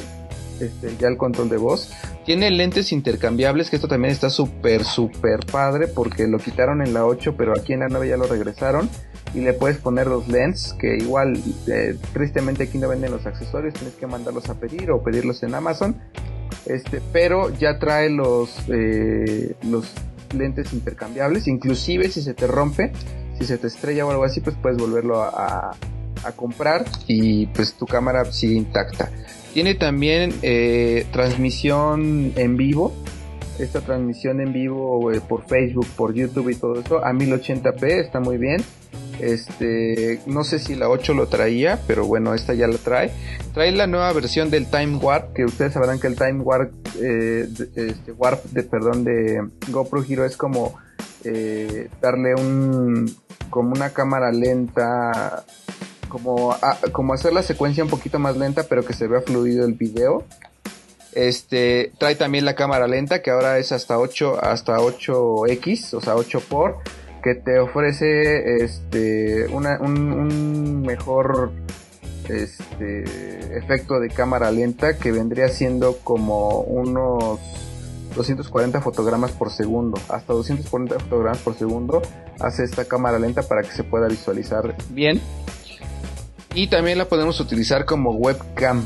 [0.60, 1.92] este, ya el control de voz.
[2.26, 7.06] Tiene lentes intercambiables, que esto también está súper, súper padre, porque lo quitaron en la
[7.06, 8.90] 8, pero aquí en la 9 ya lo regresaron.
[9.36, 11.38] Y le puedes poner los lens, que igual,
[11.68, 15.54] eh, tristemente aquí no venden los accesorios, tienes que mandarlos a pedir o pedirlos en
[15.54, 15.98] Amazon.
[16.66, 19.92] Este, pero ya trae los, eh, los
[20.38, 22.92] lentes intercambiables, inclusive si se te rompe,
[23.38, 25.76] si se te estrella o algo así, pues puedes volverlo a,
[26.36, 29.12] comprar y pues tu cámara sigue intacta.
[29.54, 32.96] Tiene también eh, transmisión en vivo,
[33.60, 38.20] esta transmisión en vivo eh, por Facebook, por YouTube y todo eso a 1080p está
[38.20, 38.58] muy bien.
[39.20, 43.12] Este, no sé si la 8 lo traía, pero bueno, esta ya la trae.
[43.54, 46.72] Trae la nueva versión del Time Warp, que ustedes sabrán que el Time Warp,
[47.02, 50.76] eh, de- este, Warp de, perdón, de GoPro Hero es como
[51.24, 53.14] eh, darle un,
[53.50, 55.44] como una cámara lenta,
[56.10, 56.56] como,
[56.92, 60.24] como hacer la secuencia un poquito más lenta, pero que se vea fluido el video.
[61.14, 66.16] Este, trae también la cámara lenta, que ahora es hasta 8, hasta 8X, o sea,
[66.16, 66.80] 8 por,
[67.26, 71.52] que te ofrece este, una- un, un mejor
[72.30, 73.04] este,
[73.58, 77.40] efecto de cámara lenta que vendría siendo como unos
[78.16, 80.00] 240 fotogramas por segundo.
[80.08, 82.04] Hasta 240 fotogramas por segundo
[82.40, 85.20] hace esta cámara lenta para que se pueda visualizar bien.
[86.54, 88.86] Y también la podemos utilizar como webcam.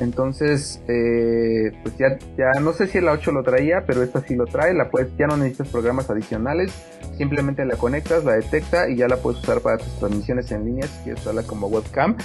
[0.00, 4.34] Entonces, eh, pues ya, ya no sé si la 8 lo traía, pero esta sí
[4.34, 4.74] lo trae.
[4.74, 6.72] La puedes, ya no necesitas programas adicionales.
[7.16, 10.86] Simplemente la conectas, la detecta y ya la puedes usar para tus transmisiones en línea
[10.86, 12.16] si quieres usarla como webcam.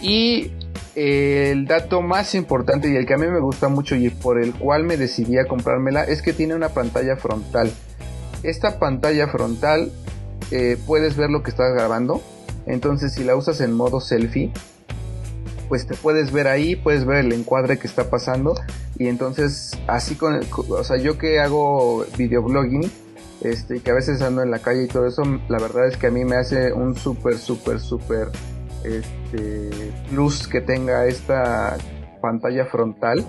[0.00, 0.52] Y
[0.96, 4.40] eh, el dato más importante y el que a mí me gusta mucho y por
[4.40, 7.70] el cual me decidí a comprármela es que tiene una pantalla frontal.
[8.42, 9.92] Esta pantalla frontal
[10.50, 12.22] eh, puedes ver lo que estás grabando.
[12.66, 14.52] Entonces si la usas en modo selfie,
[15.70, 18.54] pues te puedes ver ahí, puedes ver el encuadre que está pasando.
[18.98, 22.90] Y entonces así con, o sea, yo que hago videoblogging,
[23.40, 25.96] este, y que a veces ando en la calle y todo eso, la verdad es
[25.96, 28.28] que a mí me hace un súper, súper, súper
[28.84, 29.70] este,
[30.10, 31.78] plus que tenga esta
[32.20, 33.24] pantalla frontal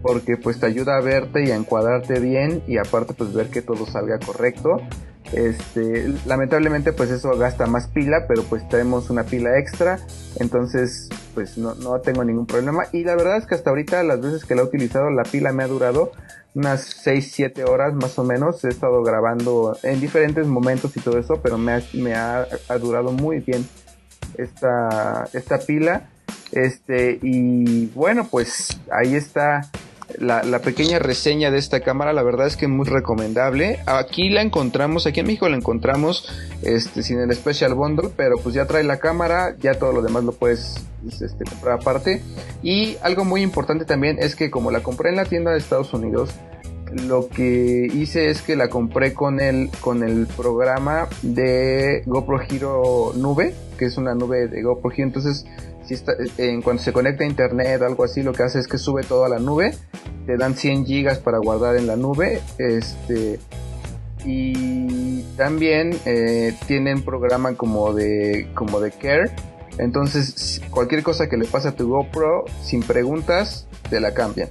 [0.00, 3.62] porque pues te ayuda a verte y a encuadrarte bien y aparte pues ver que
[3.62, 4.80] todo salga correcto
[5.32, 9.98] este lamentablemente pues eso gasta más pila pero pues tenemos una pila extra
[10.36, 14.20] entonces pues no, no tengo ningún problema y la verdad es que hasta ahorita las
[14.20, 16.12] veces que la he utilizado la pila me ha durado
[16.54, 18.62] unas 6, 7 horas más o menos.
[18.64, 22.78] He estado grabando en diferentes momentos y todo eso, pero me ha, me ha, ha
[22.78, 23.66] durado muy bien
[24.36, 26.08] esta, esta pila.
[26.50, 29.62] Este, y bueno, pues ahí está
[30.18, 33.80] la, pequeña reseña de esta cámara, la verdad es que muy recomendable.
[33.86, 36.28] Aquí la encontramos, aquí en México la encontramos
[36.62, 40.24] este, sin el Special Bundle, pero pues ya trae la cámara, ya todo lo demás
[40.24, 42.22] lo puedes este, comprar aparte.
[42.62, 45.92] Y algo muy importante también es que como la compré en la tienda de Estados
[45.92, 46.30] Unidos,
[46.92, 53.12] lo que hice es que la compré con el, con el programa de GoPro Hero
[53.16, 55.46] Nube, que es una nube de GoPro Hero, entonces
[55.84, 58.78] si está, en cuanto se conecta a internet algo así lo que hace es que
[58.78, 59.74] sube todo a la nube
[60.26, 63.40] te dan 100 gigas para guardar en la nube este
[64.24, 69.30] y también eh, tienen programa como de como de care.
[69.78, 74.48] Entonces cualquier cosa que le pase a tu GoPro sin preguntas te la cambian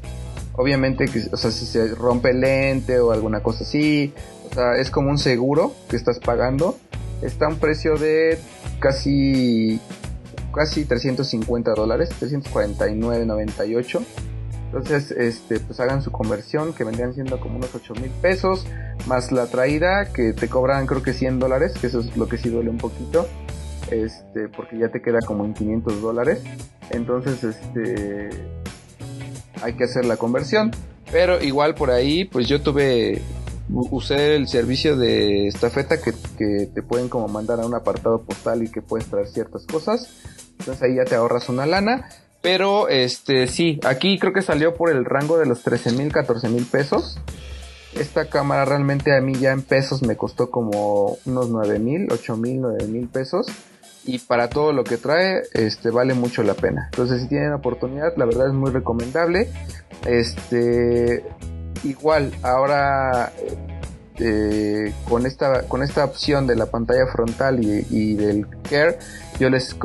[0.53, 4.13] obviamente que o sea si se rompe el lente o alguna cosa así
[4.49, 6.77] o sea es como un seguro que estás pagando
[7.21, 8.37] está a un precio de
[8.79, 9.79] casi
[10.51, 14.01] casi 350 dólares, 349.98.
[14.65, 18.65] Entonces, este, pues hagan su conversión, que vendrían siendo como unos 8 mil pesos,
[19.05, 22.37] más la traída, que te cobran creo que 100 dólares, que eso es lo que
[22.37, 23.27] sí duele un poquito,
[23.89, 26.41] este, porque ya te queda como en 500 dólares.
[26.89, 28.29] Entonces, este,
[29.61, 30.71] hay que hacer la conversión.
[31.11, 33.21] Pero igual por ahí, pues yo tuve,
[33.69, 36.13] usé el servicio de estafeta que,
[36.73, 40.09] te pueden como mandar a un apartado postal y que puedes traer ciertas cosas.
[40.59, 42.09] Entonces ahí ya te ahorras una lana.
[42.41, 46.49] Pero este sí, aquí creo que salió por el rango de los 13 mil, 14
[46.49, 47.19] mil pesos.
[47.93, 52.37] Esta cámara realmente a mí ya en pesos me costó como unos 9 mil, 8
[52.37, 53.47] mil, 9 mil pesos.
[54.05, 56.89] Y para todo lo que trae, este vale mucho la pena.
[56.91, 59.49] Entonces si tienen oportunidad, la verdad es muy recomendable.
[60.05, 61.23] Este
[61.83, 63.31] igual, ahora
[64.17, 68.97] eh, con esta con esta opción de la pantalla frontal y, del care
[69.39, 69.75] yo les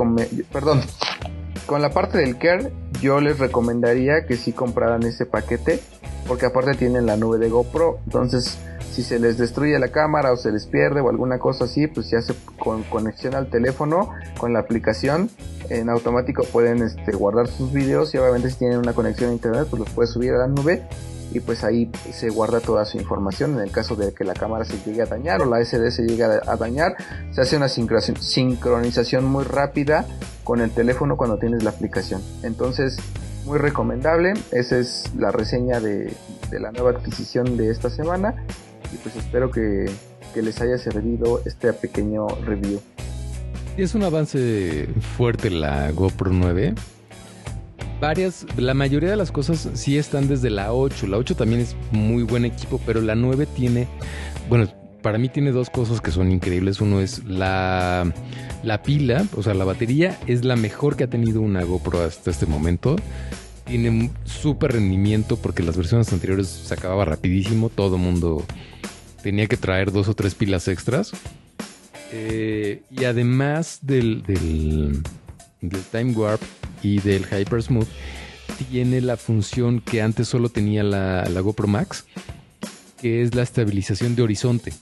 [0.53, 0.83] perdón,
[1.67, 5.81] con la parte del Care, yo les recomendaría que si compraran ese paquete,
[6.29, 8.59] porque aparte tienen la nube de GoPro, entonces
[8.97, 12.09] si se les destruye la cámara o se les pierde o alguna cosa así, pues
[12.09, 14.09] ya se con conexión al teléfono,
[14.39, 15.29] con la aplicación,
[15.69, 19.67] en automático pueden este, guardar sus videos y obviamente si tienen una conexión a internet,
[19.69, 20.83] pues los puedes subir a la nube
[21.31, 23.53] y pues ahí se guarda toda su información.
[23.57, 26.07] En el caso de que la cámara se llegue a dañar o la SD se
[26.07, 26.97] llegue a dañar
[27.33, 30.07] se hace una sincronización muy rápida
[30.43, 32.23] con el teléfono cuando tienes la aplicación.
[32.43, 32.97] Entonces
[33.47, 34.35] muy recomendable.
[34.53, 36.13] Esa es la reseña de,
[36.51, 38.35] la nueva adquisición de esta semana
[38.93, 39.87] y pues espero que,
[40.35, 42.81] que les haya servido este pequeño review
[43.77, 46.75] es un avance fuerte la GoPro 9
[48.01, 51.07] varias, la mayoría de las cosas sí están desde la 8.
[51.07, 53.89] La 8 también es muy buen equipo, pero la 9 tiene,
[54.49, 54.69] bueno,
[55.03, 56.81] para mí tiene dos cosas que son increíbles.
[56.81, 58.13] Uno es la,
[58.63, 62.31] la pila, o sea, la batería es la mejor que ha tenido una GoPro hasta
[62.31, 62.97] este momento.
[63.67, 67.69] Tiene súper rendimiento porque las versiones anteriores se acababa rapidísimo.
[67.69, 68.45] Todo mundo
[69.23, 71.13] tenía que traer dos o tres pilas extras.
[72.13, 75.03] Eh, y además del, del,
[75.91, 76.41] Time Warp,
[76.83, 77.89] y del Hyper Smooth
[78.71, 82.05] tiene la función que antes solo tenía la, la GoPro Max,
[83.01, 84.73] que es la estabilización de horizonte.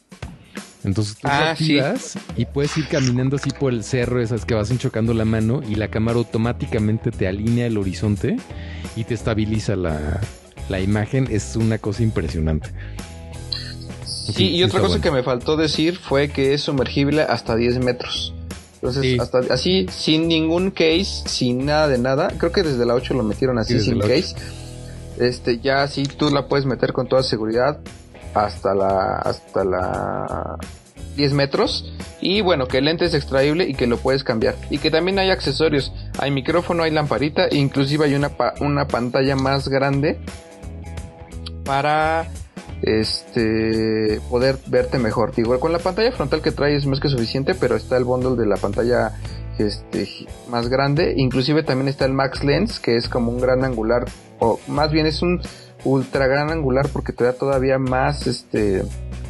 [0.85, 1.55] Entonces tú ah,
[2.37, 5.77] y puedes ir caminando así por el cerro, esas que vas enchocando la mano y
[5.77, 8.37] la cámara automáticamente te alinea el horizonte
[8.95, 10.21] y te estabiliza la,
[10.69, 11.27] la imagen.
[11.31, 12.71] Es una cosa impresionante.
[14.05, 18.35] Sí, y otra cosa que me faltó decir fue que es sumergible hasta 10 metros.
[18.77, 22.29] Entonces, hasta así, sin ningún case, sin nada de nada.
[22.37, 24.35] Creo que desde la 8 lo metieron así, sin case.
[25.19, 27.79] Este, ya así tú la puedes meter con toda seguridad
[28.35, 30.59] hasta la, hasta la
[31.17, 31.93] 10 metros.
[32.21, 34.57] Y bueno, que el lente es extraíble y que lo puedes cambiar.
[34.71, 35.93] Y que también hay accesorios.
[36.19, 38.31] Hay micrófono, hay lamparita, inclusive hay una,
[38.61, 40.19] una pantalla más grande
[41.65, 42.27] para
[42.83, 45.33] este poder verte mejor.
[45.37, 48.37] Igual con la pantalla frontal que trae es más que suficiente, pero está el bundle
[48.37, 49.13] de la pantalla
[49.59, 50.09] este
[50.49, 54.05] más grande, inclusive también está el Max Lens, que es como un gran angular
[54.41, 55.41] o más bien es un
[55.85, 58.83] ultra gran angular porque te da todavía más este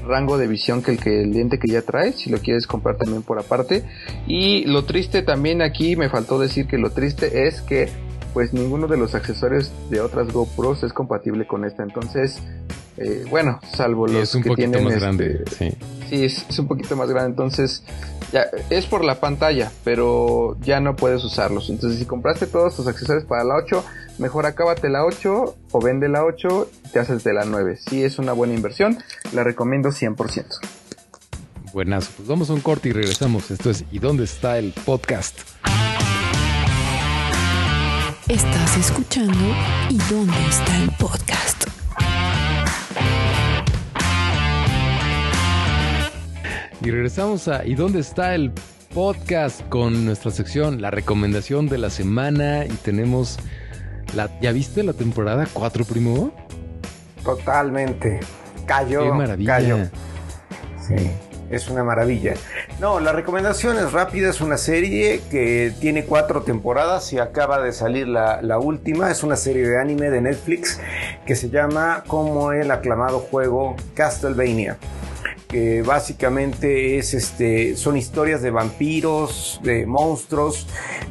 [0.07, 2.97] rango de visión que el que el lente que ya trae, si lo quieres comprar
[2.97, 3.85] también por aparte.
[4.27, 7.89] Y lo triste también aquí me faltó decir que lo triste es que
[8.33, 11.85] pues ninguno de los accesorios de otras GoPros es compatible con esta.
[11.85, 12.43] Entonces,
[12.97, 15.77] eh, bueno, salvo los es un poquito más grande, este, sí.
[16.09, 17.31] Sí, es, un poquito más grande.
[17.31, 17.83] Entonces,
[18.33, 21.71] ya es por la pantalla, pero ya no puedes usarlos.
[21.71, 23.85] Entonces, si compraste todos tus accesorios para la 8,
[24.19, 27.79] mejor acábate la 8 o vende la 8 y te haces de la 9.
[27.89, 28.99] Sí, es una buena inversión,
[29.33, 30.45] la recomiendo 100%.
[31.73, 32.13] Buenazo.
[32.17, 33.51] Pues vamos a un corte y regresamos.
[33.51, 35.41] Esto es ¿Y dónde está el podcast?
[38.29, 39.39] Estás escuchando
[39.91, 41.64] ¿Y dónde está el podcast?
[46.85, 48.53] Y regresamos a ¿Y dónde está el
[48.93, 49.63] podcast?
[49.71, 52.67] Con nuestra sección, la recomendación de la semana.
[52.67, 53.39] Y tenemos
[54.15, 54.29] la.
[54.43, 56.31] ¿Ya viste la temporada 4, primo?
[57.25, 58.21] Totalmente.
[58.67, 59.03] Cayó.
[59.03, 59.57] Qué maravilla.
[59.57, 59.79] Cayó.
[60.87, 61.11] Sí,
[61.49, 62.35] es una maravilla.
[62.81, 67.73] No, la recomendación es rápida, es una serie que tiene cuatro temporadas y acaba de
[67.73, 69.11] salir la, la última.
[69.11, 70.79] Es una serie de anime de Netflix
[71.25, 74.77] que se llama como el aclamado juego Castlevania.
[75.49, 80.67] Que básicamente es este, son historias de vampiros, de monstruos.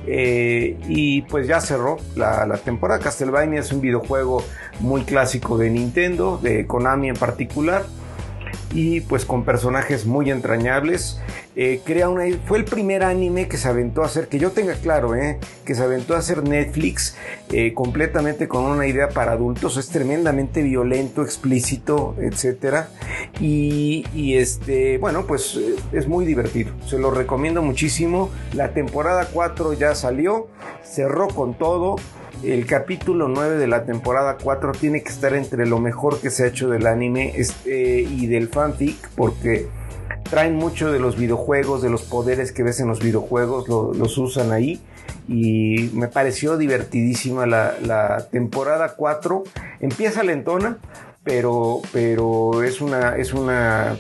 [0.05, 2.99] eh, y pues ya cerró la, la temporada.
[2.99, 4.43] Castlevania es un videojuego
[4.79, 7.85] muy clásico de Nintendo, de Konami en particular
[8.73, 11.19] y pues con personajes muy entrañables.
[11.55, 14.73] Eh, crea una, fue el primer anime que se aventó a hacer, que yo tenga
[14.73, 17.15] claro, eh, que se aventó a hacer Netflix
[17.51, 19.77] eh, completamente con una idea para adultos.
[19.77, 22.15] Es tremendamente violento, explícito.
[23.39, 26.71] Y, y, este, bueno, pues eh, es muy divertido.
[26.87, 28.29] Se lo recomiendo muchísimo.
[28.53, 30.47] La temporada 4 ya salió,
[30.83, 31.95] cerró con todo.
[32.43, 36.43] El capítulo 9 de la temporada 4 tiene que estar entre lo mejor que se
[36.43, 39.69] ha hecho del anime este, y del fanfic porque
[40.29, 44.17] traen mucho de los videojuegos, de los poderes que ves en los videojuegos, lo, los
[44.17, 44.81] usan ahí
[45.29, 49.43] y me pareció divertidísima la, temporada 4.
[49.79, 50.79] Empieza lentona,
[51.23, 53.97] pero, pero es una, es una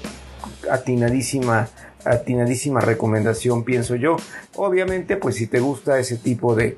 [0.69, 1.69] atinadísima
[2.05, 4.17] atinadísima recomendación pienso yo
[4.57, 6.75] obviamente pues si te gusta ese tipo de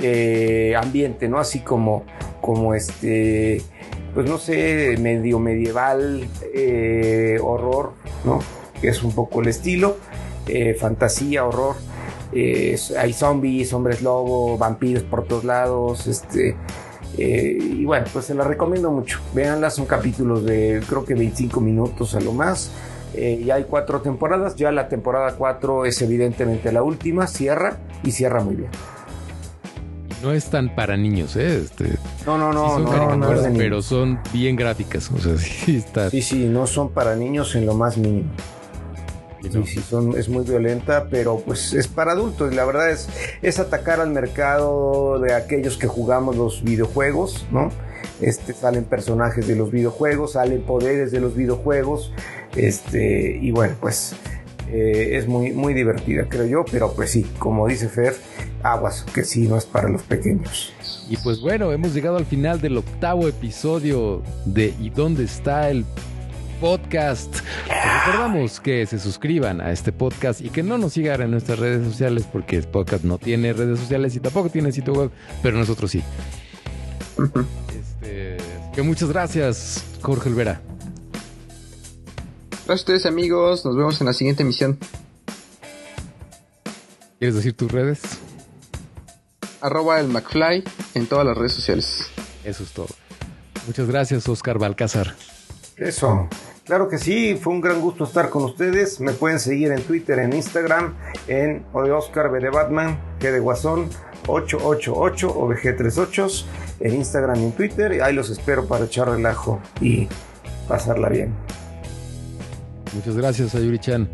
[0.00, 1.38] eh, ambiente, ¿no?
[1.38, 2.04] Así como,
[2.40, 3.62] como este,
[4.14, 7.92] pues no sé, medio medieval, eh, horror,
[8.24, 8.38] ¿no?
[8.80, 9.96] Que es un poco el estilo,
[10.46, 11.74] eh, fantasía, horror.
[12.32, 16.56] Eh, hay zombies, hombres lobo, vampiros por todos lados, este.
[17.16, 19.20] y bueno, pues se la recomiendo mucho.
[19.34, 22.70] Véanla, son capítulos de creo que 25 minutos a lo más.
[23.16, 24.56] y hay cuatro temporadas.
[24.56, 27.26] Ya la temporada 4 es evidentemente la última.
[27.26, 28.70] Cierra y cierra muy bien
[30.24, 31.62] no es tan para niños, ¿eh?
[31.62, 31.84] Este,
[32.26, 35.10] no, no, no, sí son no, caricaturas, no es pero son bien gráficas.
[35.12, 36.10] O sea, sí está.
[36.10, 38.30] Sí, sí, no son para niños en lo más mínimo.
[39.42, 42.50] Sí, sí, son, es muy violenta, pero pues es para adultos.
[42.50, 43.08] Y la verdad es,
[43.42, 47.70] es atacar al mercado de aquellos que jugamos los videojuegos, ¿no?
[48.22, 52.10] Este, salen personajes de los videojuegos, salen poderes de los videojuegos.
[52.56, 54.14] Este, y bueno, pues
[54.70, 58.14] eh, es muy, muy divertida, creo yo, pero pues sí, como dice Fer,
[58.62, 60.72] aguas, que sí, no es para los pequeños.
[61.08, 65.84] Y pues bueno, hemos llegado al final del octavo episodio de ¿Y dónde está el
[66.60, 67.36] podcast?
[67.68, 71.58] Les recordamos que se suscriban a este podcast y que no nos sigan en nuestras
[71.58, 75.10] redes sociales porque el podcast no tiene redes sociales y tampoco tiene sitio web,
[75.42, 76.02] pero nosotros sí.
[77.68, 78.38] este,
[78.74, 80.60] que muchas gracias, Jorge Olvera.
[82.66, 84.78] Gracias a ustedes amigos, nos vemos en la siguiente emisión.
[87.18, 88.00] ¿Quieres decir tus redes?
[89.60, 90.64] Arroba el McFly
[90.94, 92.06] en todas las redes sociales.
[92.42, 92.88] Eso es todo.
[93.66, 95.14] Muchas gracias, Oscar Balcázar.
[95.76, 96.26] Eso.
[96.64, 98.98] Claro que sí, fue un gran gusto estar con ustedes.
[98.98, 100.94] Me pueden seguir en Twitter, en Instagram,
[101.28, 103.90] en O de Oscar B de Batman, G de Guasón,
[104.26, 106.44] 888 o VG38,
[106.80, 108.02] en Instagram y en Twitter.
[108.02, 110.08] Ahí los espero para echar relajo y
[110.66, 111.34] pasarla bien.
[112.94, 114.08] Muchas gracias, Sayuri Chan.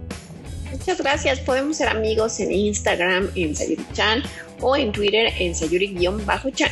[0.73, 1.41] Muchas gracias.
[1.41, 4.23] Podemos ser amigos en Instagram en Sayuri Chan
[4.61, 6.71] o en Twitter en Sayuri-Chan.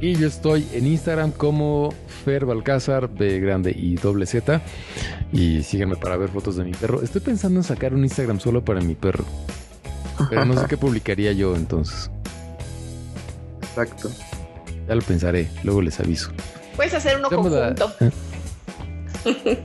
[0.00, 4.60] Y yo estoy en Instagram como Fer Balcázar, B grande y doble Z.
[5.32, 7.02] Y síganme para ver fotos de mi perro.
[7.02, 9.24] Estoy pensando en sacar un Instagram solo para mi perro.
[10.30, 12.10] Pero no sé qué publicaría yo entonces.
[13.62, 14.10] Exacto.
[14.88, 16.30] Ya lo pensaré, luego les aviso.
[16.76, 17.92] Puedes hacer uno conjunto.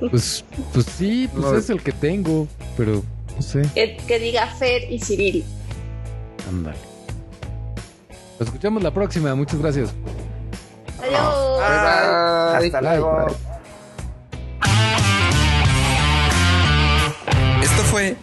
[0.10, 0.44] Pues,
[0.74, 1.56] pues sí, pues No.
[1.58, 2.48] es el que tengo,
[2.78, 3.04] pero
[3.36, 3.62] no sé.
[3.76, 5.44] Que, que diga Fer y Cyril.
[6.50, 6.78] Ándale.
[8.40, 9.94] Nos escuchamos la próxima, muchas gracias.
[11.00, 11.60] Adiós.
[11.60, 12.66] Bye, bye.
[12.68, 13.26] Hasta luego.
[13.26, 13.36] bye.
[17.64, 18.16] Esto fue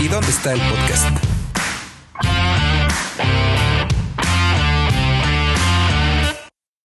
[0.00, 1.16] ¿Y dónde está el podcast?